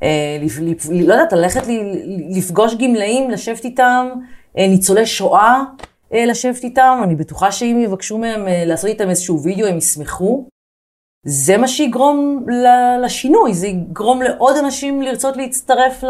uh, 0.00 0.04
לפ... 0.42 0.58
לפ... 0.60 0.86
לא 0.90 1.14
יודעת, 1.14 1.32
ללכת 1.32 1.62
לפגוש 2.36 2.74
גמלאים, 2.74 3.30
לשבת 3.30 3.64
איתם, 3.64 4.08
uh, 4.56 4.60
ניצולי 4.60 5.06
שואה, 5.06 5.62
uh, 6.12 6.16
לשבת 6.26 6.64
איתם, 6.64 7.00
אני 7.04 7.14
בטוחה 7.14 7.52
שאם 7.52 7.80
יבקשו 7.84 8.18
מהם 8.18 8.46
uh, 8.46 8.50
לעשות 8.66 8.90
איתם 8.90 9.10
איזשהו 9.10 9.42
וידאו, 9.42 9.66
הם 9.66 9.78
ישמחו. 9.78 10.48
זה 11.28 11.56
מה 11.56 11.68
שיגרום 11.68 12.46
לשינוי, 13.04 13.54
זה 13.54 13.66
יגרום 13.66 14.22
לעוד 14.22 14.56
אנשים 14.56 15.02
לרצות 15.02 15.36
להצטרף 15.36 16.02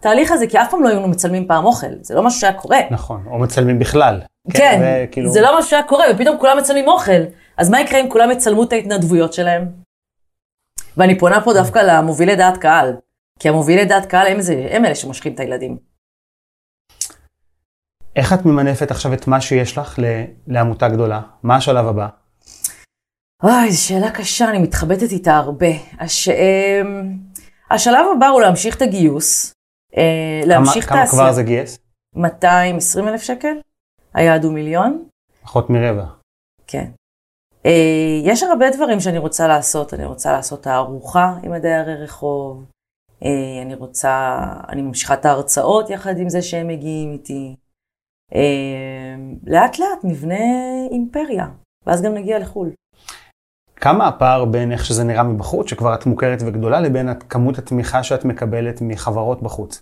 לתהליך 0.00 0.32
הזה, 0.32 0.46
כי 0.46 0.58
אף 0.58 0.70
פעם 0.70 0.82
לא 0.82 0.88
היינו 0.88 1.08
מצלמים 1.08 1.46
פעם 1.46 1.64
אוכל, 1.64 1.86
זה 2.00 2.14
לא 2.14 2.22
משהו 2.22 2.40
שהיה 2.40 2.52
קורה. 2.52 2.78
נכון, 2.90 3.24
או 3.30 3.38
מצלמים 3.38 3.78
בכלל. 3.78 4.20
כן, 4.52 4.80
וכאילו- 5.08 5.30
זה 5.32 5.40
לא 5.40 5.58
משהו 5.58 5.70
שהיה 5.70 5.82
קורה, 5.82 6.04
ופתאום 6.14 6.38
כולם 6.38 6.58
מצלמים 6.58 6.88
אוכל. 6.88 7.22
אז 7.56 7.70
מה 7.70 7.80
יקרה 7.80 8.00
אם 8.00 8.10
כולם 8.10 8.30
יצלמו 8.30 8.62
את 8.64 8.72
ההתנדבויות 8.72 9.32
שלהם? 9.32 9.68
ואני 10.96 11.18
פונה 11.18 11.40
פה 11.44 11.52
דווקא 11.52 11.78
למובילי 11.78 12.36
דעת 12.36 12.56
קהל, 12.56 12.96
כי 13.38 13.48
המובילי 13.48 13.84
דעת 13.84 14.06
קהל 14.06 14.26
הם, 14.26 14.40
זה, 14.40 14.66
הם 14.70 14.84
אלה 14.84 14.94
שמושכים 14.94 15.34
את 15.34 15.40
הילדים. 15.40 15.76
איך 18.16 18.32
את 18.32 18.44
ממנפת 18.44 18.90
עכשיו 18.90 19.12
את 19.12 19.26
מה 19.26 19.40
שיש 19.40 19.78
לך 19.78 19.98
לעמותה 20.46 20.88
גדולה? 20.88 21.20
מה 21.42 21.56
השלב 21.56 21.86
הבא? 21.86 22.08
אוי, 23.42 23.72
זו 23.72 23.82
שאלה 23.82 24.10
קשה, 24.10 24.50
אני 24.50 24.58
מתחבטת 24.58 25.12
איתה 25.12 25.36
הרבה. 25.36 25.72
הש... 25.98 26.28
אמ, 26.28 27.18
השלב 27.70 28.06
הבא 28.16 28.26
הוא 28.26 28.40
להמשיך 28.40 28.76
את 28.76 28.82
הגיוס, 28.82 29.52
אה, 29.96 30.40
להמשיך 30.46 30.84
את 30.84 30.88
כמה, 30.88 30.96
כמה 30.96 31.00
העשייה. 31.00 31.22
כבר 31.22 31.32
זה 31.32 31.42
גייס? 31.42 31.78
220 32.14 33.08
אלף 33.08 33.22
שקל, 33.22 33.56
היעד 34.14 34.44
הוא 34.44 34.52
מיליון, 34.52 35.04
פחות 35.42 35.70
מרבע. 35.70 36.04
כן. 36.66 36.90
אה, 37.66 38.20
יש 38.24 38.42
הרבה 38.42 38.70
דברים 38.70 39.00
שאני 39.00 39.18
רוצה 39.18 39.48
לעשות, 39.48 39.94
אני 39.94 40.04
רוצה 40.04 40.32
לעשות 40.32 40.62
תערוכה 40.62 41.34
עם 41.42 41.52
הדיירי 41.52 41.94
רחוב, 41.94 42.64
אה, 43.24 43.62
אני 43.62 43.74
רוצה, 43.74 44.38
אני 44.68 44.82
ממשיכה 44.82 45.14
את 45.14 45.24
ההרצאות 45.24 45.90
יחד 45.90 46.18
עם 46.18 46.28
זה 46.28 46.42
שהם 46.42 46.68
מגיעים 46.68 47.12
איתי. 47.12 47.56
לאט 49.46 49.78
לאט 49.78 50.04
נבנה 50.04 50.44
אימפריה, 50.90 51.46
ואז 51.86 52.02
גם 52.02 52.14
נגיע 52.14 52.38
לחו"ל. 52.38 52.70
כמה 53.86 54.08
הפער 54.08 54.44
בין 54.44 54.72
איך 54.72 54.84
שזה 54.84 55.04
נראה 55.04 55.22
מבחוץ, 55.22 55.70
שכבר 55.70 55.94
את 55.94 56.06
מוכרת 56.06 56.42
וגדולה, 56.46 56.80
לבין 56.80 57.08
כמות 57.28 57.58
התמיכה 57.58 58.02
שאת 58.02 58.24
מקבלת 58.24 58.78
מחברות 58.80 59.42
בחוץ? 59.42 59.80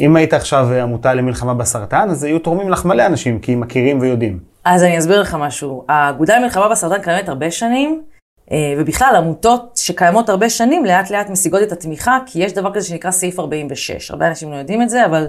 אם 0.00 0.16
היית 0.16 0.32
עכשיו 0.32 0.72
עמותה 0.72 1.14
למלחמה 1.14 1.54
בסרטן, 1.54 2.08
אז 2.10 2.24
היו 2.24 2.38
תורמים 2.38 2.70
לך 2.70 2.84
מלא 2.84 3.06
אנשים, 3.06 3.38
כי 3.38 3.54
מכירים 3.54 4.00
ויודעים. 4.00 4.38
אז 4.64 4.82
אני 4.82 4.98
אסביר 4.98 5.20
לך 5.20 5.34
משהו. 5.40 5.84
האגודה 5.88 6.38
למלחמה 6.38 6.68
בסרטן 6.68 7.02
קיימת 7.02 7.28
הרבה 7.28 7.50
שנים, 7.50 8.02
אה, 8.52 8.74
ובכלל 8.78 9.14
עמותות 9.16 9.72
שקיימות 9.76 10.28
הרבה 10.28 10.50
שנים 10.50 10.84
לאט 10.84 11.10
לאט 11.10 11.30
משיגות 11.30 11.62
את 11.62 11.72
התמיכה, 11.72 12.18
כי 12.26 12.42
יש 12.42 12.52
דבר 12.52 12.74
כזה 12.74 12.88
שנקרא 12.88 13.10
סעיף 13.10 13.40
46. 13.40 14.10
הרבה 14.10 14.28
אנשים 14.28 14.50
לא 14.50 14.56
יודעים 14.56 14.82
את 14.82 14.90
זה, 14.90 15.06
אבל 15.06 15.26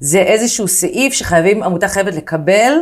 זה 0.00 0.18
איזשהו 0.18 0.68
סעיף 0.68 1.12
שחייבים, 1.12 1.62
עמותה 1.62 1.88
חייבת 1.88 2.14
לקבל, 2.14 2.72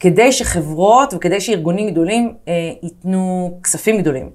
כדי 0.00 0.32
שחברות 0.32 1.14
וכדי 1.14 1.40
שארגונים 1.40 1.90
גדולים 1.90 2.34
אה, 2.48 2.52
ייתנו 2.82 3.58
כספים 3.62 4.00
גדולים. 4.00 4.30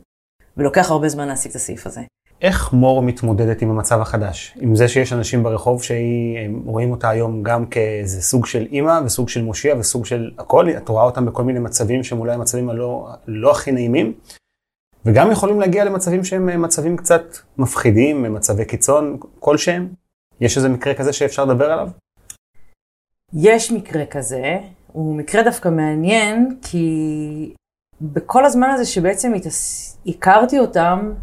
ולוקח 0.58 0.92
הרבה 0.92 1.10
זמן 1.10 1.28
להשיג 1.28 1.50
את 1.50 1.56
הסעיף 1.56 1.88
הזה. 1.88 2.02
איך 2.42 2.74
מור 2.74 3.02
מתמודדת 3.02 3.62
עם 3.62 3.70
המצב 3.70 4.02
החדש? 4.02 4.58
עם 4.62 4.76
זה 4.76 4.88
שיש 4.88 5.14
אנשים 5.14 5.44
ברחוב 5.44 5.84
שרואים 5.84 6.92
אותה 6.92 7.10
היום 7.10 7.44
גם 7.44 7.66
כאיזה 7.66 8.22
סוג 8.22 8.46
של 8.46 8.66
אימא 8.72 9.00
וסוג 9.06 9.30
של 9.30 9.44
מושיע 9.44 9.76
וסוג 9.80 10.06
של 10.06 10.32
הכל, 10.38 10.70
את 10.70 10.90
רואה 10.90 11.04
אותם 11.04 11.26
בכל 11.26 11.44
מיני 11.44 11.60
מצבים 11.60 12.04
שהם 12.04 12.20
אולי 12.20 12.34
המצבים 12.34 12.70
הלא 12.70 13.10
לא 13.28 13.52
הכי 13.52 13.72
נעימים, 13.72 14.14
וגם 15.06 15.32
יכולים 15.32 15.60
להגיע 15.60 15.84
למצבים 15.84 16.24
שהם 16.24 16.50
אה, 16.50 16.58
מצבים 16.58 16.98
קצת 16.98 17.24
מפחידים, 17.58 18.34
מצבי 18.34 18.66
קיצון 18.66 19.18
כלשהם. 19.40 19.88
יש 20.42 20.58
איזה 20.58 20.70
מקרה 20.70 20.94
כזה 20.94 21.14
שאפשר 21.14 21.46
לדבר 21.46 21.72
עליו? 21.72 21.90
יש 23.34 23.72
מקרה 23.72 24.06
כזה, 24.06 24.60
הוא 24.96 25.16
מקרה 25.16 25.44
דווקא 25.44 25.70
מעניין, 25.70 26.58
כי 26.62 27.54
בכל 28.02 28.46
הזמן 28.46 28.70
הזה 28.70 28.86
שבעצם 28.86 29.34
התעס... 29.34 29.98
הכרתי 30.08 30.60
אותם, 30.60 31.14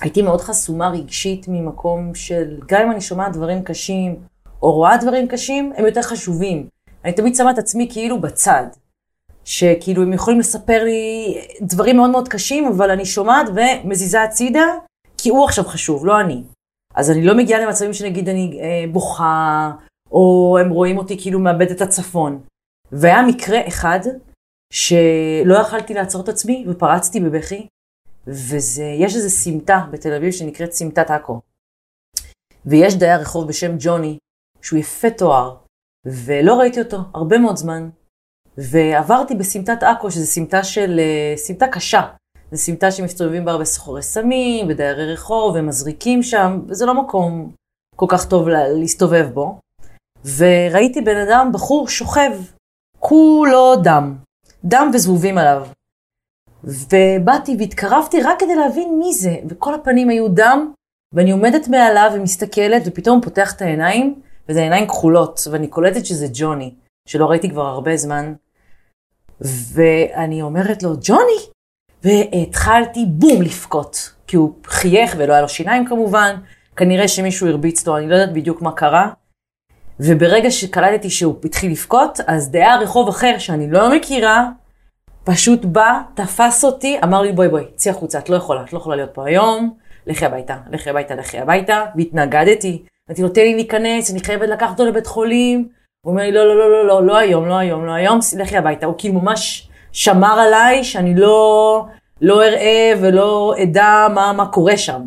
הייתי 0.00 0.22
מאוד 0.22 0.40
חסומה 0.40 0.88
רגשית 0.88 1.46
ממקום 1.48 2.14
של, 2.14 2.60
גם 2.68 2.82
אם 2.82 2.90
אני 2.90 3.00
שומעת 3.00 3.32
דברים 3.32 3.62
קשים, 3.62 4.16
או 4.62 4.72
רואה 4.72 4.96
דברים 4.96 5.28
קשים, 5.28 5.72
הם 5.76 5.86
יותר 5.86 6.02
חשובים. 6.02 6.66
אני 7.04 7.12
תמיד 7.12 7.36
שמה 7.36 7.50
את 7.50 7.58
עצמי 7.58 7.88
כאילו 7.92 8.20
בצד. 8.20 8.66
שכאילו 9.44 10.02
הם 10.02 10.12
יכולים 10.12 10.40
לספר 10.40 10.84
לי 10.84 11.34
דברים 11.62 11.96
מאוד 11.96 12.10
מאוד 12.10 12.28
קשים, 12.28 12.66
אבל 12.66 12.90
אני 12.90 13.04
שומעת 13.04 13.46
ומזיזה 13.54 14.22
הצידה, 14.22 14.66
כי 15.18 15.28
הוא 15.28 15.44
עכשיו 15.44 15.64
חשוב, 15.64 16.06
לא 16.06 16.20
אני. 16.20 16.42
אז 16.94 17.10
אני 17.10 17.24
לא 17.24 17.36
מגיעה 17.36 17.60
למצבים 17.60 17.92
שנגיד 17.92 18.28
אני 18.28 18.60
אה, 18.62 18.92
בוכה, 18.92 19.70
או 20.12 20.58
הם 20.60 20.70
רואים 20.70 20.98
אותי 20.98 21.16
כאילו 21.20 21.38
מאבד 21.38 21.70
את 21.70 21.80
הצפון. 21.80 22.40
והיה 22.92 23.22
מקרה 23.22 23.68
אחד 23.68 24.00
שלא 24.72 25.54
יכלתי 25.60 25.94
לעצור 25.94 26.22
את 26.24 26.28
עצמי 26.28 26.64
ופרצתי 26.68 27.20
בבכי, 27.20 27.66
ויש 28.26 29.16
איזו 29.16 29.30
סמטה 29.30 29.86
בתל 29.90 30.12
אביב 30.12 30.32
שנקראת 30.32 30.72
סמטת 30.72 31.10
עכו. 31.10 31.40
ויש 32.66 32.94
דייר 32.94 33.20
רחוב 33.20 33.48
בשם 33.48 33.72
ג'וני, 33.78 34.18
שהוא 34.62 34.78
יפה 34.78 35.10
תואר, 35.10 35.56
ולא 36.06 36.54
ראיתי 36.54 36.80
אותו 36.80 36.96
הרבה 37.14 37.38
מאוד 37.38 37.56
זמן. 37.56 37.88
ועברתי 38.58 39.34
בסמטת 39.34 39.82
עכו, 39.82 40.10
שזו 40.10 40.26
סמטה 40.26 40.64
של, 40.64 41.00
אה, 41.00 41.36
סמטה 41.36 41.68
קשה. 41.68 42.02
זו 42.52 42.58
סמטה 42.58 42.90
שמסתובבים 42.90 43.44
בה 43.44 43.52
הרבה 43.52 43.64
סוחרי 43.64 44.02
סמים, 44.02 44.66
ודיירי 44.68 45.12
רחוב, 45.12 45.56
ומזריקים 45.56 46.22
שם, 46.22 46.60
וזה 46.68 46.86
לא 46.86 47.02
מקום 47.02 47.52
כל 47.96 48.06
כך 48.08 48.28
טוב 48.28 48.48
לה- 48.48 48.68
להסתובב 48.68 49.26
בו. 49.34 49.58
וראיתי 50.36 51.00
בן 51.00 51.16
אדם, 51.16 51.50
בחור 51.52 51.88
שוכב, 51.88 52.32
כולו 53.04 53.76
דם. 53.82 54.16
דם 54.64 54.90
וזבובים 54.94 55.38
עליו. 55.38 55.66
ובאתי 56.64 57.56
והתקרבתי 57.58 58.22
רק 58.22 58.40
כדי 58.40 58.54
להבין 58.54 58.98
מי 58.98 59.14
זה, 59.14 59.36
וכל 59.48 59.74
הפנים 59.74 60.08
היו 60.08 60.28
דם, 60.28 60.72
ואני 61.14 61.30
עומדת 61.30 61.68
מעליו 61.68 62.10
ומסתכלת, 62.14 62.82
ופתאום 62.86 63.20
פותח 63.20 63.52
את 63.56 63.62
העיניים, 63.62 64.20
וזה 64.48 64.60
עיניים 64.60 64.86
כחולות, 64.86 65.40
ואני 65.50 65.68
קולטת 65.68 66.06
שזה 66.06 66.26
ג'וני, 66.32 66.74
שלא 67.08 67.26
ראיתי 67.26 67.50
כבר 67.50 67.66
הרבה 67.66 67.96
זמן. 67.96 68.34
ואני 69.40 70.42
אומרת 70.42 70.82
לו, 70.82 70.90
ג'וני? 71.02 71.48
והתחלתי 72.04 73.04
בום 73.08 73.42
לבכות, 73.42 74.12
כי 74.26 74.36
הוא 74.36 74.54
חייך 74.66 75.14
ולא 75.18 75.32
היה 75.32 75.42
לו 75.42 75.48
שיניים 75.48 75.86
כמובן, 75.86 76.36
כנראה 76.76 77.08
שמישהו 77.08 77.48
הרביץ 77.48 77.86
לו, 77.86 77.96
אני 77.98 78.08
לא 78.08 78.14
יודעת 78.14 78.34
בדיוק 78.34 78.62
מה 78.62 78.72
קרה. 78.72 79.10
וברגע 80.00 80.50
שקלטתי 80.50 81.10
שהוא 81.10 81.34
התחיל 81.44 81.70
לבכות, 81.70 82.18
אז 82.26 82.50
דייר 82.50 82.80
רחוב 82.80 83.08
אחר 83.08 83.38
שאני 83.38 83.70
לא 83.70 83.96
מכירה, 83.96 84.48
פשוט 85.24 85.64
בא, 85.64 86.00
תפס 86.14 86.64
אותי, 86.64 86.98
אמר 87.04 87.22
לי 87.22 87.32
בואי 87.32 87.48
בואי, 87.48 87.64
צאי 87.74 87.92
החוצה, 87.92 88.18
את 88.18 88.28
לא 88.28 88.36
יכולה, 88.36 88.62
את 88.62 88.72
לא 88.72 88.78
יכולה 88.78 88.96
להיות 88.96 89.10
פה 89.14 89.26
היום, 89.26 89.74
לכי 90.06 90.26
הביתה, 90.26 90.56
לכי 90.70 90.90
הביתה, 90.90 91.14
לכי 91.14 91.38
הביתה, 91.38 91.84
והתנגדתי. 91.96 92.82
אמרתי 93.08 93.22
לו, 93.22 93.28
תן 93.28 93.40
לי 93.40 93.54
להיכנס, 93.54 94.10
אני 94.10 94.20
חייבת 94.20 94.48
לקחת 94.48 94.70
אותו 94.70 94.86
לבית 94.90 95.06
חולים. 95.06 95.68
הוא 96.06 96.12
אומר 96.12 96.22
לי, 96.22 96.32
לא, 96.32 96.46
לא, 96.46 96.58
לא, 96.58 96.70
לא, 96.70 96.86
לא, 96.86 97.06
לא 97.06 97.16
היום, 97.16 97.48
לא 97.48 97.54
היום, 97.54 97.86
לא 97.86 97.92
היום, 97.92 98.18
לכי 98.38 98.56
הביתה. 98.56 98.86
הוא 98.86 98.94
כאילו 98.98 99.20
ממש 99.20 99.68
שמר 99.92 100.40
עליי 100.40 100.84
שאני 100.84 101.14
לא, 101.14 101.84
לא 102.20 102.44
אראה 102.44 102.92
ולא 103.00 103.54
אדע 103.62 104.06
מה, 104.14 104.32
מה 104.32 104.46
קורה 104.46 104.76
שם. 104.76 105.02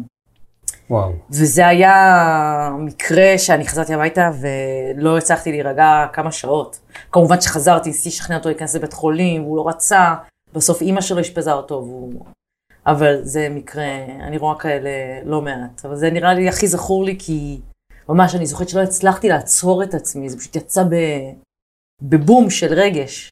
וואו. 0.89 1.11
וזה 1.29 1.67
היה 1.67 2.75
מקרה 2.79 3.38
שאני 3.38 3.67
חזרתי 3.67 3.93
הביתה 3.93 4.31
ולא 4.41 5.17
הצלחתי 5.17 5.51
להירגע 5.51 6.05
כמה 6.13 6.31
שעות. 6.31 6.79
כמובן 7.11 7.41
שחזרתי, 7.41 7.89
ניסיתי 7.89 8.09
לשכנע 8.09 8.38
אותו 8.38 8.49
להיכנס 8.49 8.75
לבית 8.75 8.93
חולים, 8.93 9.43
והוא 9.43 9.57
לא 9.57 9.67
רצה, 9.67 10.15
בסוף 10.53 10.81
אימא 10.81 11.01
שלו 11.01 11.21
אשפזה 11.21 11.53
אותו, 11.53 11.73
והוא... 11.73 12.25
אבל 12.86 13.19
זה 13.23 13.47
מקרה, 13.49 13.86
אני 14.21 14.38
רואה 14.38 14.59
כאלה 14.59 14.89
לא 15.23 15.41
מעט. 15.41 15.86
אבל 15.86 15.95
זה 15.95 16.11
נראה 16.11 16.33
לי 16.33 16.49
הכי 16.49 16.67
זכור 16.67 17.03
לי, 17.03 17.15
כי 17.19 17.61
ממש 18.09 18.36
אני 18.36 18.45
זוכרת 18.45 18.69
שלא 18.69 18.81
הצלחתי 18.81 19.29
לעצור 19.29 19.83
את 19.83 19.93
עצמי, 19.93 20.29
זה 20.29 20.38
פשוט 20.38 20.55
יצא 20.55 20.83
ב... 20.83 20.95
בבום 22.01 22.49
של 22.49 22.73
רגש. 22.73 23.29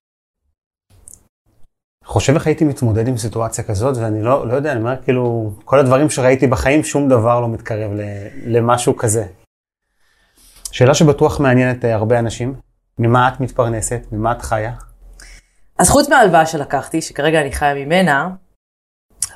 חושב 2.06 2.34
איך 2.34 2.47
הייתי 2.47 2.66
מתמודד 2.66 3.08
עם 3.08 3.18
סיטואציה 3.18 3.64
כזאת, 3.64 3.97
ואני 3.97 4.22
לא, 4.22 4.47
לא 4.47 4.54
יודע, 4.54 4.72
אני 4.72 4.80
אומר, 4.80 4.95
כאילו, 5.04 5.51
כל 5.66 5.80
הדברים 5.80 6.10
שראיתי 6.10 6.47
בחיים, 6.47 6.84
שום 6.84 7.10
דבר 7.10 7.39
לא 7.39 7.47
מתקרב 7.47 7.91
ל, 7.93 8.01
למשהו 8.45 8.97
כזה. 8.97 9.26
שאלה 10.72 10.93
שבטוח 10.93 11.39
מעניינת 11.39 11.86
אה, 11.86 11.95
הרבה 11.95 12.20
אנשים, 12.20 12.54
ממה 12.99 13.28
את 13.28 13.39
מתפרנסת? 13.39 14.01
ממה 14.12 14.32
את 14.32 14.41
חיה? 14.41 14.72
אז 15.80 15.89
חוץ 15.89 16.10
מההלוואה 16.10 16.45
שלקחתי, 16.45 17.01
שכרגע 17.01 17.41
אני 17.41 17.51
חיה 17.51 17.74
ממנה, 17.74 18.30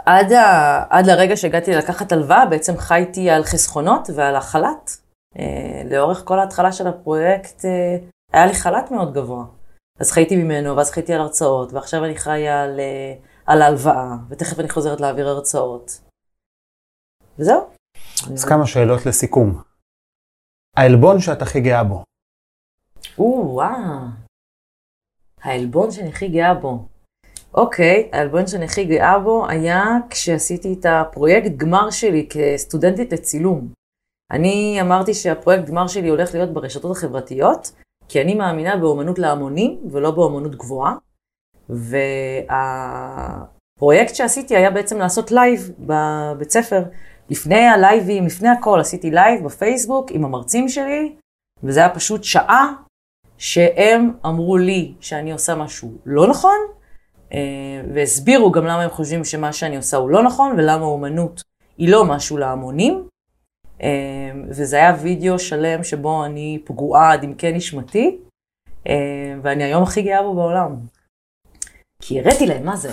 עד, 0.05 0.31
ה... 0.31 0.83
עד 0.89 1.05
לרגע 1.05 1.37
שהגעתי 1.37 1.71
לקחת 1.75 2.11
הלוואה, 2.11 2.45
בעצם 2.45 2.77
חייתי 2.77 3.29
על 3.29 3.43
חסכונות 3.43 4.09
ועל 4.15 4.35
החל"ת. 4.35 4.91
אה, 5.39 5.81
לאורך 5.91 6.21
כל 6.25 6.39
ההתחלה 6.39 6.71
של 6.71 6.87
הפרויקט 6.87 7.65
אה, 7.65 7.97
היה 8.33 8.45
לי 8.45 8.53
חל"ת 8.53 8.91
מאוד 8.91 9.13
גבוה. 9.13 9.43
אז 9.99 10.11
חייתי 10.11 10.35
ממנו, 10.35 10.77
ואז 10.77 10.91
חייתי 10.91 11.13
על 11.13 11.21
הרצאות, 11.21 11.73
ועכשיו 11.73 12.05
אני 12.05 12.17
חיה 12.17 12.63
על, 12.63 12.79
אה, 12.79 13.13
על 13.45 13.61
ההלוואה, 13.61 14.15
ותכף 14.29 14.59
אני 14.59 14.69
חוזרת 14.69 15.01
להעביר 15.01 15.27
הרצאות. 15.27 16.01
וזהו. 17.39 17.69
אז 18.33 18.45
כמה 18.45 18.67
שאלות 18.67 19.05
לסיכום. 19.05 19.61
העלבון 20.77 21.19
שאת 21.19 21.41
הכי 21.41 21.61
גאה 21.61 21.83
בו. 21.83 22.03
או, 23.19 23.49
וואו. 23.53 24.07
העלבון 25.41 25.91
שאני 25.91 26.09
הכי 26.09 26.27
גאה 26.27 26.53
בו. 26.53 26.87
אוקיי, 27.53 28.09
העלבון 28.13 28.47
שאני 28.47 28.65
הכי 28.65 28.85
גאה 28.85 29.19
בו 29.19 29.47
היה 29.49 29.83
כשעשיתי 30.09 30.75
את 30.79 30.85
הפרויקט 30.85 31.51
גמר 31.57 31.91
שלי 31.91 32.27
כסטודנטית 32.29 33.13
לצילום. 33.13 33.73
אני 34.31 34.77
אמרתי 34.81 35.13
שהפרויקט 35.13 35.65
גמר 35.65 35.87
שלי 35.87 36.09
הולך 36.09 36.33
להיות 36.33 36.53
ברשתות 36.53 36.97
החברתיות, 36.97 37.71
כי 38.07 38.21
אני 38.21 38.35
מאמינה 38.35 38.77
באומנות 38.77 39.19
להמונים 39.19 39.79
ולא 39.91 40.11
באומנות 40.11 40.55
גבוהה. 40.55 40.95
והפרויקט 43.79 44.15
שעשיתי 44.15 44.55
היה 44.55 44.71
בעצם 44.71 44.97
לעשות 44.97 45.31
לייב 45.31 45.71
בבית 45.79 46.51
ספר. 46.51 46.83
לפני 47.29 47.67
הלייבים, 47.67 48.25
לפני 48.25 48.49
הכל, 48.49 48.79
עשיתי 48.79 49.11
לייב 49.11 49.45
בפייסבוק 49.45 50.11
עם 50.11 50.25
המרצים 50.25 50.69
שלי, 50.69 51.15
וזה 51.63 51.79
היה 51.79 51.95
פשוט 51.95 52.23
שעה 52.23 52.73
שהם 53.37 54.11
אמרו 54.25 54.57
לי 54.57 54.93
שאני 54.99 55.31
עושה 55.31 55.55
משהו 55.55 55.91
לא 56.05 56.27
נכון, 56.27 56.57
אה, 57.33 57.81
והסבירו 57.93 58.51
גם 58.51 58.65
למה 58.65 58.83
הם 58.83 58.89
חושבים 58.89 59.25
שמה 59.25 59.53
שאני 59.53 59.77
עושה 59.77 59.97
הוא 59.97 60.09
לא 60.09 60.23
נכון, 60.23 60.51
ולמה 60.57 60.85
אומנות 60.85 61.41
היא 61.77 61.89
לא 61.89 62.05
משהו 62.05 62.37
להמונים. 62.37 63.07
אה, 63.81 64.31
וזה 64.49 64.75
היה 64.75 64.95
וידאו 65.01 65.39
שלם 65.39 65.83
שבו 65.83 66.25
אני 66.25 66.59
פגועה 66.65 67.13
עד 67.13 67.23
עמקי 67.23 67.51
נשמתי, 67.51 68.17
אה, 68.87 69.33
ואני 69.41 69.63
היום 69.63 69.83
הכי 69.83 70.01
גאה 70.01 70.21
בו 70.21 70.35
בעולם. 70.35 70.75
כי 72.01 72.19
הראיתי 72.19 72.45
להם 72.45 72.65
מה 72.65 72.75
זה. 72.75 72.89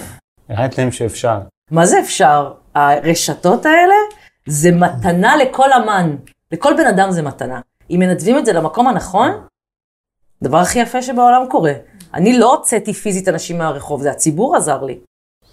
הראית 0.49 0.79
להם 0.79 0.93
שאפשר. 0.93 1.41
מה 1.71 1.87
זה 1.87 2.01
אפשר? 2.01 2.53
הרשתות 2.75 3.67
האלה 3.67 3.95
זה 4.47 4.71
מתנה 4.73 5.37
לכל 5.37 5.73
אמן. 5.73 6.17
לכל 6.53 6.75
בן 6.77 6.87
אדם 6.87 7.11
זה 7.11 7.23
מתנה. 7.23 7.61
אם 7.91 7.97
מנדבים 7.99 8.39
את 8.39 8.47
זה 8.47 8.53
למקום 8.53 8.89
הנכון, 8.89 9.47
הדבר 10.43 10.59
הכי 10.59 10.79
יפה 10.79 11.03
שבעולם 11.03 11.47
קורה. 11.51 11.73
אני 12.15 12.39
לא 12.39 12.55
הוצאתי 12.55 12.93
פיזית 12.93 13.29
אנשים 13.29 13.59
מהרחוב, 13.59 14.03
זה 14.03 14.11
הציבור 14.11 14.57
עזר 14.57 14.83
לי. 14.83 14.99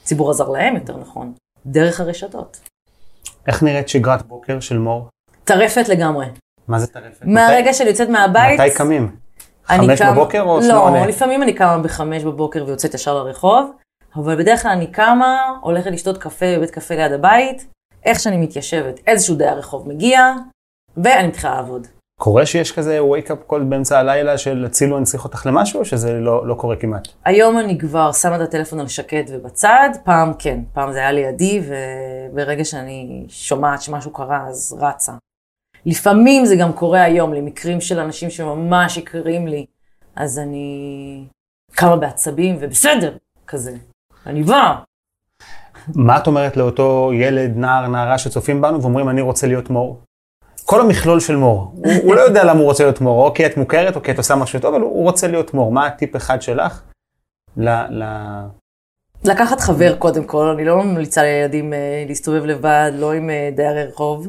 הציבור 0.01 0.31
עזר 0.31 0.49
להם, 0.49 0.75
יותר 0.75 0.97
נכון. 0.97 1.33
דרך 1.65 1.99
הרשתות. 1.99 2.59
איך 3.47 3.63
נראית 3.63 3.89
שגרת 3.89 4.21
בוקר 4.21 4.59
של 4.59 4.77
מור? 4.77 5.09
טרפת 5.43 5.89
לגמרי. 5.89 6.25
מה 6.67 6.79
זה 6.79 6.87
טרפת? 6.87 7.25
מהרגע 7.25 7.73
שאני 7.73 7.89
יוצאת 7.89 8.09
מהבית... 8.09 8.59
מתי 8.59 8.75
קמים? 8.75 9.15
חמש 9.65 10.01
קם- 10.01 10.11
בבוקר 10.11 10.41
או 10.41 10.57
לא, 10.59 10.63
שמונה? 10.63 11.05
לפעמים 11.07 11.43
אני 11.43 11.53
קמה 11.53 11.77
בחמש 11.77 12.23
בבוקר 12.23 12.63
ויוצאת 12.67 12.93
ישר 12.93 13.23
לרחוב, 13.23 13.71
אבל 14.15 14.35
בדרך 14.35 14.61
כלל 14.61 14.71
אני 14.71 14.87
קמה, 14.87 15.37
הולכת 15.61 15.91
לשתות 15.91 16.17
קפה 16.17 16.45
בבית 16.57 16.71
קפה 16.71 16.95
ליד 16.95 17.11
הבית, 17.11 17.65
איך 18.05 18.19
שאני 18.19 18.37
מתיישבת, 18.37 18.99
איזשהו 19.07 19.35
דייר 19.35 19.53
רחוב 19.57 19.89
מגיע, 19.89 20.33
ואני 20.97 21.27
מתחילה 21.27 21.55
לעבוד. 21.55 21.87
קורה 22.19 22.45
שיש 22.45 22.71
כזה 22.71 22.99
wake 22.99 23.27
up 23.27 23.51
call 23.51 23.59
באמצע 23.69 23.99
הלילה 23.99 24.37
של 24.37 24.65
הצילו 24.65 24.97
אני 24.97 25.05
צריך 25.05 25.23
אותך 25.23 25.45
למשהו, 25.45 25.79
או 25.79 25.85
שזה 25.85 26.13
לא, 26.13 26.47
לא 26.47 26.53
קורה 26.55 26.75
כמעט? 26.75 27.07
היום 27.25 27.59
אני 27.59 27.77
כבר 27.77 28.11
שמה 28.11 28.35
את 28.35 28.41
הטלפון 28.41 28.79
על 28.79 28.87
שקט 28.87 29.25
ובצד, 29.29 29.89
פעם 30.03 30.33
כן, 30.39 30.59
פעם 30.73 30.93
זה 30.93 30.99
היה 30.99 31.11
לידי, 31.11 31.61
וברגע 32.33 32.65
שאני 32.65 33.25
שומעת 33.29 33.81
שמשהו 33.81 34.11
קרה, 34.11 34.47
אז 34.47 34.77
רצה. 34.81 35.11
לפעמים 35.85 36.45
זה 36.45 36.55
גם 36.55 36.73
קורה 36.73 37.01
היום, 37.03 37.33
למקרים 37.33 37.81
של 37.81 37.99
אנשים 37.99 38.29
שממש 38.29 38.97
יקרים 38.97 39.47
לי, 39.47 39.65
אז 40.15 40.39
אני 40.39 41.25
קמה 41.71 41.95
בעצבים, 41.95 42.57
ובסדר, 42.59 43.17
כזה. 43.47 43.77
אני 44.25 44.43
באה. 44.43 44.75
מה 45.95 46.17
את 46.17 46.27
אומרת 46.27 46.57
לאותו 46.57 47.11
ילד, 47.13 47.57
נער, 47.57 47.87
נערה 47.87 48.17
שצופים 48.17 48.61
בנו 48.61 48.81
ואומרים 48.81 49.09
אני 49.09 49.21
רוצה 49.21 49.47
להיות 49.47 49.69
מור? 49.69 49.99
כל 50.65 50.81
המכלול 50.81 51.19
של 51.19 51.35
מור. 51.35 51.71
הוא, 51.75 51.93
הוא 52.03 52.15
לא 52.15 52.21
יודע 52.21 52.43
למה 52.43 52.59
הוא 52.59 52.67
רוצה 52.67 52.83
להיות 52.83 53.01
מור, 53.01 53.25
או 53.25 53.33
כי 53.33 53.45
את 53.45 53.57
מוכרת 53.57 53.95
או 53.95 54.01
כי 54.01 54.11
את 54.11 54.17
עושה 54.17 54.35
משהו 54.35 54.59
טוב, 54.59 54.73
אבל 54.73 54.83
הוא, 54.83 54.91
הוא 54.91 55.03
רוצה 55.03 55.27
להיות 55.27 55.53
מור. 55.53 55.71
מה 55.71 55.87
הטיפ 55.87 56.15
אחד 56.15 56.41
שלך? 56.41 56.81
ל, 57.57 57.69
ל... 57.69 58.03
לקחת 59.23 59.59
חבר 59.59 59.95
קודם 59.95 60.23
כל, 60.23 60.45
אני 60.47 60.65
לא 60.65 60.83
ממליצה 60.83 61.23
לילדים 61.23 61.73
אה, 61.73 62.03
להסתובב 62.07 62.45
לבד, 62.45 62.91
לא 62.95 63.13
עם 63.13 63.29
אה, 63.29 63.49
דיירי 63.55 63.83
רחוב. 63.83 64.27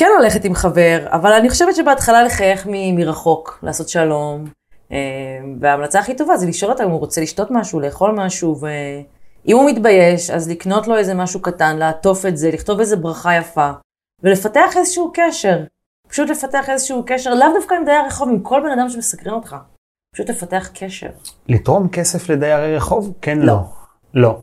כן 0.00 0.08
ללכת 0.20 0.44
עם 0.44 0.54
חבר, 0.54 1.06
אבל 1.06 1.32
אני 1.32 1.48
חושבת 1.50 1.76
שבהתחלה 1.76 2.22
לחייך 2.22 2.66
מ- 2.70 2.96
מרחוק, 2.96 3.58
לעשות 3.62 3.88
שלום. 3.88 4.44
אה, 4.92 4.96
וההמלצה 5.60 5.98
הכי 5.98 6.16
טובה 6.16 6.36
זה 6.36 6.46
לשאול 6.46 6.72
אותם 6.72 6.84
אם 6.84 6.90
הוא 6.90 7.00
רוצה 7.00 7.20
לשתות 7.20 7.48
משהו, 7.50 7.80
לאכול 7.80 8.14
משהו, 8.16 8.56
ואם 8.60 9.56
הוא 9.56 9.70
מתבייש, 9.70 10.30
אז 10.30 10.50
לקנות 10.50 10.86
לו 10.86 10.96
איזה 10.96 11.14
משהו 11.14 11.42
קטן, 11.42 11.76
לעטוף 11.76 12.26
את 12.26 12.36
זה, 12.36 12.50
לכתוב 12.50 12.80
איזה 12.80 12.96
ברכה 12.96 13.36
יפה, 13.36 13.70
ולפתח 14.22 14.76
איזשהו 14.76 15.10
קשר. 15.14 15.58
פשוט 16.08 16.30
לפתח 16.30 16.70
איזשהו 16.70 17.02
קשר, 17.06 17.34
לאו 17.34 17.48
דווקא 17.54 17.74
עם 17.74 17.84
דייר 17.84 18.06
רחוב, 18.06 18.28
עם 18.28 18.40
כל 18.40 18.60
בן 18.60 18.78
אדם 18.78 18.88
שמסקרן 18.88 19.34
אותך. 19.34 19.56
פשוט 20.14 20.30
לפתח 20.30 20.70
קשר. 20.74 21.10
לתרום 21.48 21.88
כסף 21.88 22.30
לדיירי 22.30 22.76
רחוב? 22.76 23.12
כן, 23.22 23.38
לא. 23.38 23.54
לא. 23.54 23.62
לא. 24.14 24.40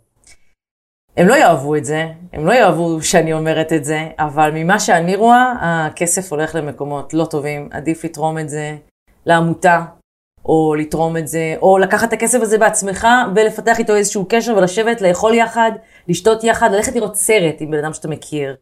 הם 1.18 1.28
לא 1.28 1.34
יאהבו 1.34 1.76
את 1.76 1.86
זה, 1.86 2.08
הם 2.34 2.46
לא 2.46 2.54
יאהבו 2.54 3.02
שאני 3.02 3.34
אומרת 3.34 3.74
את 3.74 3.86
זה, 3.86 4.08
אבל 4.20 4.52
ממה 4.54 4.80
שאני 4.80 5.16
רואה, 5.16 5.54
הכסף 5.62 6.32
הולך 6.32 6.56
למקומות 6.56 7.14
לא 7.14 7.26
טובים, 7.26 7.70
עדיף 7.72 8.06
לתרום 8.06 8.40
את 8.40 8.50
זה 8.50 8.76
לעמותה, 9.26 9.86
או 10.46 10.76
לתרום 10.76 11.18
את 11.18 11.28
זה, 11.28 11.56
או 11.62 11.78
לקחת 11.78 12.08
את 12.08 12.14
הכסף 12.14 12.42
הזה 12.42 12.58
בעצמך 12.58 13.08
ולפתח 13.36 13.80
איתו 13.80 13.96
איזשהו 13.96 14.26
קשר 14.30 14.56
ולשבת, 14.58 15.02
לאכול 15.02 15.34
יחד, 15.34 15.72
לשתות 16.08 16.44
יחד, 16.44 16.72
ללכת 16.72 16.96
לראות 16.96 17.16
סרט 17.16 17.56
עם 17.60 17.72
בן 17.72 17.78
אדם 17.78 17.94
שאתה 17.94 18.08
מכיר. 18.08 18.56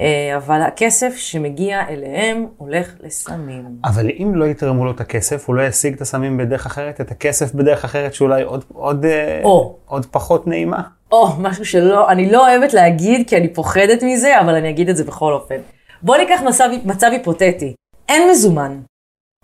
אה, 0.00 0.36
אבל 0.36 0.62
הכסף 0.62 1.16
שמגיע 1.16 1.88
אליהם 1.88 2.46
הולך 2.56 2.94
לסמים. 3.00 3.64
אבל 3.84 4.10
אם 4.18 4.32
לא 4.34 4.44
יתרמו 4.44 4.84
לו 4.84 4.90
את 4.90 5.00
הכסף, 5.00 5.48
הוא 5.48 5.56
לא 5.56 5.62
ישיג 5.62 5.94
את 5.94 6.00
הסמים 6.00 6.36
בדרך 6.36 6.66
אחרת, 6.66 7.00
את 7.00 7.10
הכסף 7.10 7.54
בדרך 7.54 7.84
אחרת 7.84 8.14
שאולי 8.14 8.42
עוד, 8.42 8.64
עוד, 8.72 9.04
אה, 9.04 9.40
או. 9.44 9.76
עוד 9.86 10.06
פחות 10.06 10.46
נעימה. 10.46 10.82
או, 11.12 11.28
משהו 11.38 11.64
שלא, 11.64 12.10
אני 12.10 12.30
לא 12.30 12.48
אוהבת 12.48 12.72
להגיד 12.72 13.28
כי 13.28 13.36
אני 13.36 13.54
פוחדת 13.54 14.02
מזה, 14.02 14.40
אבל 14.40 14.54
אני 14.54 14.70
אגיד 14.70 14.88
את 14.88 14.96
זה 14.96 15.04
בכל 15.04 15.32
אופן. 15.32 15.60
בוא 16.02 16.16
ניקח 16.16 16.40
מצב, 16.46 16.68
מצב 16.84 17.06
היפותטי. 17.12 17.74
אין 18.08 18.30
מזומן. 18.30 18.80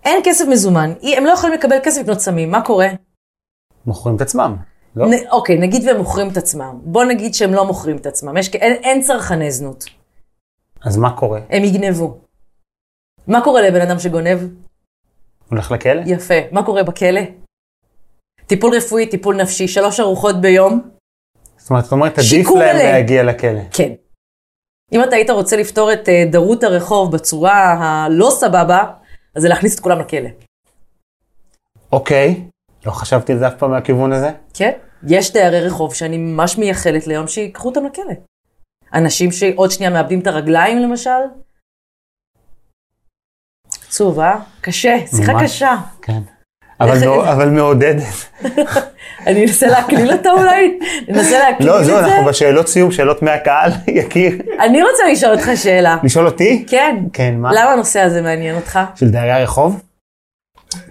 אין 0.03 0.21
כסף 0.25 0.45
מזומן. 0.47 0.93
הם 1.17 1.25
לא 1.25 1.31
יכולים 1.31 1.55
לקבל 1.55 1.77
כסף 1.83 2.01
לקנות 2.01 2.19
סמים, 2.19 2.51
מה 2.51 2.61
קורה? 2.61 2.87
מוכרים 3.85 4.15
את 4.15 4.21
עצמם. 4.21 4.55
לא? 4.95 5.07
נ, 5.07 5.11
אוקיי, 5.31 5.57
נגיד 5.57 5.87
והם 5.87 5.97
מוכרים 5.97 6.29
את 6.31 6.37
עצמם. 6.37 6.79
בוא 6.83 7.05
נגיד 7.05 7.33
שהם 7.33 7.53
לא 7.53 7.65
מוכרים 7.65 7.97
את 7.97 8.05
עצמם. 8.05 8.37
יש, 8.37 8.49
אין, 8.49 8.73
אין 8.83 9.01
צרכני 9.01 9.51
זנות. 9.51 9.85
אז 10.85 10.97
מה 10.97 11.17
קורה? 11.17 11.39
הם 11.49 11.63
יגנבו. 11.63 12.17
מה 13.27 13.43
קורה 13.43 13.61
לבן 13.61 13.81
אדם 13.81 13.99
שגונב? 13.99 14.39
הולך 15.49 15.71
לכלא? 15.71 16.01
יפה. 16.05 16.33
מה 16.51 16.65
קורה 16.65 16.83
בכלא? 16.83 17.21
טיפול 18.47 18.75
רפואי, 18.75 19.07
טיפול 19.09 19.41
נפשי, 19.41 19.67
שלוש 19.67 19.99
ארוחות 19.99 20.41
ביום. 20.41 20.94
זאת 21.65 21.69
אומרת, 21.69 21.83
זאת 21.83 21.91
אומרת, 21.91 22.19
עדיף 22.19 22.47
להם 22.47 22.75
מלא. 22.75 22.83
להגיע 22.83 23.23
לכלא. 23.23 23.59
כן. 23.71 23.93
אם 24.91 25.03
אתה 25.03 25.15
היית 25.15 25.29
רוצה 25.29 25.57
לפתור 25.57 25.93
את 25.93 26.09
אה, 26.09 26.23
דרות 26.31 26.63
הרחוב 26.63 27.11
בצורה 27.11 27.73
הלא 27.79 28.29
סבבה, 28.31 28.83
אז 29.35 29.41
זה 29.41 29.49
להכניס 29.49 29.75
את 29.75 29.79
כולם 29.79 29.99
לכלא. 29.99 30.29
אוקיי, 31.91 32.47
לא 32.85 32.91
חשבתי 32.91 33.31
על 33.33 33.39
זה 33.39 33.47
אף 33.47 33.53
פעם 33.57 33.71
מהכיוון 33.71 34.13
הזה. 34.13 34.31
כן? 34.53 34.71
יש 35.07 35.33
דיירי 35.33 35.61
רחוב 35.61 35.93
שאני 35.93 36.17
ממש 36.17 36.57
מייחלת 36.57 37.07
ליום 37.07 37.27
שיקחו 37.27 37.69
אותם 37.69 37.85
לכלא. 37.85 38.13
אנשים 38.93 39.31
שעוד 39.31 39.71
שנייה 39.71 39.91
מאבדים 39.91 40.19
את 40.19 40.27
הרגליים 40.27 40.77
למשל. 40.79 41.09
עצוב, 43.87 44.19
אה? 44.19 44.39
קשה, 44.61 44.95
שיחה 45.07 45.33
ממש. 45.33 45.43
קשה. 45.43 45.75
כן. 46.01 46.21
אבל, 46.79 47.49
מעודדת. 47.49 48.03
אני 49.27 49.43
אנסה 49.43 49.67
להקליל 49.67 50.11
אותה 50.11 50.31
אולי? 50.31 50.79
ננסה 51.07 51.39
להקליל 51.39 51.69
לא, 51.69 51.79
את 51.79 51.85
זה? 51.85 51.99
אנחנו 51.99 52.25
בשאלות 52.25 52.67
סיום, 52.67 52.91
שאלות 52.91 53.21
מהקהל, 53.21 53.71
יקיר. 53.87 54.37
אני 54.59 54.83
רוצה 54.83 55.03
לשאול 55.11 55.31
אותך 55.31 55.49
שאלה. 55.55 55.97
לשאול 56.03 56.25
אותי? 56.25 56.65
כן. 56.67 56.97
כן, 57.13 57.35
מה? 57.37 57.49
למה 57.53 57.71
הנושא 57.71 57.99
הזה 57.99 58.21
מעניין 58.21 58.55
אותך? 58.55 58.79
של 58.95 59.09
דיירי 59.09 59.31
הרחוב? 59.31 59.81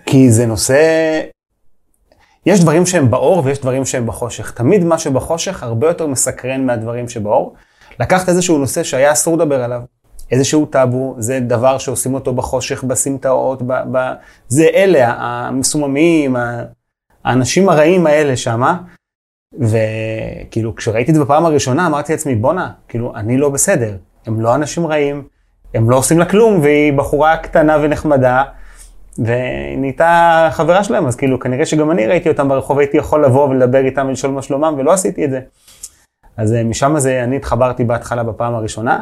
כי 0.07 0.30
זה 0.30 0.47
נושא... 0.47 0.76
יש 2.47 2.61
דברים 2.61 2.87
שהם 2.87 3.11
באור 3.11 3.43
ויש 3.45 3.59
דברים 3.59 3.85
שהם 3.85 4.07
בחושך. 4.07 4.51
תמיד 4.51 4.85
מה 4.85 4.99
שבחושך 4.99 5.62
הרבה 5.62 5.87
יותר 5.87 6.07
מסקרן 6.07 6.66
מהדברים 6.66 7.09
שבאור. 7.09 7.55
לקחת 8.01 8.28
איזשהו 8.28 8.59
נושא 8.59 8.82
שהיה 8.82 9.12
אסור 9.12 9.37
לדבר 9.37 9.64
עליו, 9.64 9.80
איזשהו 10.31 10.66
טאבו, 10.66 11.14
זה 11.18 11.41
דבר 11.41 11.79
שעושים 11.79 12.14
אותו 12.14 12.35
בחושך, 12.35 12.85
בסמטאות, 12.85 13.62
ב, 13.62 13.72
ב... 13.93 14.12
זה 14.49 14.64
אלה, 14.75 15.14
המסוממים, 15.18 16.37
האנשים 17.25 17.68
הרעים 17.68 18.07
האלה 18.07 18.37
שמה. 18.37 18.77
וכאילו, 19.59 20.75
כשראיתי 20.75 21.11
את 21.11 21.16
זה 21.16 21.25
בפעם 21.25 21.45
הראשונה, 21.45 21.87
אמרתי 21.87 22.12
לעצמי, 22.12 22.35
בואנה, 22.35 22.70
כאילו, 22.89 23.14
אני 23.16 23.37
לא 23.37 23.49
בסדר. 23.49 23.97
הם 24.27 24.41
לא 24.41 24.55
אנשים 24.55 24.87
רעים, 24.87 25.25
הם 25.75 25.91
לא 25.91 25.97
עושים 25.97 26.18
לה 26.18 26.25
כלום, 26.25 26.61
והיא 26.61 26.93
בחורה 26.93 27.37
קטנה 27.37 27.79
ונחמדה, 27.83 28.43
והיא 29.18 29.79
נהייתה 29.79 30.49
חברה 30.53 30.85
שלהם, 30.85 31.07
אז 31.07 31.16
כאילו, 31.16 31.41
כנראה 31.41 31.66
שגם 31.66 31.91
אני 31.91 32.07
ראיתי 32.07 32.29
אותם 32.29 32.49
ברחוב, 32.49 32.79
הייתי 32.79 32.97
יכול 32.97 33.25
לבוא 33.25 33.49
ולדבר 33.49 33.85
איתם 33.85 34.07
ולשאול 34.09 34.33
מה 34.33 34.43
שלומם, 34.43 34.75
ולא 34.79 34.93
עשיתי 34.93 35.25
את 35.25 35.31
זה. 35.31 35.41
אז 36.37 36.53
אה, 36.53 36.64
משם 36.64 36.99
זה, 36.99 37.25
אני 37.25 37.37
התחברתי 37.37 37.85
בהתחלה 37.85 38.22
בפעם 38.22 38.55
הראשונה, 38.55 39.01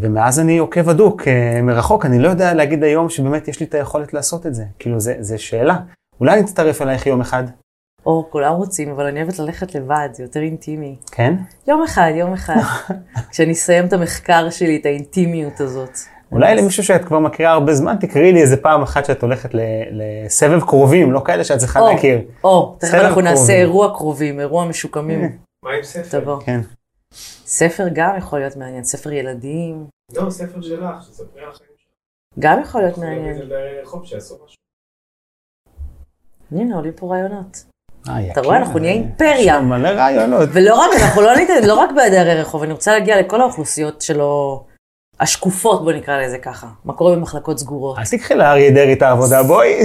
ומאז 0.00 0.40
אני 0.40 0.58
עוקב 0.58 0.88
הדוק 0.88 1.28
אה, 1.28 1.62
מרחוק, 1.62 2.06
אני 2.06 2.18
לא 2.18 2.28
יודע 2.28 2.54
להגיד 2.54 2.84
היום 2.84 3.08
שבאמת 3.08 3.48
יש 3.48 3.60
לי 3.60 3.66
את 3.66 3.74
היכולת 3.74 4.14
לעשות 4.14 4.46
את 4.46 4.54
זה. 4.54 4.64
כאילו, 4.78 5.00
זה, 5.00 5.14
זה 5.20 5.38
שאלה. 5.38 5.76
אולי 6.20 6.32
אני 6.32 6.40
אצטרף 6.40 6.82
אלייך 6.82 7.06
יום 7.06 7.20
אחד, 7.20 7.44
או, 8.06 8.26
כולם 8.30 8.52
רוצים, 8.52 8.90
אבל 8.90 9.06
אני 9.06 9.22
אוהבת 9.22 9.38
ללכת 9.38 9.74
לבד, 9.74 10.08
זה 10.12 10.22
יותר 10.22 10.40
אינטימי. 10.40 10.96
כן? 11.12 11.34
יום 11.68 11.82
אחד, 11.82 12.10
יום 12.14 12.32
אחד. 12.32 12.54
כשאני 13.30 13.52
אסיים 13.52 13.86
את 13.86 13.92
המחקר 13.92 14.50
שלי, 14.50 14.76
את 14.76 14.86
האינטימיות 14.86 15.60
הזאת. 15.60 15.98
אולי 16.32 16.54
למישהו 16.54 16.84
שאת 16.84 17.04
כבר 17.04 17.18
מכירה 17.18 17.52
הרבה 17.52 17.74
זמן, 17.74 17.96
תקראי 18.00 18.32
לי 18.32 18.40
איזה 18.42 18.56
פעם 18.56 18.82
אחת 18.82 19.04
שאת 19.04 19.22
הולכת 19.22 19.50
לסבב 19.90 20.60
קרובים, 20.60 21.12
לא 21.12 21.22
כאלה 21.24 21.44
שאת 21.44 21.58
צריכה 21.58 21.80
להכיר. 21.80 22.20
או, 22.44 22.76
תכף 22.80 22.94
אנחנו 22.94 23.20
נעשה 23.20 23.36
קרובים. 23.36 23.60
אירוע 23.60 23.94
קרובים, 23.94 24.40
אירוע 24.40 24.64
משוקמים. 24.64 25.20
מה 25.64 25.70
עם 25.76 25.82
ספר? 25.82 26.20
תבוא. 26.20 26.40
כן. 26.40 26.60
ספר 27.50 27.86
גם 27.92 28.14
יכול 28.18 28.38
להיות 28.38 28.56
מעניין, 28.56 28.84
ספר 28.84 29.12
ילדים, 29.12 29.86
לא, 30.12 30.30
ספר 30.30 30.60
שלך, 30.60 31.02
שתספרי 31.02 31.42
על 31.42 31.48
החיים 31.48 31.70
שלך. 31.76 31.88
גם 32.38 32.60
יכול 32.60 32.80
להיות 32.80 32.98
מעניין. 32.98 33.40
הנה, 36.52 36.76
עולים 36.76 36.92
פה 36.92 37.06
רעיונות. 37.06 37.64
אה, 38.08 38.32
אתה 38.32 38.40
רואה, 38.40 38.56
יקיר, 38.56 38.66
אנחנו 38.66 38.78
נהיה 38.78 38.92
אה, 38.92 38.98
אימפריה. 38.98 39.40
יש 39.40 39.46
לנו 39.48 39.68
מלא 39.68 39.88
רעיונות. 39.88 40.48
ולא 40.52 40.74
רק, 40.74 40.90
אנחנו 41.02 41.22
לא 41.22 41.36
ניתן, 41.36 41.66
לא 41.66 41.74
רק 41.74 41.90
בדיירי 41.90 42.40
רחוב, 42.40 42.62
אני 42.62 42.72
רוצה 42.72 42.92
להגיע 42.92 43.20
לכל 43.20 43.40
האוכלוסיות 43.40 44.02
שלו, 44.02 44.64
השקופות, 45.20 45.84
בוא 45.84 45.92
נקרא 45.92 46.22
לזה 46.22 46.38
ככה. 46.38 46.66
מה 46.84 46.92
קורה 46.92 47.16
במחלקות 47.16 47.58
סגורות. 47.58 47.98
אז 47.98 48.10
תיקחי 48.10 48.34
לאריה 48.34 48.70
דרעי 48.70 48.92
את 48.92 49.02
העבודה, 49.02 49.42
בואי. 49.42 49.80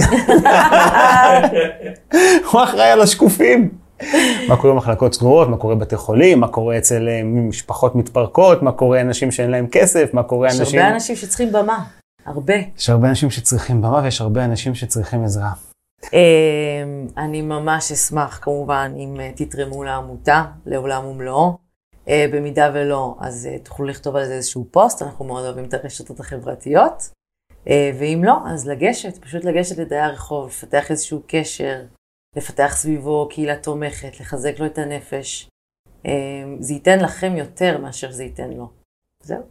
הוא 2.52 2.64
אחראי 2.64 2.90
על 2.90 3.02
השקופים. 3.02 3.85
מה 4.50 4.58
קורה 4.62 4.74
במחלקות 4.74 5.14
סגורות, 5.14 5.50
מה 5.50 5.58
קורה 5.58 5.76
בבתי 5.76 5.98
חולים, 5.98 6.40
מה 6.40 6.48
קורה 6.48 6.78
אצל 6.78 7.08
אה, 7.08 7.22
משפחות 7.24 7.96
מתפרקות, 7.96 8.62
מה 8.62 8.72
קורה 8.72 9.02
אנשים 9.02 9.32
שאין 9.32 9.52
להם 9.52 9.68
כסף, 9.72 10.14
מה 10.14 10.24
קורה 10.24 10.48
יש 10.48 10.60
אנשים... 10.60 10.80
הרבה 10.80 10.94
אנשים 10.94 11.16
שצריכים 11.16 11.52
במה, 11.52 11.86
הרבה. 12.26 12.54
יש 12.78 12.90
הרבה 12.90 13.10
אנשים 13.10 13.32
שצריכים 13.32 13.82
במה 13.82 14.02
ויש 14.04 14.22
הרבה 14.22 14.46
אנשים 14.46 14.76
שצריכים 14.76 15.24
עזרה. 15.24 15.52
אמ, 16.14 17.08
אני 17.18 17.42
ממש 17.42 17.92
אשמח 17.92 18.40
כמובן 18.42 18.94
אם 18.98 19.20
אה, 19.20 19.32
תתרמו 19.36 19.84
לעמותה, 19.84 20.44
לעולם 20.66 21.06
ומלואו. 21.06 21.66
אה, 22.10 22.26
במידה 22.32 22.72
ולא, 22.74 23.16
אז 23.20 23.50
אה, 23.52 23.60
תוכלו 23.60 23.86
לכתוב 23.86 24.16
על 24.16 24.26
זה 24.26 24.34
איזשהו 24.34 24.68
פוסט, 24.72 25.02
אנחנו 25.02 25.26
מאוד 25.26 25.46
אוהבים 25.46 25.66
את 25.66 25.74
הרשתות 25.74 26.20
החברתיות. 26.20 27.10
אה, 27.70 27.92
ואם 28.00 28.22
לא, 28.26 28.34
אז 28.46 28.68
לגשת, 28.68 29.18
פשוט 29.18 29.44
לגשת 29.46 29.78
לדייר 29.78 30.12
רחוב, 30.12 30.48
לפתח 30.48 30.92
איזשהו 30.92 31.22
קשר, 31.28 31.82
לפתח 32.36 32.74
סביבו 32.76 33.30
קהילה 33.32 33.56
תומכת, 33.56 34.20
לחזק 34.20 34.60
לו 34.60 34.66
את 34.66 34.78
הנפש. 34.78 35.50
אה, 36.06 36.12
זה 36.60 36.74
ייתן 36.74 37.00
לכם 37.00 37.36
יותר 37.38 37.78
מאשר 37.78 38.12
זה 38.12 38.24
ייתן 38.24 38.50
לו. 38.50 38.70
זהו. 39.22 39.42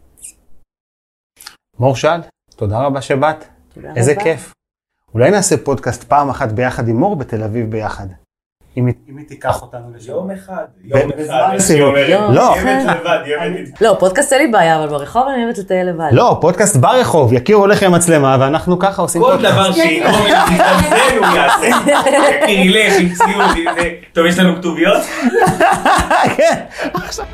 מור 1.78 1.96
שאל, 1.96 2.20
תודה 2.56 2.82
רבה 2.86 3.02
שבאת, 3.02 3.44
תודה 3.74 3.92
איזה 3.96 4.12
רבה. 4.12 4.22
כיף. 4.22 4.52
אולי 5.14 5.30
נעשה 5.30 5.64
פודקאסט 5.64 6.04
פעם 6.04 6.30
אחת 6.30 6.52
ביחד 6.52 6.88
עם 6.88 6.96
מור 6.96 7.16
בתל 7.16 7.42
אביב 7.42 7.70
ביחד. 7.70 8.06
אם 8.76 8.86
היא- 8.86 8.94
תיקח 9.28 9.62
אותנו 9.62 9.80
לשם. 9.96 10.10
יום 10.12 10.30
אחד. 10.30 10.64
יום 10.84 11.10
אחד. 11.26 11.56
לא. 12.34 12.54
לא, 13.80 13.96
פודקאסט 14.00 14.32
אין 14.32 14.42
לי 14.42 14.48
בעיה, 14.48 14.78
אבל 14.78 14.88
ברחוב 14.88 15.22
אני 15.34 15.44
אוהבת 15.44 15.58
לטייל 15.58 15.88
לבד. 15.88 16.08
לא, 16.12 16.38
פודקאסט 16.40 16.76
ברחוב, 16.76 17.32
יקיר 17.32 17.56
הולך 17.56 17.82
עם 17.82 17.92
מצלמה 17.92 18.36
ואנחנו 18.40 18.78
ככה 18.78 19.02
עושים 19.02 19.22
כל 19.22 19.30
פודקאסט. 19.32 19.54
דבר 19.54 19.72
שיגרום 19.72 20.24
לי 20.24 20.30
להזדמזן 20.30 20.96
הוא 21.18 21.26
יעשה. 21.36 21.66
יקיר 22.42 22.76
ילך 22.76 22.92
עם 23.00 23.08
ציוד, 23.08 23.74
זה. 23.80 23.90
טוב, 24.12 24.26
יש 24.26 24.38
לנו 24.38 24.56
כתוביות? 24.56 25.02
כן. 26.36 26.60
עכשיו- 26.94 27.24